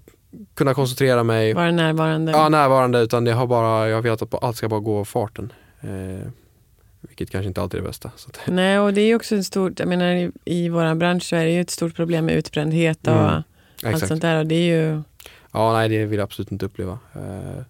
kunna 0.53 0.73
koncentrera 0.73 1.23
mig, 1.23 1.53
Vara 1.53 1.71
närvarande. 1.71 2.31
ja 2.31 2.49
närvarande 2.49 2.99
utan 2.99 3.23
det 3.23 3.31
har 3.33 3.47
bara, 3.47 3.87
jag 3.89 3.95
har 3.97 4.01
velat 4.01 4.21
att 4.21 4.43
allt 4.43 4.57
ska 4.57 4.69
bara 4.69 4.79
gå 4.79 5.05
farten. 5.05 5.53
Eh, 7.01 7.07
vilket 7.07 7.29
kanske 7.31 7.47
inte 7.47 7.61
alltid 7.61 7.77
är 7.77 7.81
det 7.83 7.87
bästa. 7.89 8.11
Nej, 8.47 8.79
och 8.79 8.93
det 8.93 9.01
är 9.01 9.15
också 9.15 9.35
en 9.35 9.43
stor, 9.43 9.73
jag 9.77 9.87
menar 9.87 10.13
i, 10.13 10.31
i 10.45 10.69
vår 10.69 10.95
bransch 10.95 11.23
så 11.23 11.35
är 11.35 11.45
det 11.45 11.51
ju 11.51 11.61
ett 11.61 11.69
stort 11.69 11.95
problem 11.95 12.25
med 12.25 12.35
utbrändhet 12.35 13.07
och 13.07 13.13
Mm, 13.13 13.25
allt 13.25 13.45
exakt. 13.95 14.07
sånt 14.07 14.21
där. 14.21 14.39
Och 14.39 14.47
det 14.47 14.55
är 14.55 14.77
ju, 14.77 15.01
Ja, 15.51 15.73
nej 15.73 15.89
det 15.89 16.05
vill 16.05 16.17
jag 16.19 16.23
absolut 16.23 16.51
inte 16.51 16.65
uppleva. 16.65 16.91
Eh, 17.15 17.19
Men 17.21 17.65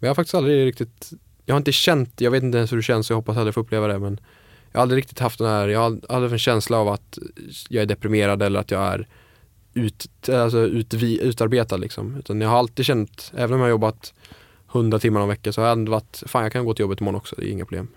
jag 0.00 0.08
har 0.08 0.14
faktiskt 0.14 0.34
aldrig 0.34 0.66
riktigt, 0.66 1.10
jag 1.46 1.54
har 1.54 1.58
inte 1.58 1.72
känt, 1.72 2.20
jag 2.20 2.30
vet 2.30 2.42
inte 2.42 2.58
ens 2.58 2.72
hur 2.72 2.76
det 2.76 2.82
känns 2.82 3.06
så 3.06 3.12
jag 3.12 3.16
hoppas 3.16 3.36
aldrig 3.36 3.54
få 3.54 3.60
uppleva 3.60 3.86
det 3.88 3.98
men 3.98 4.20
jag 4.72 4.78
har 4.78 4.82
aldrig 4.82 4.98
riktigt 4.98 5.18
haft 5.18 5.38
den 5.38 5.48
här, 5.48 5.68
jag 5.68 5.80
har 5.80 6.00
aldrig 6.08 6.32
en 6.32 6.38
känsla 6.38 6.76
av 6.78 6.88
att 6.88 7.18
jag 7.68 7.82
är 7.82 7.86
deprimerad 7.86 8.42
eller 8.42 8.60
att 8.60 8.70
jag 8.70 8.82
är 8.82 9.08
ut, 9.74 10.28
alltså 10.28 10.58
utvi, 10.58 11.20
utarbetad 11.22 11.76
liksom. 11.76 12.16
Utan 12.16 12.40
jag 12.40 12.48
har 12.48 12.58
alltid 12.58 12.86
känt, 12.86 13.32
även 13.36 13.52
om 13.54 13.58
jag 13.60 13.64
har 13.64 13.70
jobbat 13.70 14.14
100 14.72 14.98
timmar 14.98 15.20
om 15.20 15.28
veckan 15.28 15.52
så 15.52 15.60
har 15.60 15.68
jag 15.68 15.72
ändå 15.78 15.92
varit, 15.92 16.22
fan 16.26 16.42
jag 16.42 16.52
kan 16.52 16.64
gå 16.64 16.74
till 16.74 16.82
jobbet 16.82 17.00
imorgon 17.00 17.18
också, 17.18 17.36
det 17.38 17.46
är 17.46 17.50
inga 17.50 17.64
problem. 17.64 17.88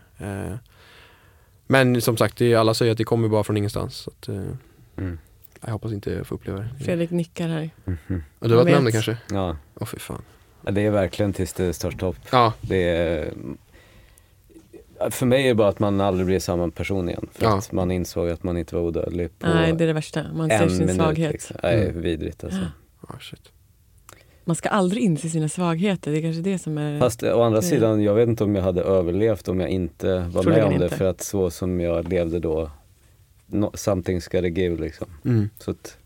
Men 1.67 2.01
som 2.01 2.17
sagt, 2.17 2.37
det 2.37 2.55
alla 2.55 2.73
säger 2.73 2.91
att 2.91 2.97
det 2.97 3.03
kommer 3.03 3.27
bara 3.27 3.43
från 3.43 3.57
ingenstans. 3.57 3.95
Så 3.95 4.09
att, 4.11 4.27
eh, 4.29 4.43
Mm. 4.97 5.19
jag 5.65 5.71
hoppas 5.71 5.91
inte 5.91 6.11
jag 6.11 6.27
får 6.27 6.35
uppleva 6.35 6.59
det. 6.59 6.83
Fredrik 6.85 7.11
nickar 7.11 7.47
här. 7.47 7.69
Mhm. 7.85 8.23
Och 8.39 8.47
du 8.49 8.55
har 8.55 8.63
varit 8.63 8.71
med 8.71 8.77
om 8.77 8.85
det 8.85 8.91
kanske? 8.91 9.17
Ja. 9.31 9.57
Åh 9.75 9.85
fy 9.87 9.99
fan. 9.99 10.21
Ja, 10.65 10.71
det 10.71 10.81
är 10.81 10.91
verkligen 10.91 11.33
tills 11.33 11.53
det 11.53 11.73
står 11.73 11.91
stopp. 11.91 12.15
Ja, 12.31 12.53
Det 12.61 12.83
är, 12.83 13.33
för 15.09 15.25
mig 15.25 15.43
är 15.43 15.47
det 15.47 15.55
bara 15.55 15.67
att 15.69 15.79
man 15.79 16.01
aldrig 16.01 16.25
blir 16.27 16.39
samma 16.39 16.71
person 16.71 17.09
igen. 17.09 17.27
För 17.31 17.45
Ja. 17.45 17.57
att 17.57 17.71
man 17.71 17.91
insåg 17.91 18.29
att 18.29 18.43
man 18.43 18.57
inte 18.57 18.75
var 18.75 18.81
odödlig 18.81 19.39
på 19.39 19.47
Nej, 19.47 19.73
det 19.73 19.83
är 19.83 19.87
det 19.87 19.93
värsta. 19.93 20.25
Man 20.33 20.49
ser 20.49 20.69
sin 20.69 20.77
minut. 20.77 20.95
svaghet. 20.95 21.31
Liksom. 21.31 21.57
Nej, 21.63 21.89
Mm. 21.89 22.01
vidrigt 22.01 22.43
alltså. 22.43 22.59
ah, 23.01 23.19
shit. 23.19 23.51
Man 24.47 24.55
ska 24.55 24.69
aldrig 24.69 25.03
inse 25.03 25.29
sina 25.29 25.49
svagheter. 25.49 26.11
Det 26.11 26.17
är 26.17 26.21
kanske 26.21 26.41
det 26.41 26.57
som 26.59 26.77
är... 26.77 26.99
Fast 26.99 27.23
å 27.23 27.41
andra 27.41 27.59
det- 27.59 27.65
sidan, 27.65 28.03
jag 28.03 28.13
vet 28.13 28.29
inte 28.29 28.43
om 28.43 28.55
jag 28.55 28.63
hade 28.63 28.81
överlevt 28.81 29.47
om 29.47 29.59
jag 29.59 29.69
inte 29.69 30.19
var 30.19 30.43
Troligen 30.43 30.63
med 30.63 30.73
om 30.73 30.79
det. 30.79 30.85
inte. 30.85 30.97
För 30.97 31.05
att 31.05 31.21
så 31.21 31.49
som 31.49 31.79
jag 31.79 32.09
levde 32.09 32.39
då, 32.39 32.71
no, 33.45 33.65
something's 33.65 34.31
gotta 34.31 34.47
give 34.47 34.81
liksom. 34.81 35.07
Mm. 35.25 35.49
Så 35.59 35.71
att 35.71 35.97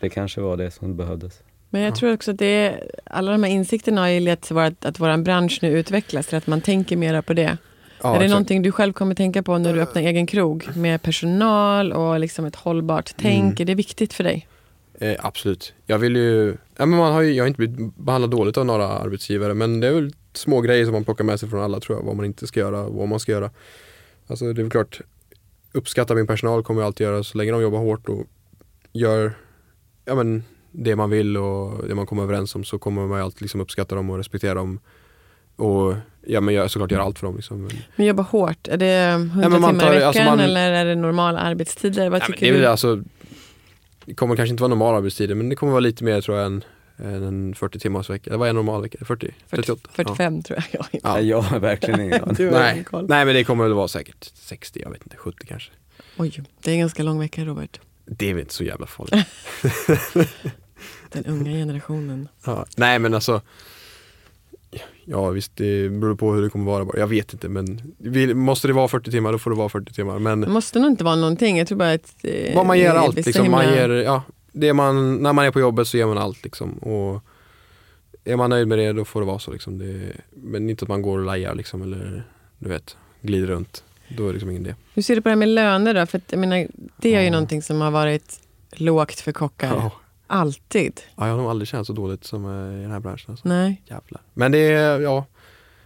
det 0.00 0.08
kanske 0.08 0.40
var 0.40 0.56
det 0.56 0.70
som 0.70 0.96
behövdes. 0.96 1.42
Men 1.70 1.82
jag 1.82 1.94
tror 1.96 2.12
också 2.12 2.30
att 2.30 2.38
det 2.38 2.46
är, 2.46 2.90
alla 3.04 3.32
de 3.32 3.42
här 3.42 3.50
insikterna 3.50 4.00
har 4.00 4.08
ju 4.08 4.20
lett 4.20 4.40
till 4.40 4.58
att, 4.58 4.84
att 4.84 5.00
vår 5.00 5.16
bransch 5.22 5.58
nu 5.62 5.78
utvecklas 5.78 6.26
till 6.26 6.38
att 6.38 6.46
man 6.46 6.60
tänker 6.60 6.96
mera 6.96 7.22
på 7.22 7.34
det. 7.34 7.58
Ja, 8.02 8.08
är 8.08 8.12
det 8.12 8.16
exakt. 8.24 8.30
någonting 8.30 8.62
du 8.62 8.72
själv 8.72 8.92
kommer 8.92 9.14
tänka 9.14 9.42
på 9.42 9.58
när 9.58 9.74
du 9.74 9.80
öppnar 9.80 10.02
egen 10.02 10.26
krog 10.26 10.76
med 10.76 11.02
personal 11.02 11.92
och 11.92 12.20
liksom 12.20 12.44
ett 12.44 12.56
hållbart 12.56 13.14
tänk? 13.16 13.44
Mm. 13.44 13.56
Är 13.58 13.64
det 13.64 13.74
viktigt 13.74 14.12
för 14.12 14.24
dig? 14.24 14.46
Eh, 15.00 15.16
absolut. 15.18 15.72
Jag 15.86 15.98
vill 15.98 16.16
ju, 16.16 16.56
ja, 16.76 16.86
men 16.86 16.98
man 16.98 17.12
har 17.12 17.20
ju, 17.22 17.32
jag 17.32 17.44
har 17.44 17.48
inte 17.48 17.58
blivit 17.66 17.96
behandlad 17.96 18.30
dåligt 18.30 18.56
av 18.58 18.66
några 18.66 18.86
arbetsgivare 18.88 19.54
men 19.54 19.80
det 19.80 19.86
är 19.86 19.92
väl 19.92 20.12
små 20.32 20.60
grejer 20.60 20.84
som 20.84 20.92
man 20.94 21.04
plockar 21.04 21.24
med 21.24 21.40
sig 21.40 21.48
från 21.48 21.60
alla 21.62 21.80
tror 21.80 21.98
jag, 21.98 22.04
vad 22.04 22.16
man 22.16 22.24
inte 22.26 22.46
ska 22.46 22.60
göra 22.60 22.80
och 22.80 22.94
vad 22.94 23.08
man 23.08 23.20
ska 23.20 23.32
göra. 23.32 23.50
Alltså 24.26 24.44
det 24.44 24.60
är 24.60 24.62
väl 24.62 24.70
klart, 24.70 25.00
uppskatta 25.72 26.14
min 26.14 26.26
personal 26.26 26.62
kommer 26.62 26.80
jag 26.80 26.86
alltid 26.86 27.04
göra 27.06 27.22
så 27.24 27.38
länge 27.38 27.52
de 27.52 27.62
jobbar 27.62 27.78
hårt 27.78 28.08
och 28.08 28.24
gör 28.92 29.32
ja, 30.04 30.14
men, 30.14 30.44
det 30.72 30.96
man 30.96 31.10
vill 31.10 31.36
och 31.36 31.88
det 31.88 31.94
man 31.94 32.06
kommer 32.06 32.22
överens 32.22 32.54
om 32.54 32.64
så 32.64 32.78
kommer 32.78 33.06
man 33.06 33.18
ju 33.18 33.24
alltid 33.24 33.42
liksom 33.42 33.60
uppskatta 33.60 33.94
dem 33.94 34.10
och 34.10 34.16
respektera 34.16 34.54
dem. 34.54 34.80
Och 35.56 35.94
ja, 36.26 36.40
men 36.40 36.54
jag 36.54 36.70
såklart 36.70 36.90
göra 36.90 37.02
allt 37.02 37.18
för 37.18 37.26
dem. 37.26 37.36
Liksom. 37.36 37.62
Men, 37.62 37.70
Men 37.96 38.06
jobba 38.06 38.22
hårt, 38.22 38.68
är 38.68 38.76
det 38.76 38.94
100 39.08 39.48
men 39.48 39.60
man 39.60 39.78
timmar 39.78 39.94
i 39.94 39.98
tar- 40.00 40.06
alltså 40.06 40.20
veckan 40.22 40.36
man- 40.36 40.44
eller 40.44 40.72
är 40.72 40.84
det 40.84 40.94
normala 40.94 41.38
arbetstider? 41.40 42.10
Vad 42.10 42.20
Ja, 42.22 42.26
tycker 42.26 42.52
det 42.52 42.58
är 42.58 42.60
du? 42.62 42.66
alltså 42.66 43.02
Det 44.06 44.14
kommer 44.14 44.36
kanske 44.36 44.50
inte 44.50 44.62
vara 44.62 44.68
normala 44.68 44.96
arbetstider 44.96 45.34
men 45.34 45.48
det 45.48 45.56
kommer 45.56 45.72
vara 45.72 45.80
lite 45.80 46.04
mer 46.04 46.20
tror 46.20 46.38
jag 46.38 46.46
än, 46.46 46.64
en 46.98 47.54
40 47.54 47.78
timmars 47.78 48.10
vecka. 48.10 48.36
Vad 48.36 48.46
är 48.46 48.50
en 48.50 48.56
normal 48.56 48.82
vecka? 48.82 48.98
40? 49.04 49.34
38? 49.50 49.90
45 49.92 50.42
tror 50.42 50.58
jag. 50.72 50.86
jag 50.92 51.00
Ja. 51.02 51.14
Nej, 51.14 51.26
Jag 51.28 51.40
har 51.40 51.58
verkligen 51.58 52.00
ingen 52.00 52.22
aning. 52.24 52.36
Ja. 52.38 52.50
Nej. 52.50 52.84
Nej 52.92 53.24
men 53.24 53.34
det 53.34 53.44
kommer 53.44 53.64
väl 53.64 53.72
vara 53.72 53.88
säkert 53.88 54.30
60, 54.34 54.80
jag 54.82 54.90
vet 54.90 55.02
inte, 55.02 55.16
70 55.16 55.46
kanske. 55.46 55.72
Oj, 56.16 56.42
det 56.62 56.70
är 56.70 56.74
en 56.74 56.80
ganska 56.80 57.02
lång 57.02 57.18
vecka 57.18 57.44
Robert. 57.44 57.80
Det 58.04 58.30
är 58.30 58.34
väl 58.34 58.40
inte 58.40 58.54
så 58.54 58.64
jävla 58.64 58.86
farligt. 58.86 59.26
Den 61.12 61.26
unga 61.26 61.50
generationen. 61.50 62.28
ja. 62.44 62.66
Nej 62.76 62.98
men 62.98 63.14
alltså 63.14 63.40
Ja 65.04 65.30
visst, 65.30 65.56
det 65.56 65.88
beror 65.88 66.14
på 66.16 66.32
hur 66.34 66.42
det 66.42 66.50
kommer 66.50 66.64
vara 66.66 66.84
bara. 66.84 66.98
Jag 66.98 67.06
vet 67.06 67.32
inte 67.32 67.48
men 67.48 67.94
vill, 67.98 68.34
måste 68.34 68.66
det 68.68 68.72
vara 68.74 68.88
40 68.88 69.10
timmar 69.10 69.32
då 69.32 69.38
får 69.38 69.50
det 69.50 69.56
vara 69.56 69.68
40 69.68 69.92
timmar. 69.92 70.14
Det 70.14 70.20
Men 70.20 70.52
måste 70.52 70.78
nog 70.78 70.90
inte 70.90 71.04
vara 71.04 71.16
någonting. 71.16 71.58
Jag 71.58 71.68
tror 71.68 71.78
bara 71.78 71.92
att... 71.92 72.14
eh, 72.22 72.54
vad 72.56 72.66
man 72.66 72.78
ger 72.78 72.94
det 72.94 73.00
allt 73.00 73.16
liksom. 73.26 73.50
Man 73.50 73.64
himla- 73.64 73.76
ger, 73.76 73.88
ja, 73.88 74.22
det 74.52 74.72
man, 74.72 75.16
när 75.22 75.32
man 75.32 75.44
är 75.44 75.50
på 75.50 75.60
jobbet 75.60 75.88
så 75.88 75.96
ger 75.96 76.06
man 76.06 76.18
allt 76.18 76.44
liksom. 76.44 76.72
Och 76.78 77.22
är 78.24 78.36
man 78.36 78.50
nöjd 78.50 78.68
med 78.68 78.78
det 78.78 78.92
då 78.92 79.04
får 79.04 79.20
det 79.20 79.26
vara 79.26 79.38
så 79.38 79.52
liksom. 79.52 79.78
Det, 79.78 80.12
men 80.34 80.70
inte 80.70 80.84
att 80.84 80.88
man 80.88 81.02
går 81.02 81.18
och 81.18 81.24
lajar 81.24 81.54
liksom 81.54 81.82
eller 81.82 82.24
du 82.58 82.68
vet, 82.68 82.96
glider 83.22 83.46
runt. 83.46 83.84
Då 84.16 84.22
är 84.22 84.26
det 84.26 84.32
liksom 84.32 84.50
ingen 84.50 84.62
idé. 84.66 84.74
Hur 84.94 85.02
ser 85.02 85.14
du 85.16 85.22
på 85.22 85.28
det 85.28 85.30
här 85.30 85.36
med 85.36 85.48
löner 85.48 85.94
då? 85.94 86.06
För 86.06 86.18
att, 86.18 86.24
jag 86.32 86.38
menar, 86.38 86.66
det 86.96 87.14
är 87.14 87.20
ju 87.20 87.26
Ja. 87.26 87.32
någonting 87.32 87.62
som 87.62 87.80
har 87.80 87.90
varit 87.90 88.40
lågt 88.72 89.20
för 89.20 89.32
kockar. 89.32 89.68
Ja. 89.76 89.90
Alltid. 90.26 91.00
Ja, 91.16 91.26
jag 91.26 91.34
har 91.34 91.40
nog 91.42 91.50
aldrig 91.50 91.68
känt 91.68 91.86
så 91.86 91.92
dåligt 91.92 92.24
som 92.24 92.44
eh, 92.44 92.78
i 92.78 92.82
den 92.82 92.90
här 92.90 93.00
branschen. 93.00 93.30
Alltså. 93.30 93.48
Nej. 93.48 93.82
Jävlar. 93.84 94.20
Men 94.34 94.52
det 94.52 94.58
är, 94.58 95.00
ja, 95.00 95.24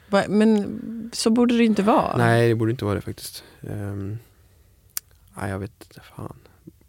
Va- 0.08 0.24
Men 0.28 1.10
så 1.12 1.30
borde 1.30 1.56
det 1.58 1.64
inte 1.64 1.82
vara. 1.82 2.16
nej 2.16 2.48
det 2.48 2.54
borde 2.54 2.70
inte 2.70 2.84
vara 2.84 2.94
det 2.94 3.00
faktiskt. 3.00 3.44
Um, 3.60 4.18
nej 5.34 5.50
jag 5.50 5.58
vet 5.58 5.72
inte, 5.88 6.00
fan. 6.16 6.36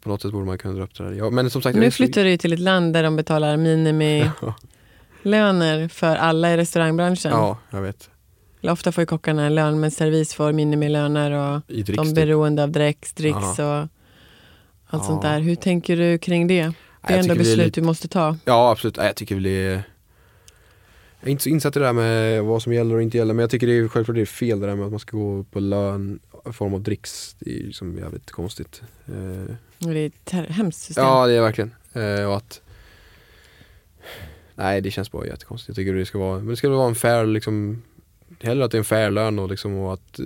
På 0.03 0.09
något 0.09 0.21
sätt 0.21 0.31
borde 0.31 0.45
man 0.45 0.57
kunna 0.57 0.73
dra 0.73 0.83
upp 0.83 0.95
det 0.97 1.03
där. 1.03 1.11
Ja, 1.11 1.29
men 1.29 1.49
som 1.49 1.61
sagt, 1.61 1.77
Nu 1.77 1.91
så- 1.91 1.95
flyttar 1.95 2.23
du 2.23 2.37
till 2.37 2.53
ett 2.53 2.59
land 2.59 2.93
där 2.93 3.03
de 3.03 3.15
betalar 3.15 3.57
minimilöner 3.57 5.87
för 5.93 6.15
alla 6.15 6.53
i 6.53 6.57
restaurangbranschen. 6.57 7.31
Ja, 7.31 7.57
jag 7.69 7.81
vet. 7.81 8.09
Ofta 8.63 8.91
får 8.91 9.01
ju 9.01 9.05
kockarna 9.05 9.45
en 9.45 9.55
lön, 9.55 9.79
men 9.79 9.91
servis 9.91 10.33
får 10.33 10.53
minimilöner 10.53 11.31
och 11.31 11.61
I 11.67 11.75
de 11.75 11.83
dricks, 11.83 11.99
är 11.99 12.03
typ. 12.05 12.15
beroende 12.15 12.63
av 12.63 12.71
dricks, 12.71 13.13
dricks 13.13 13.59
och 13.59 13.65
allt 13.65 13.91
Ja. 14.91 14.99
sånt 15.03 15.21
där. 15.21 15.39
Hur 15.39 15.55
tänker 15.55 15.97
du 15.97 16.17
kring 16.17 16.47
det? 16.47 16.73
Det 17.07 17.13
är 17.13 17.17
ändå 17.19 17.27
det 17.27 17.33
är 17.33 17.37
beslut 17.37 17.57
lite- 17.57 17.81
du 17.81 17.85
måste 17.85 18.07
ta. 18.07 18.37
Ja 18.45 18.71
absolut, 18.71 18.97
jag 18.97 19.15
tycker 19.15 19.35
väl 19.35 19.43
det 19.43 19.49
är 19.65 19.83
Jag 21.19 21.27
är 21.27 21.31
inte 21.31 21.43
så 21.43 21.49
insatt 21.49 21.75
i 21.75 21.79
det 21.79 21.85
där 21.85 21.93
med 21.93 22.43
vad 22.43 22.61
som 22.63 22.73
gäller 22.73 22.95
och 22.95 23.01
inte 23.01 23.17
gäller 23.17 23.33
men 23.33 23.43
jag 23.43 23.49
tycker 23.49 23.67
det 23.67 23.77
är 23.77 23.87
självklart 23.87 24.15
det 24.15 24.21
är 24.21 24.25
fel 24.25 24.59
det 24.59 24.67
där 24.67 24.75
med 24.75 24.85
att 24.85 24.91
man 24.91 24.99
ska 24.99 25.17
gå 25.17 25.43
på 25.43 25.59
lön 25.59 26.19
i 26.49 26.53
form 26.53 26.73
av 26.73 26.81
dricks. 26.81 27.35
Det 27.39 27.59
är 27.59 27.63
liksom 27.63 27.97
jävligt 27.97 28.31
konstigt. 28.31 28.81
Eh, 29.07 29.55
Och 29.87 29.93
Det 29.93 29.99
är 29.99 30.05
ett 30.07 30.49
hemskt 30.49 30.79
system. 30.81 31.03
Ja 31.05 31.27
det 31.27 31.33
är 31.33 31.41
verkligen. 31.41 31.75
Eh, 31.93 32.25
och 32.25 32.37
att 32.37 32.61
Nej 34.55 34.81
det 34.81 34.91
känns 34.91 35.11
bara 35.11 35.25
jättekonstigt. 35.25 35.67
Jag 35.69 35.75
tycker 35.75 35.93
det 35.93 36.05
ska 36.05 36.17
vara, 36.19 36.37
men 36.37 36.47
det 36.47 36.55
ska 36.55 36.69
vara 36.69 36.87
en 36.89 36.95
fair 36.95 37.25
liksom 37.25 37.81
Hellre 38.43 38.65
att 38.65 38.71
det 38.71 38.77
är 38.77 38.79
en 38.79 38.85
fair 38.85 39.11
lön 39.11 39.39
och 39.39 39.49
liksom 39.49 39.77
och 39.77 39.93
att 39.93 40.19
eh, 40.19 40.25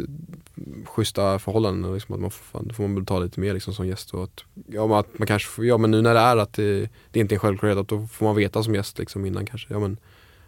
schyssta 0.85 1.39
förhållanden 1.39 1.85
och 1.85 1.93
liksom 1.93 2.15
att 2.15 2.21
man 2.21 2.31
får, 2.31 2.43
fan, 2.43 2.67
då 2.67 2.73
får 2.73 2.83
man 2.83 2.95
betala 2.95 3.25
lite 3.25 3.39
mer 3.39 3.53
liksom 3.53 3.73
som 3.73 3.87
gäst 3.87 4.13
och 4.13 4.23
att 4.23 4.43
Ja 4.67 4.87
men 4.87 4.97
att 4.97 5.19
man 5.19 5.27
kanske 5.27 5.49
får, 5.49 5.65
ja 5.65 5.77
men 5.77 5.91
nu 5.91 6.01
när 6.01 6.13
det 6.13 6.19
är 6.19 6.37
att 6.37 6.53
det, 6.53 6.89
det 7.11 7.19
inte 7.19 7.33
är 7.33 7.35
en 7.35 7.39
självklarhet 7.39 7.77
att 7.77 7.87
då 7.87 8.07
får 8.07 8.25
man 8.25 8.35
veta 8.35 8.63
som 8.63 8.75
gäst 8.75 8.99
liksom 8.99 9.25
innan 9.25 9.45
kanske 9.45 9.73
Ja 9.73 9.79
men 9.79 9.97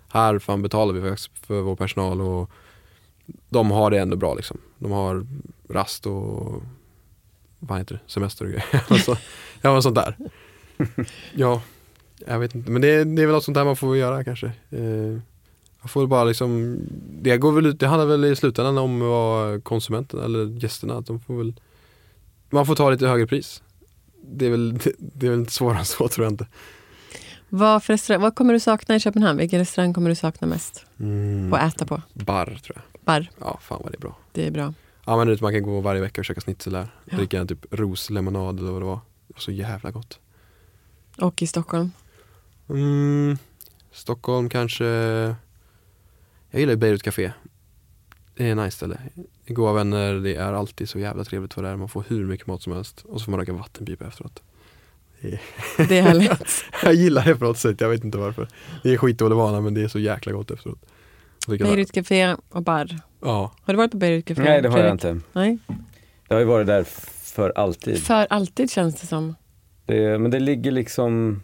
här 0.10 0.40
fan 0.40 0.62
betalar 0.62 0.94
vi 0.94 1.02
för, 1.02 1.18
för 1.48 1.62
vår 1.62 1.76
personal 1.76 2.22
och 2.22 2.52
de 3.50 3.72
har 3.72 3.92
det 3.92 4.00
ändå 4.00 4.16
bra 4.16 4.34
liksom. 4.34 4.58
De 4.78 4.92
har 4.92 5.26
rast 5.70 6.06
och 6.06 6.64
vad 7.60 7.78
heter 7.78 7.96
det, 7.96 8.12
semester 8.12 8.46
och 8.46 8.52
grejer. 8.52 8.84
alltså, 8.88 9.18
ja 9.62 9.74
men 9.74 9.84
sånt 9.84 9.96
där. 9.96 10.18
Ja, 11.34 11.62
jag 12.26 12.40
vet 12.40 12.56
inte. 12.56 12.72
Men 12.72 12.82
det, 12.82 13.04
det 13.04 13.22
är 13.22 13.26
väl 13.26 13.36
något 13.36 13.44
sånt 13.44 13.56
där 13.56 13.66
man 13.66 13.76
får 13.76 13.98
göra 13.98 14.24
kanske. 14.24 14.48
Eh, 14.70 15.20
jag 15.88 15.92
får 15.92 16.08
bara 16.08 16.24
liksom, 16.24 16.80
det 17.22 17.38
går 17.38 17.52
väl 17.52 17.66
ut, 17.66 17.80
det 17.80 17.88
handlar 17.88 18.06
väl 18.06 18.26
i 18.26 18.36
slutändan 18.36 18.78
om 18.78 19.00
vad 19.00 19.64
konsumenten 19.64 20.20
eller 20.20 20.64
gästerna, 20.64 20.98
att 20.98 21.06
de 21.06 21.20
får 21.20 21.38
väl, 21.38 21.54
man 22.50 22.66
får 22.66 22.76
ta 22.76 22.90
lite 22.90 23.08
högre 23.08 23.28
pris. 23.28 23.64
Det 24.22 24.46
är 24.46 24.50
väl, 24.50 24.78
det, 24.78 24.92
det 24.98 25.26
är 25.26 25.30
väl 25.30 25.40
inte 25.40 25.52
svårare 25.52 25.80
än 25.80 25.86
så 25.86 26.08
tror 26.08 26.26
jag 26.26 26.34
inte. 26.34 26.48
Vad, 27.50 27.84
för 27.84 27.94
restaurang, 27.94 28.22
vad 28.22 28.36
kommer 28.36 28.54
du 28.54 28.60
sakna 28.60 28.96
i 28.96 29.00
Köpenhamn? 29.00 29.40
Vilken 29.40 29.60
restaurang 29.60 29.94
kommer 29.94 30.10
du 30.10 30.16
sakna 30.16 30.48
mest? 30.48 30.86
Mm. 31.00 31.54
Och 31.54 31.60
äta 31.60 31.86
på? 31.86 32.02
Bar 32.14 32.46
tror 32.46 32.76
jag. 32.78 33.02
Bar, 33.06 33.30
Ja, 33.40 33.60
fan 33.62 33.80
vad 33.84 33.92
det 33.92 33.98
är 33.98 34.02
bra. 34.02 34.18
det 34.32 34.48
är 34.48 34.52
bra. 34.52 34.74
Ja 35.06 35.26
men 35.26 35.38
man 35.42 35.54
kan 35.54 35.64
gå 35.64 35.82
varje 35.82 36.02
vecka 36.02 36.22
och 36.22 36.26
käka 36.26 36.42
schnitzel 36.42 36.74
där. 36.74 36.88
Ja. 37.06 37.18
Dricka 37.18 37.40
en 37.40 37.48
typ 37.48 37.66
roslemonad 37.72 38.60
eller 38.60 38.72
vad 38.72 38.82
det 38.82 38.86
var. 38.86 39.00
Det 39.28 39.34
var 39.34 39.40
så 39.40 39.52
jävla 39.52 39.92
gott. 39.92 40.20
Och 41.18 41.42
i 41.42 41.48
Stockholm? 41.48 41.92
Mm, 42.70 43.38
Stockholm 43.92 44.50
kanske 44.50 44.86
Jag 46.50 46.60
gillar 46.60 46.74
ju 46.74 46.78
Beirut 46.78 47.04
Café 47.04 47.32
Det 48.38 48.50
är 48.50 48.56
nice 48.56 48.78
ställe 48.78 48.98
Det 49.16 49.52
är 49.52 49.54
goda 49.54 49.74
vänner, 49.74 50.14
det 50.14 50.36
är 50.36 50.54
alltid 50.54 50.90
så 50.90 51.00
jävla 51.00 51.24
trevligt 51.24 51.54
för 51.54 51.64
det 51.64 51.70
är. 51.70 51.76
Man 51.76 51.90
får 51.90 52.04
hur 52.08 52.26
mycket 52.26 52.48
mat 52.48 52.62
som 52.62 52.74
helst 52.74 53.02
och 53.06 53.20
så 53.20 53.26
får 53.26 53.32
man 53.32 53.40
röka 53.40 53.54
vattenpipa 53.54 54.08
efteråt 54.08 54.44
Det 55.78 55.98
är 55.98 56.02
härligt. 56.02 56.66
Jag 56.84 56.94
gillar 56.94 57.26
det 57.26 57.36
på 57.36 57.46
något 57.46 57.58
sätt, 57.58 57.82
jag 57.82 57.90
vet 57.90 58.04
inte 58.04 58.18
varför 58.18 58.48
Det 58.84 58.94
är 58.94 58.98
skitdålig 58.98 59.36
vana 59.36 59.62
men 59.62 59.74
det 59.74 59.82
är 59.84 59.88
så 59.88 60.00
jäkla 60.00 60.32
gott 60.32 60.52
efteråt 60.52 60.80
att- 61.48 61.58
Beirut 61.60 61.92
Café 61.92 62.36
och 62.50 62.64
bar. 62.64 62.88
Ja, 63.22 63.52
Har 63.64 63.74
du 63.74 63.78
varit 63.78 63.92
på 63.92 63.98
Beirut 63.98 64.26
Café? 64.26 64.42
Nej 64.44 64.62
det 64.62 64.70
har 64.70 64.80
jag 64.80 64.92
inte. 64.92 65.20
Nej. 65.34 65.58
Jag 66.28 66.36
har 66.36 66.40
ju 66.40 66.46
varit 66.46 66.68
där 66.68 66.84
för 67.34 67.54
alltid. 67.56 68.04
För 68.04 68.28
alltid 68.30 68.72
känns 68.72 69.02
det 69.02 69.08
som. 69.08 69.36
Det, 69.86 70.20
men 70.20 70.32
det 70.32 70.40
ligger 70.40 70.72
liksom 70.72 71.42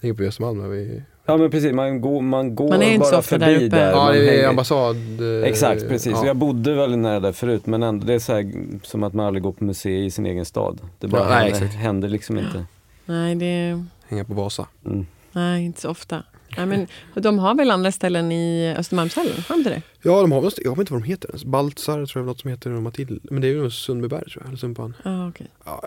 det 0.00 0.08
är 0.08 0.14
på 0.14 0.22
Östermalm 0.22 0.58
där 0.58 0.68
vi 0.68 1.02
Ja 1.28 1.36
men 1.36 1.50
precis, 1.50 1.72
man 1.72 2.00
går, 2.00 2.22
man 2.22 2.54
går 2.54 2.68
Man 2.68 2.82
är 2.82 2.86
inte 2.90 2.98
bara 3.10 3.18
ofta 3.18 3.38
där 3.38 3.46
förbi 3.54 3.66
uppe. 3.66 3.76
där. 3.76 3.90
Ja, 3.90 3.96
man 4.04 4.12
det 4.12 4.18
är 4.28 4.30
hänger- 4.32 4.48
ambassad 4.48 4.96
eh, 5.42 5.48
Exakt, 5.48 5.88
precis. 5.88 6.12
ja. 6.12 6.26
Jag 6.26 6.36
bodde 6.36 6.74
väldigt 6.74 6.98
nära 6.98 7.20
där 7.20 7.32
förut 7.32 7.66
men 7.66 7.82
ändå, 7.82 8.06
det 8.06 8.14
är 8.14 8.18
så 8.18 8.32
här, 8.32 8.52
som 8.82 9.02
att 9.02 9.12
man 9.14 9.26
aldrig 9.26 9.42
går 9.42 9.52
på 9.52 9.64
museum 9.64 10.04
i 10.04 10.10
sin 10.10 10.26
egen 10.26 10.44
stad. 10.44 10.80
Det 10.98 11.08
bara 11.08 11.22
Ja, 11.22 11.28
nej, 11.28 11.34
händer, 11.38 11.56
exakt. 11.56 11.74
händer 11.74 12.08
liksom 12.08 12.38
inte. 12.38 12.64
Nej, 13.06 13.34
det 13.34 13.84
Hänga 14.08 14.24
på 14.24 14.34
Vasa 14.34 14.66
Mm. 14.86 15.06
nej 15.32 15.64
inte 15.64 15.80
så 15.80 15.90
ofta. 15.90 16.22
Nej, 16.56 16.66
men, 16.66 16.86
och 17.14 17.22
de 17.22 17.38
har 17.38 17.54
väl 17.54 17.70
andra 17.70 17.92
ställen 17.92 18.32
i 18.32 18.74
Östermalmshallen? 18.78 19.32
Har 19.48 19.54
de 19.54 19.58
inte 19.60 19.70
det? 19.70 19.82
Ja 20.02 20.20
de 20.20 20.32
har 20.32 20.40
väl, 20.40 20.50
jag 20.56 20.70
vet 20.70 20.78
inte 20.78 20.92
vad 20.92 21.02
de 21.02 21.06
heter 21.08 21.28
ens. 21.28 21.44
Baltzar 21.44 22.06
tror 22.06 22.22
jag 22.22 22.26
något 22.26 22.40
som 22.40 22.50
heter 22.50 22.70
och 22.70 22.82
Matilda. 22.82 23.20
Men 23.30 23.40
det 23.42 23.48
är 23.48 23.52
ju 23.52 23.62
nog 23.62 23.72
Sundbyberg 23.72 24.30
tror 24.30 24.42
jag, 24.42 24.48
eller 24.48 24.58
Sundbyberg. 24.58 24.92
Ah, 25.02 25.28
okej. 25.28 25.46
Ja, 25.64 25.82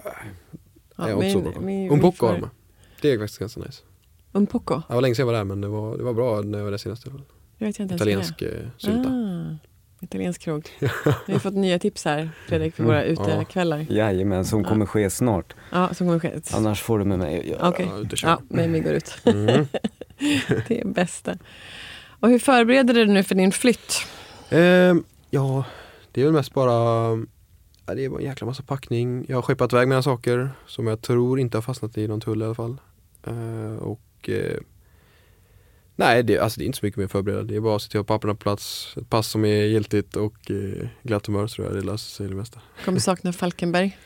Ja, 0.97 1.09
jag 1.09 1.19
är 1.23 1.23
inte 1.27 1.31
så 1.31 1.39
bra. 1.59 1.67
vi 1.67 1.89
Umpoko 1.89 2.25
har 2.25 2.33
de. 2.33 2.49
Det 3.01 3.11
är 3.11 3.19
faktiskt 3.19 3.39
ganska 3.39 3.59
nice. 3.59 3.81
Umpoko? 4.31 4.81
Det 4.87 4.93
var 4.93 5.01
länge 5.01 5.15
sedan 5.15 5.21
jag 5.27 5.33
var 5.33 5.33
där 5.39 5.43
men 5.43 5.61
det 5.61 5.67
var, 5.67 5.97
det 5.97 6.03
var 6.03 6.13
bra 6.13 6.41
när 6.41 6.57
jag 6.57 6.65
var 6.65 6.71
där 6.71 6.77
senast. 6.77 7.05
Jag 7.57 7.67
vet 7.67 7.79
inte. 7.79 7.95
Italiensk 7.95 8.41
eh, 8.41 8.49
sylta. 8.77 9.09
Ah, 9.09 9.57
italiensk 10.03 10.41
krog. 10.41 10.69
Vi 11.27 11.33
har 11.33 11.39
fått 11.39 11.53
nya 11.53 11.79
tips 11.79 12.05
här, 12.05 12.29
Fredrik, 12.47 12.75
för 12.75 12.83
våra 12.83 13.03
Mm, 13.03 13.15
ja. 13.27 13.35
utekvällar. 13.35 13.85
Jajamän, 13.89 14.45
som 14.45 14.63
kommer 14.63 14.85
ske 14.85 15.09
snart. 15.09 15.53
Ja, 15.71 15.93
som 15.93 16.07
kommer 16.07 16.19
ske. 16.19 16.31
Annars 16.53 16.81
får 16.81 16.99
du 16.99 17.05
med 17.05 17.19
mig 17.19 17.39
att 17.39 17.45
göra. 17.45 17.69
Okej. 17.69 17.87
Kör. 18.13 18.27
Ja, 18.29 18.41
men 18.49 18.73
vi 18.73 18.79
går 18.79 18.93
ut. 18.93 19.17
Mm. 19.25 19.65
Det 20.67 20.81
är 20.81 20.85
bästa. 20.85 21.37
Och 22.19 22.29
hur 22.29 22.39
förbereder 22.39 22.93
du 22.93 23.05
nu 23.05 23.23
för 23.23 23.35
din 23.35 23.51
flytt? 23.51 23.93
Ehm, 24.49 25.03
ja, 25.29 25.63
det 26.11 26.21
är 26.21 26.25
väl 26.25 26.33
mest 26.33 26.53
bara 26.53 26.71
ja, 27.85 27.95
Det 27.95 28.05
är 28.05 28.09
bara 28.09 28.19
en 28.19 28.25
jäkla 28.25 28.47
massa 28.47 28.63
packning. 28.63 29.25
Jag 29.27 29.37
har 29.37 29.41
skeppat 29.41 29.73
iväg 29.73 29.87
mina 29.87 30.01
saker 30.03 30.51
som 30.67 30.87
jag 30.87 31.01
tror 31.01 31.39
inte 31.39 31.57
har 31.57 31.61
fastnat 31.61 31.97
i 31.97 32.07
någon 32.07 32.21
tull 32.21 32.41
i 32.41 32.45
alla 32.45 32.55
fall. 32.55 32.77
Eh, 33.23 33.75
och 33.81 33.99
eh, 34.29 34.57
Nej, 35.95 36.23
det, 36.23 36.39
alltså 36.39 36.59
det 36.59 36.63
är 36.63 36.65
inte 36.65 36.79
så 36.79 36.85
mycket 36.85 36.97
mer 36.97 37.07
förbereda. 37.07 37.43
Det 37.43 37.55
är 37.55 37.59
bara 37.59 37.75
att 37.75 37.81
se 37.81 37.89
till 37.89 37.99
att 37.99 38.07
papperna 38.07 38.33
på 38.33 38.39
plats, 38.39 38.93
ett 38.97 39.09
pass 39.09 39.27
som 39.27 39.45
är 39.45 39.63
giltigt 39.63 40.15
och 40.15 40.51
eh, 40.51 40.87
glatt 41.03 41.25
humör 41.27 41.47
tror 41.47 41.67
jag 41.67 41.75
det 41.75 41.81
löser 41.81 42.11
sig 42.11 42.27
det 42.27 42.35
mesta. 42.35 42.59
Kommer 42.85 42.99
sakna 42.99 43.33
Falkenberg? 43.33 43.97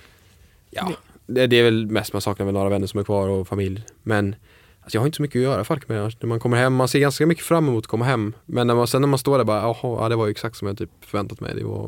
Ja, 0.70 0.92
det, 1.28 1.48
det 1.48 1.56
är 1.56 1.64
väl 1.64 1.86
mest 1.88 2.14
man 2.14 2.22
saknar 2.22 2.46
väl 2.46 2.54
några 2.54 2.70
vänner 2.70 2.88
som 2.88 3.00
är 3.00 3.04
kvar 3.04 3.28
och 3.30 3.48
familj. 3.48 3.84
Men 4.04 4.36
alltså 4.82 4.96
jag 4.98 5.02
har 5.02 5.06
inte 5.06 5.16
så 5.16 5.22
mycket 5.22 5.40
att 5.40 5.44
göra 5.44 5.62
i 5.62 5.64
Falkenberg. 5.64 6.14
När 6.20 6.28
man 6.28 6.40
kommer 6.40 6.58
hem, 6.58 6.76
man 6.76 6.88
ser 6.88 7.00
ganska 7.00 7.26
mycket 7.26 7.46
fram 7.46 7.68
emot 7.68 7.84
att 7.84 7.88
komma 7.88 8.06
hem. 8.06 8.34
Men 8.46 8.68
när 8.68 8.76
man, 8.76 8.88
sen 8.88 9.02
när 9.02 9.08
man 9.08 9.20
står 9.20 9.38
där 9.38 9.46
bara, 9.46 9.62
jaha, 9.62 9.76
ja, 9.82 10.10
det 10.10 10.16
var 10.16 10.26
ju 10.26 10.32
exakt 10.32 10.56
som 10.58 10.68
jag 10.68 10.78
typ 10.78 10.92
förväntat 11.02 11.40
mig. 11.40 11.56
Det 11.56 11.64
var 11.64 11.86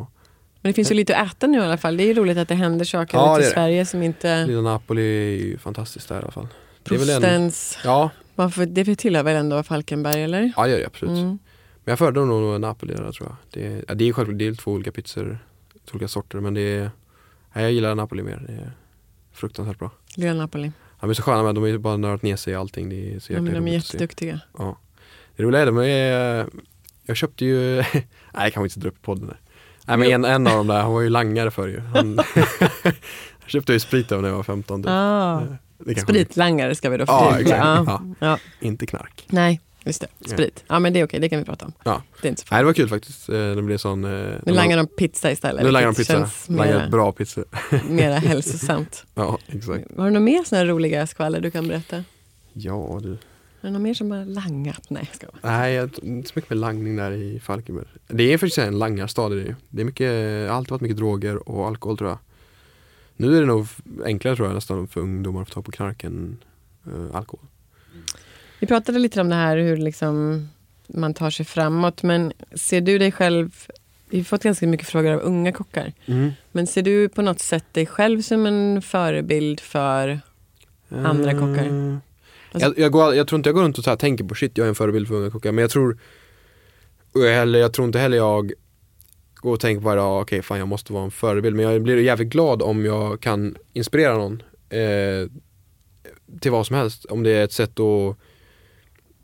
Men 0.62 0.70
det 0.70 0.74
finns 0.74 0.92
ju 0.92 0.96
lite 0.96 1.18
att 1.18 1.32
äta 1.32 1.48
nu 1.48 1.58
i 1.58 1.62
alla 1.62 1.78
fall. 1.78 1.98
Det 1.98 2.04
är 2.04 2.08
ju 2.08 2.14
roligt 2.14 2.38
att 2.38 2.48
det 2.48 2.56
händer 2.56 2.86
saker 2.86 3.18
Ja, 3.18 3.40
ute 3.40 3.48
i. 3.48 3.52
Sverige 3.52 3.86
som 3.86 4.04
inte... 4.04 4.46
Lilla 4.46 4.62
Napoli 4.62 5.02
är 5.02 5.46
ju 5.46 5.58
fantastiskt 5.58 6.10
där 6.10 6.16
i 6.16 6.22
alla 6.22 6.32
fall. 6.32 6.48
Prostens... 6.88 7.78
ja, 7.84 8.10
Man 8.36 8.52
får, 8.52 8.66
det 8.66 8.96
tillhör 8.96 9.24
väl 9.24 9.36
ändå 9.36 9.64
Falkenberg, 9.64 10.24
eller? 10.24 10.54
ja, 10.58 10.64
det 10.64 10.70
gör 10.70 10.80
det 10.80 10.86
absolut. 10.88 11.18
Mm. 11.18 11.28
Men 11.84 11.92
jag 11.92 12.00
föredrar 12.00 12.26
nog 12.26 12.62
Napoli 12.62 12.94
där 12.94 13.12
tror 13.12 13.30
jag. 13.30 13.36
Det 13.52 13.68
är, 13.68 13.86
ja, 13.88 13.96
det 13.96 14.10
är 14.10 14.14
självklart 14.14 14.40
det 14.40 14.48
är 14.48 14.54
två 14.54 14.72
olika 14.72 14.92
pizzor, 14.92 15.40
två 15.86 15.96
olika 15.96 16.08
sorter. 16.08 16.40
Men 16.40 16.54
det 16.54 16.62
är, 16.62 16.92
ja, 17.54 17.62
jag 17.62 17.72
gillar 17.72 17.96
Napoli 17.96 18.24
mer. 18.24 18.44
Det 18.48 18.54
är 18.54 18.72
fruktansvärt 19.34 19.80
bra. 19.80 19.92
Lilla 20.16 20.34
Napoli. 20.34 20.72
De 21.00 21.10
är 21.10 21.14
så 21.14 21.22
sköna 21.22 21.44
med, 21.44 21.56
de 21.56 21.62
har 21.62 21.68
ju 21.68 21.78
bara 21.78 21.98
nördat 21.98 22.22
ner 22.22 22.36
sig 22.36 22.54
i 22.54 22.56
allting. 22.56 22.90
Det 22.90 23.14
är 23.16 23.20
så 23.20 23.34
Ja, 23.34 23.42
men 23.42 23.54
de 23.54 23.68
är 23.68 23.74
jätteduktiga. 23.74 24.40
Ja. 24.58 24.78
Det 25.36 25.44
roliga 25.44 25.62
är, 25.62 25.66
de 25.66 25.78
är, 25.78 26.48
jag 27.06 27.18
köpte 27.18 27.46
ju, 27.46 27.76
nej 27.92 28.08
jag 28.34 28.54
kan 28.54 28.64
inte 28.64 28.80
dra 28.80 28.90
upp 28.90 29.02
podden. 29.02 29.28
där. 29.28 29.40
Nej 29.86 29.98
men 29.98 30.12
en, 30.12 30.26
en 30.26 30.48
av 30.48 30.54
dem 30.58 30.68
där, 30.68 30.82
han 30.82 30.94
var 30.94 31.02
ju 31.02 31.10
langare 31.10 31.52
för 31.52 31.68
ju. 31.68 31.80
Han, 31.80 32.16
jag 32.84 32.94
köpte 33.46 33.74
ju 33.74 33.80
sprit 33.80 34.12
av 34.12 34.22
när 34.22 34.30
jag 34.30 34.36
var 34.36 34.44
15. 34.44 34.84
Typ. 34.84 34.90
Ah, 34.92 35.42
kanske- 35.86 36.02
spritlangare 36.02 36.76
ska 36.76 36.90
vi 36.90 36.98
då 36.98 37.04
Ja, 37.08 37.30
förtydliga. 37.32 37.56
exakt. 37.58 37.88
Ja. 37.88 38.02
Ja. 38.20 38.40
Inte 38.60 38.86
knark. 38.86 39.26
Nej, 39.30 39.62
just 39.86 40.02
det. 40.20 40.30
Sprit. 40.30 40.64
Ja, 40.68 40.80
men 40.80 40.94
det 40.94 41.00
är 41.00 41.06
okej. 41.06 41.20
Det 41.20 41.30
kan 41.30 41.40
vi 41.40 41.46
prata 41.46 41.66
om. 41.66 41.74
Ja. 41.84 42.02
Det 42.22 42.28
är 42.28 42.30
inte 42.30 42.42
så 42.42 42.48
Nej 42.52 42.60
det 42.60 42.66
var 42.66 42.74
kul 42.74 42.90
faktiskt. 42.90 43.30
Eh, 43.30 43.36
Det 43.36 43.62
blev 43.62 43.78
sån... 43.78 44.04
eh, 44.04 44.10
Nu 44.12 44.40
de- 44.46 44.52
langar 44.52 44.78
de 44.78 44.88
pizza 44.88 45.32
istället. 45.32 45.64
Nu 45.64 45.72
langar 45.72 45.88
de 45.88 45.96
pizza. 45.96 46.30
Langar 46.48 46.66
mera, 46.78 46.90
bra 46.90 47.12
pizza. 47.12 47.42
mera 47.90 48.16
hälsosamt. 48.16 49.06
Ja 49.16 49.38
exakt. 49.48 49.68
Har 49.98 50.06
du 50.06 50.12
några 50.12 50.20
mer 50.20 50.44
här 50.56 50.66
roliga 50.66 51.08
skvaller 51.08 51.42
du 51.42 51.52
kan 51.52 51.68
berätta? 51.68 52.04
Ja 52.54 53.00
du. 53.04 53.12
Är 53.12 53.18
det 53.62 53.70
någon 53.72 53.82
mer 53.84 53.94
som 53.94 54.12
har 54.12 54.26
langat? 54.26 54.84
Nej, 54.90 55.10
jag. 55.44 55.52
Nej, 55.52 55.74
jag 55.74 55.90
inte 56.04 56.30
så 56.30 56.32
mycket 56.36 56.50
med 56.50 56.58
langning 56.60 56.96
där 56.96 57.12
i 57.12 57.40
Falkenberg. 57.40 57.86
Det 58.08 58.34
är 58.34 58.38
faktiskt 58.38 58.58
en 58.58 58.80
langarstad. 58.80 59.30
Det 59.30 59.42
är, 59.42 59.56
det 59.70 59.82
är 59.82 59.86
mycket, 59.86 60.50
alltid 60.52 60.72
varit 60.72 60.82
mycket 60.82 60.98
droger 60.98 61.50
och 61.50 61.68
alkohol 61.68 61.98
tror 61.98 62.10
jag. 62.10 62.18
Nu 63.18 63.38
är 63.38 63.42
det 63.42 63.48
nog 63.48 63.68
enklare 64.06 64.36
tror 64.36 64.48
jag 64.48 64.56
nästan 64.56 64.88
för 64.88 65.02
ungdomar 65.02 65.42
att 65.42 65.48
få 65.48 65.54
ta 65.54 65.62
på 65.62 65.72
knark 65.72 66.04
än 66.04 66.38
eh, 66.88 67.16
alkohol. 67.16 67.46
Vi 68.60 68.68
pratade 68.68 69.00
lite 69.00 69.22
om 69.22 69.30
det 69.30 69.36
här 69.36 69.58
hur 69.58 69.78
liksom 69.78 70.48
man 70.88 71.14
tar 71.14 71.30
sig 71.30 71.46
framåt. 71.46 72.04
Men 72.04 72.34
ser 72.56 72.82
du 72.82 72.98
dig 72.98 73.12
själv... 73.12 73.68
Vi 74.10 74.18
har 74.18 74.24
fått 74.24 74.44
ganska 74.44 74.68
mycket 74.68 74.88
frågor 74.88 75.12
av 75.12 75.20
unga 75.20 75.52
kockar. 75.52 75.94
Men 76.52 76.68
ser 76.68 76.82
du 76.82 77.10
på 77.10 77.22
något 77.22 77.40
sätt 77.40 77.66
dig 77.72 77.86
själv 77.86 78.22
som 78.22 78.46
en 78.46 78.82
förebild 78.82 79.60
för... 79.60 80.20
Andra 80.90 81.32
kockar? 81.34 81.66
Eh, 81.66 81.98
Alltså- 82.52 82.70
jag, 82.70 82.80
jag, 82.86 82.92
går, 82.92 83.16
jag 83.16 83.28
tror 83.28 83.38
inte 83.40 83.50
jag 83.50 83.56
går 83.56 83.64
runt 83.64 83.78
och 83.78 83.84
så 83.84 83.90
här 83.90 83.98
tänker 83.98 84.24
på 84.24 84.36
shit 84.36 84.58
jag 84.58 84.66
är 84.66 84.70
en 84.70 84.76
förebild 84.76 85.08
för 85.08 85.16
unga 85.16 85.30
kockar. 85.32 85.52
Men 85.52 85.62
jag 85.62 85.72
tror, 85.72 85.98
heller, 87.16 87.60
jag 87.60 87.74
tror 87.74 87.88
inte 87.88 88.00
heller 88.00 88.18
jag 88.18 88.52
och 89.52 89.60
tänker 89.60 89.82
bara, 89.84 89.96
varje 89.96 90.02
dag, 90.02 90.22
okej 90.22 90.42
fan 90.42 90.60
jag 90.60 90.68
måste 90.68 90.94
vara 90.94 91.04
en 91.04 91.12
förebild. 91.12 91.56
Men 91.56 91.66
jag 91.66 91.82
blir 91.82 91.98
jävligt 91.98 92.30
glad 92.30 92.62
om 92.62 92.86
jag 92.86 93.22
kan 93.22 93.58
inspirera 93.74 94.18
någon. 94.18 94.44
Eh, 94.70 95.30
till 96.40 96.52
vad 96.52 96.68
som 96.68 96.76
helst. 96.76 97.06
Om 97.06 97.24
det 97.24 97.32
är 97.32 97.44
ett 97.44 97.52
sätt 97.52 97.80
att 97.80 98.18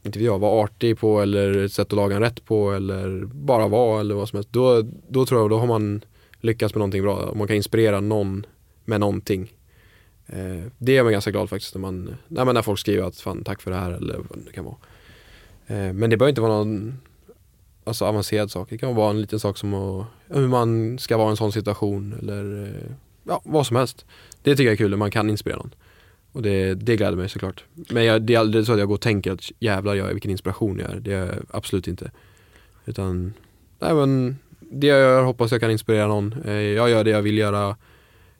inte 0.03 0.19
vet 0.19 0.25
jag, 0.25 0.39
vara 0.39 0.63
artig 0.63 0.99
på 0.99 1.21
eller 1.21 1.57
ett 1.57 1.73
sätt 1.73 1.87
att 1.87 1.93
laga 1.93 2.15
en 2.15 2.21
rätt 2.21 2.45
på 2.45 2.71
eller 2.71 3.25
bara 3.25 3.67
vara 3.67 3.99
eller 3.99 4.15
vad 4.15 4.29
som 4.29 4.37
helst. 4.37 4.49
Då, 4.51 4.81
då 5.07 5.25
tror 5.25 5.41
jag 5.41 5.49
då 5.49 5.57
har 5.57 5.67
man 5.67 6.01
lyckats 6.39 6.75
med 6.75 6.79
någonting 6.79 7.03
bra. 7.03 7.15
Om 7.15 7.37
man 7.37 7.47
kan 7.47 7.55
inspirera 7.55 7.99
någon 7.99 8.45
med 8.85 8.99
någonting. 8.99 9.53
Eh, 10.27 10.63
det 10.77 10.97
är 10.97 11.03
man 11.03 11.11
ganska 11.11 11.31
glad 11.31 11.49
faktiskt 11.49 11.75
när 11.75 11.81
man, 11.81 12.15
nej, 12.27 12.45
men 12.45 12.55
när 12.55 12.61
folk 12.61 12.79
skriver 12.79 13.03
att 13.03 13.19
fan 13.19 13.43
tack 13.43 13.61
för 13.61 13.71
det 13.71 13.77
här 13.77 13.91
eller 13.91 14.17
vad 14.29 14.39
det 14.45 14.51
kan 14.51 14.65
vara. 14.65 14.77
Eh, 15.67 15.93
men 15.93 16.09
det 16.09 16.17
behöver 16.17 16.29
inte 16.29 16.41
vara 16.41 16.57
någon 16.57 16.99
alltså, 17.83 18.05
avancerad 18.05 18.51
sak. 18.51 18.69
Det 18.69 18.77
kan 18.77 18.95
vara 18.95 19.09
en 19.09 19.21
liten 19.21 19.39
sak 19.39 19.57
som 19.57 19.73
att, 19.73 20.05
hur 20.27 20.47
man 20.47 20.99
ska 20.99 21.17
vara 21.17 21.27
i 21.27 21.31
en 21.31 21.37
sån 21.37 21.51
situation 21.51 22.15
eller 22.21 22.63
eh, 22.63 22.91
ja, 23.23 23.41
vad 23.45 23.67
som 23.67 23.75
helst. 23.75 24.05
Det 24.41 24.51
tycker 24.51 24.63
jag 24.63 24.73
är 24.73 24.77
kul 24.77 24.89
när 24.89 24.97
man 24.97 25.11
kan 25.11 25.29
inspirera 25.29 25.57
någon. 25.57 25.73
Och 26.31 26.41
det, 26.41 26.73
det 26.73 26.95
gläder 26.97 27.17
mig 27.17 27.29
såklart. 27.29 27.63
Men 27.89 28.05
jag, 28.05 28.21
det 28.21 28.35
är 28.35 28.39
aldrig 28.39 28.65
så 28.65 28.73
att 28.73 28.79
jag 28.79 28.87
går 28.87 28.95
och 28.95 29.01
tänker 29.01 29.31
att 29.31 29.51
jävlar 29.59 29.95
jag 29.95 30.07
vilken 30.13 30.31
inspiration 30.31 30.79
jag 30.79 30.91
är. 30.91 30.99
Det 30.99 31.13
är 31.13 31.25
jag 31.25 31.35
absolut 31.51 31.87
inte. 31.87 32.11
Utan, 32.85 33.33
nej 33.79 33.93
men 33.93 34.37
det 34.59 34.87
jag 34.87 34.99
gör 34.99 35.23
hoppas 35.23 35.51
jag 35.51 35.61
kan 35.61 35.71
inspirera 35.71 36.07
någon. 36.07 36.35
Eh, 36.45 36.53
jag 36.53 36.89
gör 36.89 37.03
det 37.03 37.09
jag 37.09 37.21
vill 37.21 37.37
göra. 37.37 37.77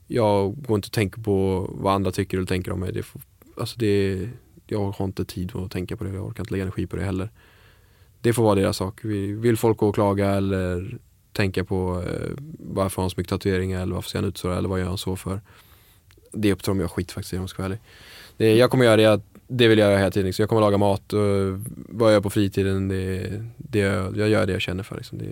Jag 0.08 0.56
går 0.68 0.76
inte 0.76 0.86
och 0.88 0.92
tänker 0.92 1.22
på 1.22 1.68
vad 1.74 1.94
andra 1.94 2.12
tycker 2.12 2.38
eller 2.38 2.48
tänker 2.48 2.72
om 2.72 2.80
mig. 2.80 2.92
Det, 2.92 3.04
får- 3.04 3.22
alltså 3.58 3.80
det, 3.80 4.28
jag 4.68 4.92
har 4.92 5.06
inte 5.06 5.26
tid 5.26 5.52
att 5.56 5.72
tänka 5.72 5.98
på 5.98 6.04
det. 6.04 6.10
Jag 6.14 6.26
orkar 6.26 6.44
inte 6.44 6.52
lägga 6.54 6.64
energi 6.64 6.88
på 6.88 6.96
det 6.96 7.04
heller. 7.04 7.30
Det 8.24 8.34
får 8.34 8.44
vara 8.44 8.56
deras 8.56 8.78
sak. 8.78 9.00
Vi- 9.04 9.32
Vill 9.34 9.58
folk 9.58 9.78
gå 9.78 9.88
och 9.88 9.96
klaga 9.96 10.30
eller 10.32 10.98
tänka 11.34 11.64
på 11.64 12.04
eh, 12.08 12.30
varför 12.60 12.96
har 12.98 13.04
han 13.04 13.10
så 13.10 13.16
mycket 13.18 13.30
tatueringar 13.30 13.82
eller 13.82 13.96
varför 13.96 14.10
ser 14.10 14.20
han 14.20 14.28
ut 14.28 14.38
så 14.38 14.52
eller 14.52 14.70
vad 14.70 14.80
gör 14.80 14.88
han 14.88 14.98
så 14.98 15.16
för. 15.16 15.42
Det 16.32 16.50
är 16.50 16.54
upp 16.54 16.64
till 16.64 16.70
dem, 16.70 16.80
jag 16.80 16.92
skit 16.92 17.12
faktiskt 17.12 17.34
om 17.34 17.40
jag 17.40 17.50
ska 17.50 17.62
vara 17.62 17.66
ärlig. 17.68 17.80
Det, 18.38 18.56
jag 18.56 18.70
kommer 18.72 18.86
göra 18.86 18.96
det, 18.98 19.04
jag- 19.04 19.22
det 19.48 19.68
vill 19.68 19.80
jag 19.80 19.88
göra 19.90 19.98
hela 20.00 20.12
tiden. 20.12 20.26
Liksom. 20.28 20.44
Jag 20.44 20.50
kommer 20.50 20.62
laga 20.62 20.78
mat 20.78 21.14
och 21.14 21.20
vad 21.90 22.10
jag 22.10 22.14
gör 22.14 22.22
på 22.22 22.30
fritiden, 22.30 22.88
det, 22.88 23.28
det, 23.58 23.80
jag 24.16 24.30
gör 24.30 24.46
det 24.46 24.52
jag 24.54 24.62
känner 24.62 24.84
för. 24.84 24.96
Liksom. 24.96 25.18
Det, 25.18 25.26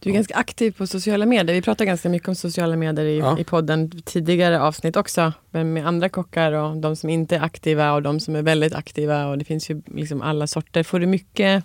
Du 0.00 0.10
är 0.10 0.14
ganska 0.14 0.34
aktiv 0.34 0.72
på 0.78 0.86
sociala 0.86 1.26
medier. 1.26 1.54
Vi 1.56 1.62
pratar 1.62 1.84
ganska 1.84 2.08
mycket 2.08 2.28
om 2.28 2.34
sociala 2.34 2.76
medier 2.76 3.06
i, 3.06 3.18
Ja. 3.18 3.38
i 3.38 3.44
podden 3.44 3.90
tidigare 4.04 4.60
avsnitt 4.60 4.96
också. 4.96 5.32
Men 5.50 5.72
med 5.72 5.86
andra 5.86 6.08
kockar 6.08 6.52
och 6.52 6.76
de 6.76 6.96
som 6.96 7.10
inte 7.10 7.36
är 7.36 7.40
aktiva 7.40 7.92
och 7.92 8.02
de 8.02 8.20
som 8.20 8.36
är 8.36 8.42
väldigt 8.42 8.74
aktiva. 8.74 9.26
Och 9.26 9.38
Det 9.38 9.44
finns 9.44 9.70
ju 9.70 9.82
liksom 9.86 10.22
alla 10.22 10.46
sorter. 10.46 10.82
Får 10.82 11.00
du 11.00 11.06
mycket... 11.06 11.64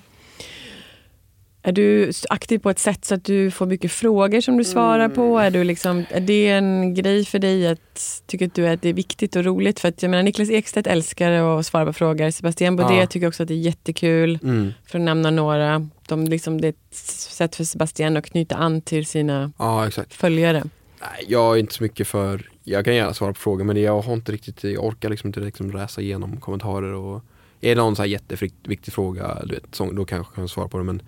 Är 1.63 1.71
du 1.71 2.11
aktiv 2.29 2.59
på 2.59 2.69
ett 2.69 2.79
sätt 2.79 3.05
så 3.05 3.15
att 3.15 3.23
du 3.23 3.51
får 3.51 3.65
mycket 3.65 3.91
frågor 3.91 4.41
som 4.41 4.57
du 4.57 4.63
svarar 4.63 5.09
på? 5.09 5.21
Mm. 5.21 5.37
Är, 5.37 5.51
du 5.51 5.63
liksom, 5.63 6.05
är 6.09 6.19
det 6.19 6.47
en 6.47 6.93
grej 6.93 7.25
för 7.25 7.39
dig? 7.39 7.67
att 7.67 8.23
Tycker 8.27 8.51
du 8.53 8.67
att 8.67 8.81
det 8.81 8.89
är 8.89 8.93
viktigt 8.93 9.35
och 9.35 9.43
roligt? 9.43 9.79
För 9.79 9.87
att 9.87 10.01
jag 10.01 10.09
menar, 10.09 10.23
Niklas 10.23 10.49
Ekstedt 10.49 10.87
älskar 10.87 11.31
att 11.31 11.65
svara 11.65 11.85
på 11.85 11.93
frågor. 11.93 12.31
Sebastian 12.31 12.75
Baudet 12.75 12.97
Ja. 12.97 13.07
tycker 13.07 13.27
också 13.27 13.43
att 13.43 13.47
det 13.47 13.53
är 13.53 13.57
jättekul 13.57 14.39
mm. 14.43 14.73
för 14.85 14.99
att 14.99 15.05
nämna 15.05 15.31
några. 15.31 15.87
De 16.07 16.25
liksom, 16.25 16.61
det 16.61 16.67
är 16.67 16.69
ett 16.69 16.95
sätt 16.95 17.55
för 17.55 17.63
Sebastian 17.63 18.17
att 18.17 18.25
knyta 18.25 18.55
an 18.55 18.81
till 18.81 19.05
sina 19.05 19.51
Ja, 19.57 19.87
exakt. 19.87 20.13
följare. 20.13 20.63
Nej, 21.01 21.25
jag 21.27 21.55
är 21.55 21.59
inte 21.59 21.73
så 21.73 21.83
mycket 21.83 22.07
för, 22.07 22.49
jag 22.63 22.85
kan 22.85 22.95
gärna 22.95 23.13
svara 23.13 23.33
på 23.33 23.39
frågor 23.39 23.63
men 23.63 23.81
jag 23.81 24.01
har 24.01 24.13
inte 24.13 24.31
riktigt, 24.31 24.63
jag 24.63 24.85
orkar 24.85 25.09
liksom 25.09 25.27
inte 25.27 25.39
liksom 25.39 25.71
läsa 25.71 26.01
igenom 26.01 26.37
kommentarer 26.37 26.93
och 26.93 27.23
är 27.61 27.75
det 27.75 27.81
någon 27.81 27.95
så 27.95 28.01
här 28.01 28.09
jätteviktig 28.09 28.93
fråga, 28.93 29.41
du 29.45 29.53
vet, 29.53 29.75
så, 29.75 29.91
då 29.91 30.05
kanske 30.05 30.31
jag 30.31 30.35
kan 30.35 30.49
svara 30.49 30.67
på 30.67 30.77
det 30.77 30.83
men 30.83 31.01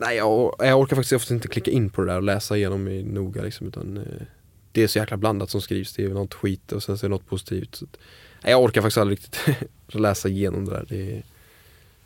Nej, 0.00 0.16
jag, 0.16 0.54
jag 0.58 0.80
orkar 0.80 0.96
faktiskt 0.96 1.12
ofta 1.12 1.34
inte 1.34 1.48
klicka 1.48 1.70
in 1.70 1.90
på 1.90 2.00
det 2.00 2.06
där 2.06 2.16
och 2.16 2.22
läsa 2.22 2.56
igenom 2.56 2.88
i 2.88 3.02
noga 3.02 3.42
liksom 3.42 3.66
utan 3.66 3.96
eh, 3.96 4.02
Det 4.72 4.82
är 4.82 4.86
så 4.86 4.98
jäkla 4.98 5.16
blandat 5.16 5.50
som 5.50 5.60
skrivs, 5.60 5.92
det 5.94 6.04
är 6.04 6.08
något 6.08 6.34
skit 6.34 6.72
och 6.72 6.82
sen 6.82 6.98
så 6.98 7.06
är 7.06 7.08
det 7.08 7.14
något 7.14 7.26
positivt. 7.26 7.74
Så, 7.74 7.84
att- 7.84 7.96
nej, 8.44 8.52
jag 8.52 8.62
orkar 8.62 8.80
faktiskt 8.82 8.98
aldrig 8.98 9.18
riktigt 9.18 9.68
läsa 9.94 10.28
igenom 10.28 10.64
det 10.64 10.70
där, 10.70 10.86
det 10.88 11.12
är, 11.12 11.16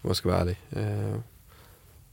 om 0.03 0.09
jag 0.09 0.17
ska 0.17 0.29
vara 0.29 0.41
ärlig. 0.41 0.57
Eh, 0.71 1.19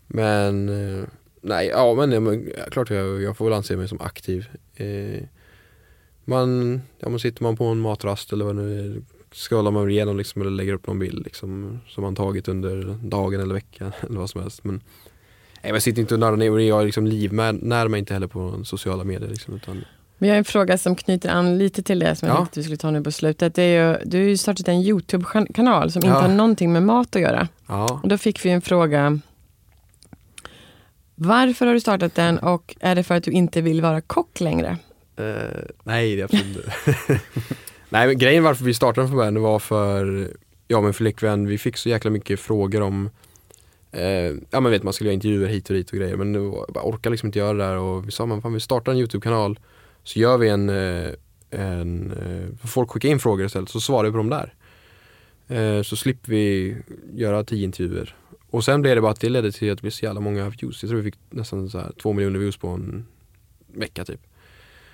men 0.07 0.69
eh, 0.69 1.03
Nej, 1.41 1.67
ja 1.67 1.93
men, 1.95 2.11
ja, 2.11 2.19
men 2.19 2.51
ja, 2.57 2.63
klart 2.71 2.89
jag, 2.89 3.21
jag 3.21 3.37
får 3.37 3.45
väl 3.45 3.53
anse 3.53 3.77
mig 3.77 3.87
som 3.87 4.01
aktiv. 4.01 4.47
Eh, 4.75 5.23
man, 6.25 6.81
ja, 6.99 7.09
man 7.09 7.19
sitter 7.19 7.43
man 7.43 7.57
på 7.57 7.65
en 7.65 7.79
matrast 7.79 8.33
eller 8.33 8.45
vad 8.45 8.55
det 8.55 8.61
nu 8.61 8.79
är, 8.79 9.01
scrollar 9.31 9.71
man 9.71 9.89
igenom 9.89 10.17
liksom, 10.17 10.41
eller 10.41 10.51
lägger 10.51 10.73
upp 10.73 10.87
någon 10.87 10.99
bild 10.99 11.23
liksom, 11.25 11.79
som 11.87 12.03
man 12.03 12.15
tagit 12.15 12.47
under 12.47 12.97
dagen 13.03 13.39
eller 13.41 13.53
veckan 13.53 13.91
eller 14.01 14.19
vad 14.19 14.29
som 14.29 14.41
helst. 14.41 14.63
Men, 14.63 14.81
nej, 15.63 15.71
jag 15.73 15.81
sitter 15.81 16.01
inte 16.01 16.13
och 16.13 16.19
nördar 16.19 16.49
och 16.49 16.61
jag 16.61 16.85
liksom 16.85 17.07
livnär 17.07 17.87
mig 17.87 17.99
inte 17.99 18.13
heller 18.13 18.27
på 18.27 18.61
sociala 18.65 19.03
medier. 19.03 19.29
Liksom, 19.29 19.55
utan, 19.55 19.85
Men 20.17 20.29
jag 20.29 20.35
har 20.35 20.37
en 20.37 20.45
fråga 20.45 20.77
som 20.77 20.95
knyter 20.95 21.29
an 21.29 21.57
lite 21.57 21.83
till 21.83 21.99
det 21.99 22.15
som 22.15 22.27
jag 22.27 22.35
Ja. 22.35 22.37
tänkte 22.39 22.59
vi 22.59 22.63
skulle 22.63 22.77
ta 22.77 22.91
nu 22.91 23.03
på 23.03 23.11
slutet. 23.11 23.55
Det 23.55 23.63
är 23.63 23.89
ju, 23.91 23.97
du 24.05 24.17
har 24.17 24.25
ju 24.25 24.37
startat 24.37 24.67
en 24.67 24.81
Youtube-kanal 24.81 25.91
som 25.91 25.99
inte 25.99 26.07
Ja. 26.07 26.21
har 26.21 26.27
någonting 26.27 26.73
med 26.73 26.83
mat 26.83 27.15
att 27.15 27.21
göra. 27.21 27.47
ja, 27.67 27.99
Och 28.03 28.09
då 28.09 28.17
fick 28.17 28.45
vi 28.45 28.49
en 28.49 28.61
fråga. 28.61 29.19
Varför 31.15 31.65
har 31.65 31.73
du 31.73 31.79
startat 31.79 32.15
den 32.15 32.37
och 32.39 32.75
är 32.79 32.95
det 32.95 33.03
för 33.03 33.15
att 33.15 33.23
du 33.23 33.31
inte 33.31 33.61
vill 33.61 33.81
vara 33.81 34.01
kock 34.01 34.39
längre? 34.39 34.77
Eh, 35.17 35.25
nej, 35.83 36.15
det 36.15 36.21
är 36.21 36.23
absolut 36.25 36.45
inte. 36.57 36.71
nej, 37.89 38.07
men 38.07 38.17
grejen 38.17 38.43
varför 38.43 38.63
vi 38.65 38.73
startade 38.73 39.07
från 39.07 39.17
början 39.17 39.41
var 39.41 39.59
för 39.59 40.27
jag 40.67 40.77
och 40.77 40.83
min 40.83 40.93
flickvän, 40.93 41.47
vi 41.47 41.57
fick 41.57 41.77
så 41.77 41.89
jäkla 41.89 42.11
mycket 42.11 42.39
frågor 42.39 42.81
om 42.81 43.09
eh, 43.91 44.35
Ja 44.49 44.59
men 44.59 44.71
vet 44.71 44.83
man 44.83 44.93
skulle 44.93 45.07
göra 45.09 45.13
intervjuer 45.13 45.47
hit 45.47 45.69
och 45.69 45.75
dit 45.75 45.91
och 45.91 45.97
grejer 45.97 46.17
men 46.17 46.31
nu 46.31 46.51
bara 46.69 46.83
orkar 46.83 47.09
liksom 47.09 47.27
inte 47.27 47.39
göra 47.39 47.53
det 47.53 47.63
där 47.63 47.77
och 47.77 48.07
vi 48.07 48.11
sa 48.11 48.25
men 48.25 48.41
fan 48.41 48.53
vi 48.53 48.59
startar 48.59 48.91
en 48.91 48.97
YouTube-kanal 48.97 49.59
så 50.03 50.19
gör 50.19 50.37
vi 50.37 50.49
en, 50.49 50.69
eh, 50.69 51.09
en 51.49 52.11
eh, 52.11 52.67
folk 52.67 52.89
skickar 52.89 53.09
in 53.09 53.19
frågor 53.19 53.45
istället 53.45 53.69
så 53.69 53.81
svarar 53.81 54.05
vi 54.05 54.11
på 54.11 54.17
dem 54.17 54.29
där. 54.29 54.53
Eh, 55.47 55.83
så 55.83 55.95
slipper 55.95 56.29
vi 56.31 56.75
göra 57.13 57.43
tio 57.43 57.63
intervjuer. 57.63 58.15
Och 58.49 58.65
sen 58.65 58.81
blev 58.81 58.95
det 58.95 59.01
bara 59.01 59.11
att 59.11 59.19
det 59.19 59.29
ledde 59.29 59.51
till 59.51 59.71
att 59.71 59.77
det 59.77 59.81
blev 59.81 59.91
så 59.91 60.05
jävla 60.05 60.21
många 60.21 60.49
views. 60.49 60.83
Jag 60.83 60.89
tror 60.89 61.01
vi 61.01 61.11
fick 61.11 61.19
nästan 61.29 61.69
så 61.69 61.77
här 61.77 61.91
två 62.01 62.13
miljoner 62.13 62.39
views 62.39 62.57
på 62.57 62.67
en 62.67 63.05
vecka 63.67 64.05
typ. 64.05 64.21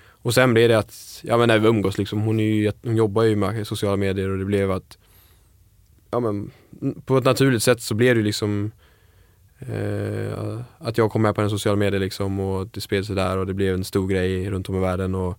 Och 0.08 0.34
sen 0.34 0.54
blev 0.54 0.68
det 0.68 0.78
att, 0.78 1.20
ja 1.22 1.36
men 1.36 1.48
när 1.48 1.58
vi 1.58 1.68
umgås 1.68 1.98
liksom, 1.98 2.20
hon, 2.20 2.40
är 2.40 2.44
ju, 2.44 2.72
hon 2.82 2.96
jobbar 2.96 3.22
ju 3.22 3.36
med 3.36 3.66
sociala 3.66 3.96
medier 3.96 4.30
och 4.30 4.38
det 4.38 4.44
blev 4.44 4.70
att 4.70 4.98
Ja 6.10 6.20
men 6.20 6.50
på 7.04 7.18
ett 7.18 7.24
naturligt 7.24 7.62
sätt 7.62 7.82
så 7.82 7.94
blev 7.94 8.14
det 8.14 8.18
ju 8.18 8.24
liksom 8.24 8.72
eh, 9.58 10.60
Att 10.78 10.98
jag 10.98 11.10
kom 11.10 11.22
med 11.22 11.34
på 11.34 11.40
den 11.40 11.50
sociala 11.50 11.76
medier 11.76 12.00
liksom 12.00 12.40
och 12.40 12.66
det 12.66 12.80
spred 12.80 13.06
sig 13.06 13.16
där 13.16 13.38
och 13.38 13.46
det 13.46 13.54
blev 13.54 13.74
en 13.74 13.84
stor 13.84 14.08
grej 14.08 14.50
runt 14.50 14.68
om 14.68 14.76
i 14.76 14.80
världen 14.80 15.14
och 15.14 15.38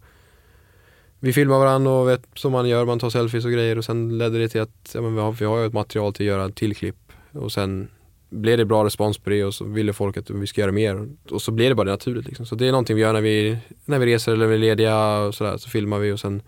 Vi 1.20 1.34
filmar 1.34 1.60
varandra 1.60 1.92
och 1.92 2.10
vet 2.10 2.22
som 2.36 2.52
man 2.52 2.70
gör, 2.70 2.86
man 2.86 3.00
tar 3.00 3.10
selfies 3.10 3.46
och 3.46 3.52
grejer 3.52 3.78
och 3.78 3.86
sen 3.86 4.18
ledde 4.18 4.40
det 4.40 4.50
till 4.50 4.62
att 4.62 4.92
ja, 4.94 5.02
men 5.02 5.16
vi, 5.16 5.22
har, 5.22 5.32
vi 5.32 5.46
har 5.46 5.60
ju 5.60 5.66
ett 5.66 5.74
material 5.74 6.14
till 6.14 6.26
att 6.26 6.28
göra 6.28 6.46
ett 6.46 6.56
till 6.56 6.76
klipp 6.76 7.12
och 7.32 7.52
sen 7.52 7.88
blev 8.30 8.58
det 8.58 8.66
bra 8.66 8.86
respons 8.86 9.18
på 9.18 9.30
det 9.30 9.44
och 9.44 9.54
så 9.54 9.66
ville 9.66 9.94
folk 9.94 10.18
att 10.18 10.30
vi 10.30 10.48
ska 10.48 10.62
göra 10.62 10.72
mer 10.72 11.08
och 11.30 11.42
så 11.42 11.52
blev 11.52 11.70
det 11.70 11.76
bara 11.76 11.92
naturligt 11.92 12.26
liksom. 12.26 12.46
Så 12.46 12.56
det 12.56 12.68
är 12.68 12.72
någonting 12.72 12.96
vi 12.96 13.02
gör 13.02 13.14
när 13.14 13.22
vi, 13.22 13.58
när 13.86 14.00
vi 14.00 14.06
reser 14.06 14.32
eller 14.34 14.48
vi 14.48 14.56
är 14.56 14.60
lediga 14.60 15.18
och 15.18 15.36
sådär 15.36 15.58
så 15.58 15.70
filmar 15.70 16.00
vi 16.00 16.12
och 16.12 16.20
sen 16.20 16.42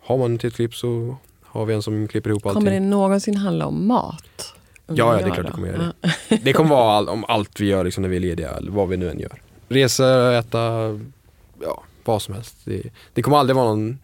har 0.00 0.18
man 0.18 0.34
ett 0.34 0.54
klipp 0.54 0.74
så 0.74 1.16
har 1.42 1.66
vi 1.66 1.74
en 1.74 1.82
som 1.82 2.08
klipper 2.08 2.30
ihop 2.30 2.46
allting. 2.46 2.60
Kommer 2.60 2.72
det 2.72 2.80
någonsin 2.80 3.36
handla 3.36 3.66
om 3.66 3.86
mat? 3.86 4.54
Ja, 4.96 5.12
ja, 5.20 5.24
det 5.26 5.30
är 5.30 5.34
klart 5.34 5.46
det 5.46 5.52
kommer 5.52 5.68
göra 5.68 5.92
det. 6.28 6.40
Det 6.42 6.52
kommer 6.52 6.70
vara 6.70 6.92
all, 6.92 7.08
om 7.08 7.24
allt 7.28 7.60
vi 7.60 7.66
gör 7.66 7.84
liksom 7.84 8.02
när 8.02 8.08
vi 8.08 8.16
är 8.16 8.20
lediga, 8.20 8.50
eller 8.50 8.72
vad 8.72 8.88
vi 8.88 8.96
nu 8.96 9.10
än 9.10 9.18
gör. 9.20 9.42
Resor, 9.68 10.32
äta, 10.32 10.60
ja, 11.62 11.82
vad 12.04 12.22
som 12.22 12.34
helst. 12.34 12.56
Det, 12.64 12.82
det 13.14 13.22
kommer 13.22 13.36
aldrig 13.36 13.56
vara 13.56 13.66
någon 13.68 13.98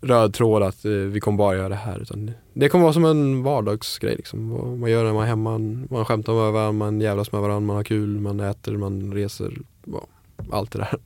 röd 0.00 0.34
tråd 0.34 0.62
att 0.62 0.84
eh, 0.84 0.90
vi 0.92 1.20
kommer 1.20 1.38
bara 1.38 1.56
göra 1.56 1.68
det 1.68 1.74
här. 1.74 1.98
Utan 2.02 2.26
det, 2.26 2.32
det 2.52 2.68
kommer 2.68 2.82
vara 2.82 2.92
som 2.92 3.04
en 3.04 3.42
vardagsgrej. 3.42 4.16
Liksom. 4.16 4.50
Vad 4.50 4.78
Man 4.78 4.90
gör 4.90 5.04
när 5.04 5.12
man 5.12 5.22
är 5.22 5.26
hemma, 5.26 5.58
man 5.90 6.04
skämtar 6.04 6.32
med 6.32 6.52
varandra, 6.52 6.72
man 6.72 7.00
jävlas 7.00 7.32
med 7.32 7.40
varandra, 7.40 7.60
man 7.66 7.76
har 7.76 7.84
kul, 7.84 8.20
man 8.20 8.40
äter, 8.40 8.76
man 8.76 9.12
reser. 9.14 9.52
Ja, 9.84 10.06
allt 10.52 10.70
det 10.72 10.78
där. 10.78 10.98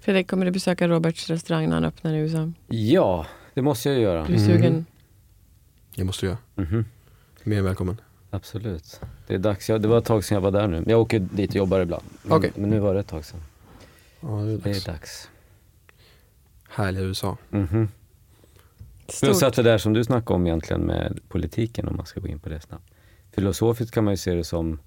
Fredrik, 0.00 0.28
kommer 0.30 0.44
du 0.44 0.50
besöka 0.50 0.88
Roberts 0.88 1.30
restaurang 1.30 1.68
när 1.68 1.74
han 1.74 1.84
öppnar 1.84 2.14
i 2.14 2.18
USA? 2.18 2.52
Ja, 2.68 3.26
det 3.54 3.62
måste 3.62 3.88
jag 3.88 4.00
göra. 4.00 4.26
Är 4.26 4.32
du 4.32 4.38
sugen? 4.38 4.64
Mm. 4.64 4.84
Det 5.96 6.04
måste 6.04 6.26
du 6.26 6.30
göra. 6.30 6.38
Mhm. 6.54 6.84
Mer 7.42 7.58
än 7.58 7.64
välkommen. 7.64 8.00
Absolut. 8.30 9.00
Det 9.26 9.34
är 9.34 9.38
dags. 9.38 9.68
Jag, 9.68 9.82
det 9.82 9.88
var 9.88 9.98
ett 9.98 10.04
tag 10.04 10.24
sedan 10.24 10.34
jag 10.34 10.42
var 10.42 10.50
där 10.50 10.66
nu. 10.68 10.84
Jag 10.86 11.00
åker 11.00 11.18
dit 11.18 11.50
och 11.50 11.56
jobbar 11.56 11.80
ibland. 11.80 12.04
Men, 12.22 12.38
Okej. 12.38 12.52
men 12.54 12.70
nu 12.70 12.78
var 12.78 12.94
det 12.94 13.00
ett 13.00 13.06
tag 13.08 13.24
sedan. 13.24 13.40
Ja, 14.20 14.28
det 14.28 14.34
är 14.52 14.58
Det 14.58 14.70
är 14.70 14.74
dags. 14.74 14.84
dags. 14.84 15.28
Härliga 16.68 17.04
USA. 17.04 17.36
Mhm. 17.50 17.88
Stort. 19.08 19.20
Plus 19.28 19.42
att 19.42 19.54
det 19.54 19.62
där 19.62 19.78
som 19.78 19.92
du 19.92 20.04
snackade 20.04 20.34
om 20.34 20.46
egentligen 20.46 20.82
med 20.82 21.18
politiken, 21.28 21.88
om 21.88 21.96
man 21.96 22.06
ska 22.06 22.20
gå 22.20 22.28
in 22.28 22.38
på 22.38 22.48
det 22.48 22.60
snabbt. 22.60 22.84
Filosofiskt 23.32 23.94
kan 23.94 24.04
man 24.04 24.12
ju 24.12 24.16
se 24.16 24.34
det 24.34 24.44
som, 24.44 24.78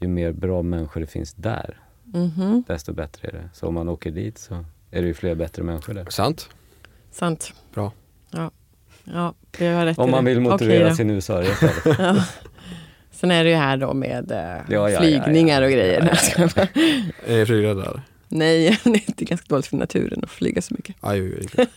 ju 0.00 0.08
mer 0.08 0.32
bra 0.32 0.62
människor 0.62 1.00
det 1.00 1.06
finns 1.06 1.34
där, 1.34 1.80
Mhm. 2.04 2.64
desto 2.66 2.92
bättre 2.92 3.28
är 3.28 3.32
det. 3.32 3.50
Så 3.52 3.66
om 3.66 3.74
man 3.74 3.88
åker 3.88 4.10
dit 4.10 4.38
så 4.38 4.64
är 4.90 5.00
det 5.02 5.06
ju 5.08 5.14
fler 5.14 5.34
bättre 5.34 5.62
människor 5.62 5.94
där. 5.94 6.06
Sant? 6.10 6.48
Sant. 7.10 7.52
Bra. 7.74 7.92
Ja, 8.30 8.50
ja 9.04 9.34
det 9.58 9.66
har 9.66 9.84
rätt 9.86 9.98
Om 9.98 10.10
man 10.10 10.24
vill 10.24 10.38
Okej 10.38 10.50
motivera 10.50 10.88
då. 10.88 10.94
sin 10.94 11.10
USA-resa. 11.10 11.70
Ja. 11.98 12.24
Sen 13.14 13.30
är 13.30 13.44
det 13.44 13.50
ju 13.50 13.56
här 13.56 13.76
då 13.76 13.94
med 13.94 14.30
eh, 14.30 14.38
Ja, 14.38 14.62
ja, 14.68 14.90
ja, 14.90 15.00
flygningar 15.00 15.62
ja. 15.62 15.66
och 15.66 15.72
grejer. 15.72 16.18
Ja, 16.36 16.48
ja, 16.56 16.66
ja. 16.74 16.82
Är 17.34 17.44
rädd 17.46 17.78
eller? 17.78 18.02
Nej, 18.28 18.78
det 18.84 19.22
är 19.22 19.26
ganska 19.26 19.46
dåligt 19.48 19.66
för 19.66 19.76
naturen 19.76 20.20
att 20.24 20.30
flyga 20.30 20.62
så 20.62 20.74
mycket. 20.74 20.96
Aj, 21.00 21.20
det 21.20 21.44
är 21.44 21.48
klart. 21.48 21.68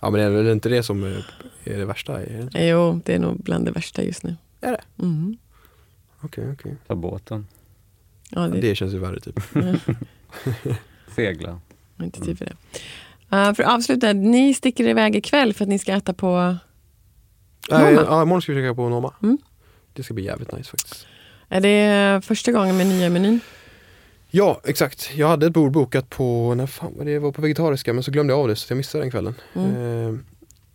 ja 0.00 0.10
men 0.10 0.12
det 0.12 0.22
är 0.22 0.30
väl 0.30 0.48
inte 0.48 0.68
det 0.68 0.82
som 0.82 1.04
är, 1.04 1.26
det 1.64 1.84
värsta? 1.84 2.22
Är 2.22 2.48
det? 2.52 2.66
Jo, 2.66 3.00
det 3.04 3.14
är 3.14 3.18
nog 3.18 3.36
bland 3.42 3.64
det 3.64 3.70
värsta 3.70 4.02
just 4.02 4.22
nu. 4.22 4.36
Är 4.60 4.72
det? 4.72 5.02
Mm. 5.02 5.36
Okej, 6.20 6.52
okej. 6.52 6.76
Ta 6.86 6.94
båten, 6.94 7.46
Ja, 8.30 8.40
det, 8.40 8.60
Det 8.60 8.74
känns 8.74 8.94
ju 8.94 8.98
värre 8.98 9.20
typ. 9.20 9.40
segla. 11.14 11.60
inte 12.02 12.20
tid 12.20 12.38
för 12.38 12.44
det. 12.44 12.56
Uh, 13.36 13.54
för 13.54 13.62
att 13.62 13.74
avsluta, 13.74 14.12
ni 14.12 14.54
sticker 14.54 14.88
iväg 14.88 15.16
ikväll 15.16 15.54
för 15.54 15.64
att 15.64 15.68
ni 15.68 15.78
ska 15.78 15.92
äta 15.92 16.12
på... 16.14 16.56
Nej, 17.70 17.94
Noma? 17.94 18.06
ja, 18.08 18.22
imorgon 18.22 18.42
ska 18.42 18.52
vi 18.52 18.58
försöka 18.58 18.74
på 18.74 18.88
Noma. 18.88 19.14
Mm. 19.22 19.38
Det 19.94 20.02
ska 20.02 20.14
bli 20.14 20.24
jävligt 20.24 20.52
nice 20.52 20.70
faktiskt. 20.70 21.06
Är 21.48 21.60
det 21.60 22.20
första 22.24 22.52
gången 22.52 22.76
med 22.76 22.86
nya 22.86 23.10
menyn? 23.10 23.40
Ja, 24.30 24.60
exakt. 24.64 25.10
Jag 25.14 25.28
hade 25.28 25.46
ett 25.46 25.52
bord 25.52 25.72
bokat 25.72 26.10
på, 26.10 26.54
när 26.54 26.66
fan 26.66 26.92
var 26.98 27.04
det, 27.04 27.18
var 27.18 27.32
på 27.32 27.42
vegetariska 27.42 27.92
men 27.92 28.02
så 28.02 28.10
glömde 28.10 28.32
jag 28.32 28.40
av 28.40 28.48
det 28.48 28.56
så 28.56 28.72
jag 28.72 28.76
missade 28.76 29.04
den 29.04 29.10
kvällen. 29.10 29.34
Mm. 29.54 30.08
Eh, 30.08 30.20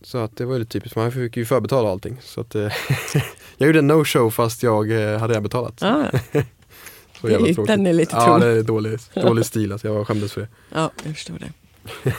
så 0.01 0.17
att 0.17 0.37
det 0.37 0.45
var 0.45 0.53
ju 0.53 0.59
lite 0.59 0.71
typiskt, 0.71 0.95
man 0.95 1.11
fick 1.11 1.37
ju 1.37 1.45
förbetala 1.45 1.89
allting. 1.91 2.17
Så 2.21 2.41
att, 2.41 2.55
eh, 2.55 2.61
jag 3.57 3.67
gjorde 3.67 3.79
en 3.79 3.91
no-show 3.91 4.29
fast 4.29 4.63
jag 4.63 4.91
eh, 4.91 5.19
hade 5.19 5.31
redan 5.33 5.43
betalat. 5.43 5.83
Ah, 5.83 6.05
Så 7.21 7.29
jävla 7.29 7.53
tråkigt. 7.53 7.67
den 7.67 7.87
är 7.87 7.93
lite 7.93 8.15
Ja, 8.15 8.25
tråkig. 8.25 8.47
det 8.47 8.51
är 8.59 8.63
dålig, 8.63 8.99
dålig 9.13 9.45
stil 9.45 9.71
alltså, 9.71 9.87
jag 9.87 10.07
skämdes 10.07 10.33
för 10.33 10.41
det. 10.41 10.47
ja, 10.73 10.91
jag 11.03 11.13
förstår 11.15 11.37
det. 11.39 11.51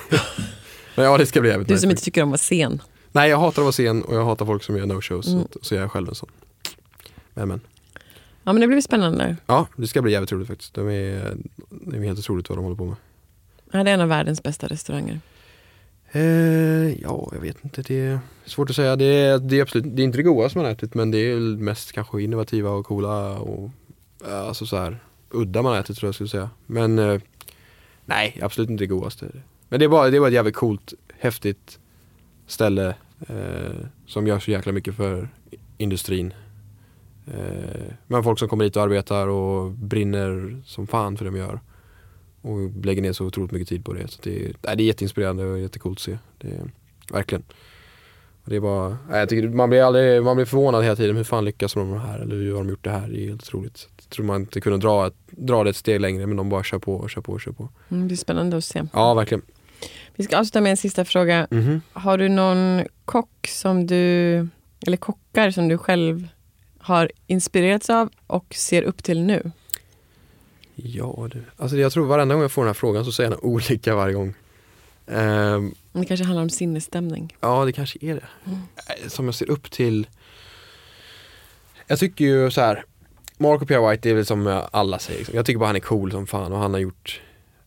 Men 0.96 1.04
ja, 1.04 1.18
det 1.18 1.26
ska 1.26 1.40
bli 1.40 1.50
jävligt 1.50 1.68
Du 1.68 1.74
nice. 1.74 1.80
som 1.82 1.90
inte 1.90 2.02
tycker 2.02 2.22
om 2.22 2.28
att 2.28 2.30
vara 2.30 2.38
sen. 2.38 2.82
Nej, 3.12 3.30
jag 3.30 3.36
hatar 3.38 3.62
att 3.62 3.64
vara 3.64 3.72
sen 3.72 4.02
och 4.02 4.16
jag 4.16 4.24
hatar 4.24 4.46
folk 4.46 4.62
som 4.62 4.76
gör 4.76 4.86
no-shows. 4.86 5.28
Mm. 5.32 5.44
Så, 5.52 5.58
så 5.62 5.74
jag 5.74 5.84
är 5.84 5.88
själv 5.88 6.08
en 6.08 6.14
sån. 6.14 6.28
Men, 7.40 7.48
men. 7.48 7.60
Ja, 8.44 8.52
men 8.52 8.60
det 8.60 8.66
blir 8.66 8.80
spännande. 8.80 9.36
Ja, 9.46 9.66
det 9.76 9.86
ska 9.86 10.02
bli 10.02 10.12
jävligt 10.12 10.32
roligt 10.32 10.48
faktiskt. 10.48 10.74
De 10.74 10.88
är, 10.88 11.36
det 11.70 11.96
är 11.96 12.00
helt 12.00 12.18
otroligt 12.18 12.48
vad 12.48 12.58
de 12.58 12.64
håller 12.64 12.76
på 12.76 12.84
med. 12.84 12.96
Ja, 13.72 13.84
det 13.84 13.90
är 13.90 13.94
en 13.94 14.00
av 14.00 14.08
världens 14.08 14.42
bästa 14.42 14.66
restauranger. 14.66 15.20
Eh, 16.12 17.02
ja, 17.02 17.28
jag 17.32 17.40
vet 17.40 17.64
inte. 17.64 17.82
Det 17.82 18.00
är 18.00 18.18
svårt 18.44 18.70
att 18.70 18.76
säga. 18.76 18.96
Det 18.96 19.04
är, 19.04 19.38
det 19.38 19.58
är 19.58 19.62
absolut 19.62 19.96
det 19.96 20.02
är 20.02 20.04
inte 20.04 20.18
det 20.18 20.22
godaste 20.22 20.58
man 20.58 20.64
har 20.64 20.72
ätit 20.72 20.94
men 20.94 21.10
det 21.10 21.18
är 21.18 21.40
mest 21.40 21.92
kanske 21.92 22.22
innovativa 22.22 22.70
och 22.70 22.86
coola 22.86 23.38
och 23.38 23.70
ja, 24.24 24.36
alltså 24.36 24.66
så 24.66 24.76
här 24.76 24.98
udda 25.30 25.62
man 25.62 25.72
har 25.72 25.80
ätit 25.80 25.96
tror 25.96 26.08
jag 26.08 26.14
skulle 26.14 26.28
säga. 26.28 26.50
Men 26.66 26.98
eh, 26.98 27.20
nej, 28.04 28.38
absolut 28.42 28.70
inte 28.70 28.84
det 28.84 28.88
godaste. 28.88 29.26
Men 29.68 29.78
det 29.78 29.84
är 29.84 29.88
bara, 29.88 30.10
det 30.10 30.16
är 30.16 30.20
bara 30.20 30.28
ett 30.28 30.34
jävligt 30.34 30.56
coolt, 30.56 30.94
häftigt 31.18 31.78
ställe 32.46 32.94
eh, 33.28 33.86
som 34.06 34.26
gör 34.26 34.38
så 34.38 34.50
jäkla 34.50 34.72
mycket 34.72 34.96
för 34.96 35.28
industrin. 35.78 36.34
Eh, 37.26 37.92
men 38.06 38.24
folk 38.24 38.38
som 38.38 38.48
kommer 38.48 38.64
hit 38.64 38.76
och 38.76 38.82
arbetar 38.82 39.26
och 39.28 39.70
brinner 39.70 40.62
som 40.64 40.86
fan 40.86 41.16
för 41.16 41.24
det 41.24 41.30
de 41.30 41.36
gör. 41.36 41.60
Och 42.42 42.84
lägger 42.84 43.02
ner 43.02 43.12
så 43.12 43.26
otroligt 43.26 43.52
mycket 43.52 43.68
tid 43.68 43.84
på 43.84 43.92
det. 43.92 44.08
Så 44.08 44.20
det, 44.22 44.44
är, 44.44 44.52
nej, 44.62 44.76
det 44.76 44.82
är 44.82 44.86
jätteinspirerande 44.86 45.44
och 45.44 45.58
jättecoolt 45.58 45.98
att 45.98 46.02
se. 46.02 46.18
Det 46.38 46.70
verkligen. 47.12 47.44
Och 48.44 48.50
det 48.50 48.56
är 48.56 48.60
bara, 48.60 48.88
nej, 48.88 49.18
jag 49.18 49.28
tycker, 49.28 49.48
man, 49.48 49.70
blir 49.70 49.82
aldrig, 49.82 50.22
man 50.22 50.36
blir 50.36 50.46
förvånad 50.46 50.84
hela 50.84 50.96
tiden. 50.96 51.16
Hur 51.16 51.24
fan 51.24 51.44
lyckas 51.44 51.74
de 51.74 51.90
med 51.90 52.00
det 52.00 52.06
här? 52.06 52.18
Eller 52.18 52.36
hur 52.36 52.52
har 52.52 52.58
de 52.58 52.68
gjort 52.68 52.84
det 52.84 52.90
här? 52.90 53.08
Det 53.08 53.20
är 53.20 53.28
helt 53.28 53.42
otroligt. 53.42 53.88
Jag 53.96 54.10
tror 54.10 54.26
man 54.26 54.40
inte 54.40 54.60
kunde 54.60 54.78
dra, 54.78 55.06
ett, 55.06 55.14
dra 55.30 55.64
det 55.64 55.70
ett 55.70 55.76
steg 55.76 56.00
längre 56.00 56.26
men 56.26 56.36
de 56.36 56.48
bara 56.48 56.62
kör 56.62 56.78
på 56.78 56.94
och 56.94 57.10
kör 57.10 57.20
på 57.20 57.32
och 57.32 57.40
kör 57.40 57.52
på. 57.52 57.68
Mm, 57.88 58.08
det 58.08 58.14
är 58.14 58.16
spännande 58.16 58.56
att 58.56 58.64
se. 58.64 58.82
Ja, 58.92 59.14
verkligen. 59.14 59.42
Vi 60.16 60.24
ska 60.24 60.38
avsluta 60.38 60.60
med 60.60 60.70
en 60.70 60.76
sista 60.76 61.04
fråga. 61.04 61.46
Mhm. 61.50 61.80
Har 61.92 62.18
du 62.18 62.28
någon 62.28 62.84
kock 63.04 63.46
som 63.46 63.86
du, 63.86 63.96
eller 64.86 64.96
kockar 64.96 65.50
som 65.50 65.68
du 65.68 65.78
själv 65.78 66.28
har 66.80 67.10
inspirerats 67.26 67.90
av 67.90 68.10
och 68.26 68.54
ser 68.54 68.82
upp 68.82 69.02
till 69.04 69.22
nu? 69.22 69.50
Ja 70.74 71.28
du. 71.32 71.42
Alltså 71.56 71.76
jag 71.76 71.92
tror 71.92 72.06
varenda 72.06 72.34
gång 72.34 72.42
jag 72.42 72.52
får 72.52 72.62
den 72.62 72.68
här 72.68 72.74
frågan 72.74 73.04
så 73.04 73.12
säger 73.12 73.30
jag 73.30 73.44
olika 73.44 73.94
varje 73.94 74.14
gång. 74.14 74.34
Ehm, 75.06 75.74
Det 75.92 76.04
kanske 76.04 76.24
handlar 76.24 76.42
om 76.42 76.50
sinnesstämning. 76.50 77.36
Ja, 77.40 77.64
det 77.64 77.72
kanske 77.72 77.98
är 78.02 78.14
det. 78.14 78.28
Eh, 79.02 79.08
Som 79.08 79.24
jag 79.26 79.34
ser 79.34 79.50
upp 79.50 79.70
till. 79.70 80.06
Jag 81.86 81.98
tycker 81.98 82.24
ju 82.24 82.50
så 82.50 82.60
här. 82.60 82.84
Marco 83.38 83.66
Pierre 83.66 83.90
White 83.90 84.00
det 84.02 84.10
är 84.10 84.14
väl 84.14 84.26
som 84.26 84.62
alla 84.72 84.98
säger. 84.98 85.18
Liksom. 85.18 85.36
Jag 85.36 85.46
tycker 85.46 85.58
bara 85.58 85.66
han 85.66 85.76
är 85.76 85.80
cool 85.80 86.10
som 86.12 86.26
fan 86.26 86.52
och 86.52 86.58
han 86.58 86.72
har 86.72 86.80
gjort 86.80 87.20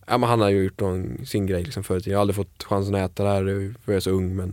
Ja 0.06 0.18
men 0.18 0.28
han 0.28 0.40
har 0.40 0.48
ju 0.50 0.62
gjort 0.64 0.80
någon, 0.80 1.26
sin 1.26 1.46
grej 1.46 1.62
liksom 1.64 1.84
förut. 1.84 2.06
Jag 2.06 2.16
har 2.16 2.20
aldrig 2.20 2.36
fått 2.36 2.62
chansen 2.64 2.94
att 2.94 3.10
äta 3.10 3.24
där 3.24 3.74
för 3.84 3.92
jag 3.92 3.96
är 3.96 4.00
så 4.00 4.10
ung 4.10 4.36
men 4.36 4.48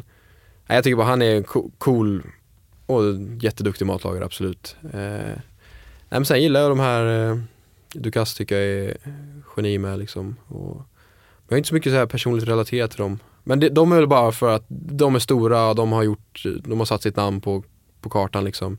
Nej, 0.68 0.76
Jag 0.78 0.84
tycker 0.84 0.96
bara 0.96 1.08
han 1.08 1.22
är 1.22 1.36
en 1.36 1.44
co- 1.44 1.72
cool 1.78 2.24
och 2.92 3.04
jätteduktig 3.42 3.86
matlagare 3.86 4.26
absolut. 4.26 4.76
Eh, 4.94 5.40
men 6.10 6.26
sen 6.26 6.42
gillar 6.42 6.62
jag 6.62 6.72
de 6.72 6.80
här 6.80 7.30
eh, 7.30 7.38
Dukas 7.94 8.36
tycker 8.36 8.56
jag 8.56 8.66
är 8.66 8.98
geni 9.58 9.78
med 9.78 10.00
liksom. 10.00 10.36
Och, 10.48 10.82
jag 11.48 11.54
har 11.54 11.58
inte 11.58 11.70
så 11.70 11.76
mycket 11.76 11.92
så 11.92 11.98
här 11.98 12.06
personligt 12.06 12.48
relaterat 12.48 12.92
till 12.92 13.00
dem. 13.00 13.20
Men 13.44 13.60
det, 13.60 13.70
de 13.70 13.92
är 13.92 13.96
väl 13.96 14.08
bara 14.08 14.32
för 14.32 14.56
att 14.56 14.66
de 14.70 15.16
är 15.16 15.20
stora 15.20 15.70
och 15.70 15.76
de 15.76 15.92
har 15.92 16.04
gjort, 16.04 16.44
de 16.64 16.80
har 16.80 16.86
satt 16.86 17.02
sitt 17.02 17.16
namn 17.16 17.42
på, 17.42 17.64
på 18.02 18.10
kartan 18.10 18.44
liksom. 18.44 18.78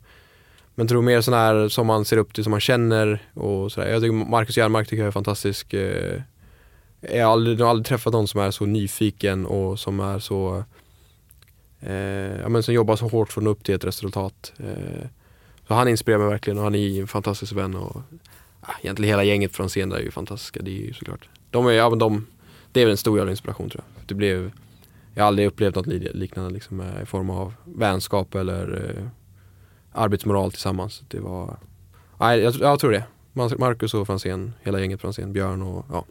Men 0.75 0.89
tror 0.89 1.03
mer 1.03 1.21
sådana 1.21 1.43
här 1.43 1.69
som 1.69 1.87
man 1.87 2.05
ser 2.05 2.17
upp 2.17 2.35
till, 2.35 2.45
som 2.45 2.51
man 2.51 2.61
känner 2.61 3.23
och 3.35 3.73
sådär. 3.73 3.89
Jag 3.89 4.03
tycker 4.03 4.13
Marcus 4.13 4.57
Järnmark 4.57 4.89
tycker 4.89 5.03
jag 5.03 5.07
är 5.07 5.13
fantastisk. 5.13 5.75
Eh, 5.75 6.21
Jag 7.01 7.27
har 7.27 7.33
aldrig, 7.33 7.61
jag 7.61 7.65
har 7.65 7.71
aldrig 7.71 7.87
träffat 7.87 8.13
någon 8.13 8.29
som 8.29 8.41
är 8.41 8.51
så 8.51 8.67
nyfiken 8.67 9.47
och 9.47 9.79
som 9.79 10.01
är 10.01 10.19
så 10.19 10.65
eh, 11.83 12.41
ja, 12.41 12.49
men 12.49 12.63
som 12.63 12.75
jobbar 12.75 12.97
så 12.97 13.09
hårt 13.09 13.33
för 13.33 13.41
att 13.41 13.45
nå 13.45 13.51
upp 13.51 13.65
till 13.65 13.75
ett 13.75 13.85
resultat. 13.85 14.53
Eh, 14.59 15.07
så 15.69 15.75
han 15.75 15.89
inspirerar 15.89 16.19
mig 16.19 16.29
verkligen 16.29 16.59
och 16.59 16.65
han 16.65 16.75
är 16.75 17.01
en 17.01 17.07
fantastisk 17.07 17.53
vän 17.53 17.75
och 17.75 18.03
ja, 18.67 18.75
egentligen 18.83 19.09
hela 19.09 19.25
gänget 19.25 19.53
från 19.53 19.69
scenen 19.69 19.89
där 19.89 19.97
är 19.97 20.03
ju 20.03 20.11
fantastiska. 20.11 20.61
Det 20.63 20.71
är 20.71 20.87
ju 20.87 20.93
såklart. 20.93 21.29
De 21.51 21.67
är, 21.67 21.71
ja, 21.71 21.91
men 21.91 21.99
de, 21.99 22.27
det 22.73 22.81
är 22.81 22.85
väl 22.85 22.91
en 22.91 22.97
stor 22.97 23.19
jävla 23.19 23.31
inspiration 23.31 23.71
tror 23.71 23.85
jag. 23.97 24.07
Det 24.07 24.15
blev, 24.15 24.51
jag 25.15 25.23
har 25.23 25.29
aldrig 25.29 25.49
upplevt 25.49 25.75
något 25.75 25.87
liknande 25.87 26.51
liksom, 26.51 26.81
eh, 26.81 27.03
i 27.03 27.07
form 27.07 27.31
av 27.31 27.55
vänskap 27.65 28.35
eller 28.35 28.95
eh, 28.97 29.05
arbetsmoral 29.93 30.51
tillsammans. 30.51 31.03
Det 31.09 31.21
var, 31.21 31.57
nej, 32.21 32.41
jag, 32.41 32.55
jag 32.55 32.81
tror 32.81 32.93
det. 32.93 33.05
Marcus 33.33 33.95
och 33.95 34.07
Franzén, 34.07 34.53
hela 34.63 34.81
gänget 34.81 35.01
Franzén, 35.01 35.33
Björn 35.33 35.63
och 35.63 35.87
ja, 35.91 36.05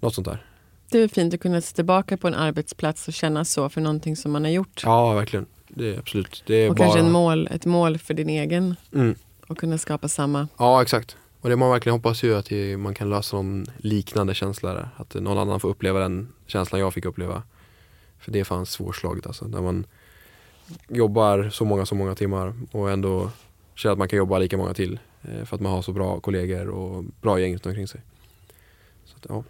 något 0.00 0.14
sånt 0.14 0.26
där. 0.26 0.44
Det 0.90 0.98
är 0.98 1.08
fint 1.08 1.34
att 1.34 1.40
kunna 1.40 1.60
se 1.60 1.74
tillbaka 1.74 2.16
på 2.16 2.28
en 2.28 2.34
arbetsplats 2.34 3.08
och 3.08 3.14
känna 3.14 3.44
så 3.44 3.68
för 3.68 3.80
någonting 3.80 4.16
som 4.16 4.32
man 4.32 4.44
har 4.44 4.50
gjort. 4.50 4.82
Ja, 4.84 5.12
verkligen. 5.14 5.46
Det 5.68 5.94
är 5.94 5.98
absolut. 5.98 6.42
Det 6.46 6.54
är 6.54 6.68
och 6.70 6.74
bara... 6.76 6.84
kanske 6.84 7.00
en 7.00 7.12
mål, 7.12 7.48
ett 7.52 7.64
mål 7.66 7.98
för 7.98 8.14
din 8.14 8.28
egen 8.28 8.76
Mm. 8.94 9.14
och 9.46 9.58
kunna 9.58 9.78
skapa 9.78 10.08
samma. 10.08 10.48
Ja, 10.58 10.82
exakt. 10.82 11.16
Och 11.40 11.48
det 11.48 11.56
man 11.56 11.70
verkligen 11.70 11.94
hoppas 11.94 12.22
ju 12.22 12.36
att 12.36 12.50
man 12.78 12.94
kan 12.94 13.10
lösa 13.10 13.36
någon 13.36 13.66
liknande 13.78 14.34
känsla 14.34 14.74
där. 14.74 14.88
Att 14.96 15.14
någon 15.14 15.38
annan 15.38 15.60
får 15.60 15.68
uppleva 15.68 16.00
den 16.00 16.28
känslan 16.46 16.80
jag 16.80 16.94
fick 16.94 17.04
uppleva. 17.04 17.42
För 18.18 18.32
det 18.32 18.40
är 18.40 18.44
fan 18.44 18.66
svårslaget 18.66 19.26
alltså. 19.26 19.44
När 19.44 19.60
man 19.60 19.86
jobbar 20.88 21.50
så 21.50 21.64
många, 21.64 21.86
så 21.86 21.94
många 21.94 22.14
timmar 22.14 22.54
och 22.72 22.90
ändå 22.90 23.30
känner 23.74 23.92
att 23.92 23.98
man 23.98 24.08
kan 24.08 24.16
jobba 24.16 24.38
lika 24.38 24.56
många 24.56 24.74
till. 24.74 24.98
eh, 25.22 25.44
För 25.44 25.56
att 25.56 25.60
man 25.60 25.72
har 25.72 25.82
så 25.82 25.92
bra 25.92 26.20
kollegor 26.20 26.68
och 26.68 27.04
bra 27.20 27.40
gäng 27.40 27.52
runt 27.52 27.66
omkring 27.66 27.88
sig. 27.88 28.00
Så 29.04 29.16
att, 29.16 29.26
ja. 29.28 29.44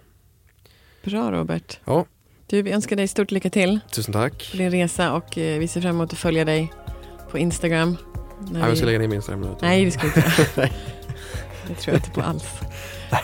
Bra 1.09 1.31
Robert. 1.33 1.79
Ja. 1.85 2.05
Du, 2.47 2.63
vi 2.63 2.71
önskar 2.73 2.97
dig 2.97 3.09
stort 3.09 3.31
lycka 3.31 3.51
till 3.51 3.81
Tusen 3.93 4.13
tack. 4.15 4.43
för 4.43 4.59
din 4.59 4.71
resa 4.71 5.13
och 5.13 5.39
eh, 5.39 5.59
vi 5.59 5.69
ser 5.69 5.81
fram 5.81 5.95
emot 5.95 6.13
att 6.13 6.19
följa 6.19 6.45
dig 6.45 6.73
på 7.31 7.39
Instagram. 7.39 7.97
När 8.51 8.61
Ja, 8.61 8.67
jag 8.67 8.71
vi- 8.71 8.77
ska 8.77 8.87
lägga 8.87 8.99
ner 8.99 9.09
min 9.09 9.17
Instagram 9.17 9.41
nu. 9.41 9.57
Nej, 9.63 9.85
det 9.85 9.91
ska 9.91 10.03
du 10.03 10.07
inte. 10.09 10.71
Det 11.69 11.75
tror 11.75 11.95
jag 11.95 11.99
inte 12.05 12.11
på 12.11 12.21
alls. 12.21 12.45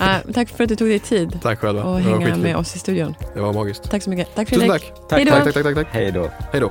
Eh, 0.01 0.33
tack 0.35 0.49
för 0.49 0.63
att 0.65 0.69
du 0.69 0.77
tog 0.77 0.89
dig 0.89 0.99
tid 0.99 1.39
Tack 1.43 1.59
själva. 1.59 1.83
och 1.85 2.01
hänga 2.01 2.37
med 2.37 2.57
oss 2.57 2.77
i 2.77 2.79
studion. 2.79 3.15
Det 3.35 3.41
var 3.41 3.53
magiskt. 3.53 3.91
Tack 3.91 4.03
så 4.03 4.11
mycket. 4.11 4.35
Tack 4.35 4.49
Tusen 4.49 4.61
Fredrik. 4.69 4.93
tack. 5.09 5.19
Hej 5.19 5.25
då. 5.25 5.31
Tack, 5.31 5.45
tack, 5.45 5.55
tack, 5.55 5.65
tack, 5.65 5.75
tack. 5.75 5.87
Hej 5.91 6.13
då. 6.13 6.31
Hej 6.53 6.61
då. 6.61 6.71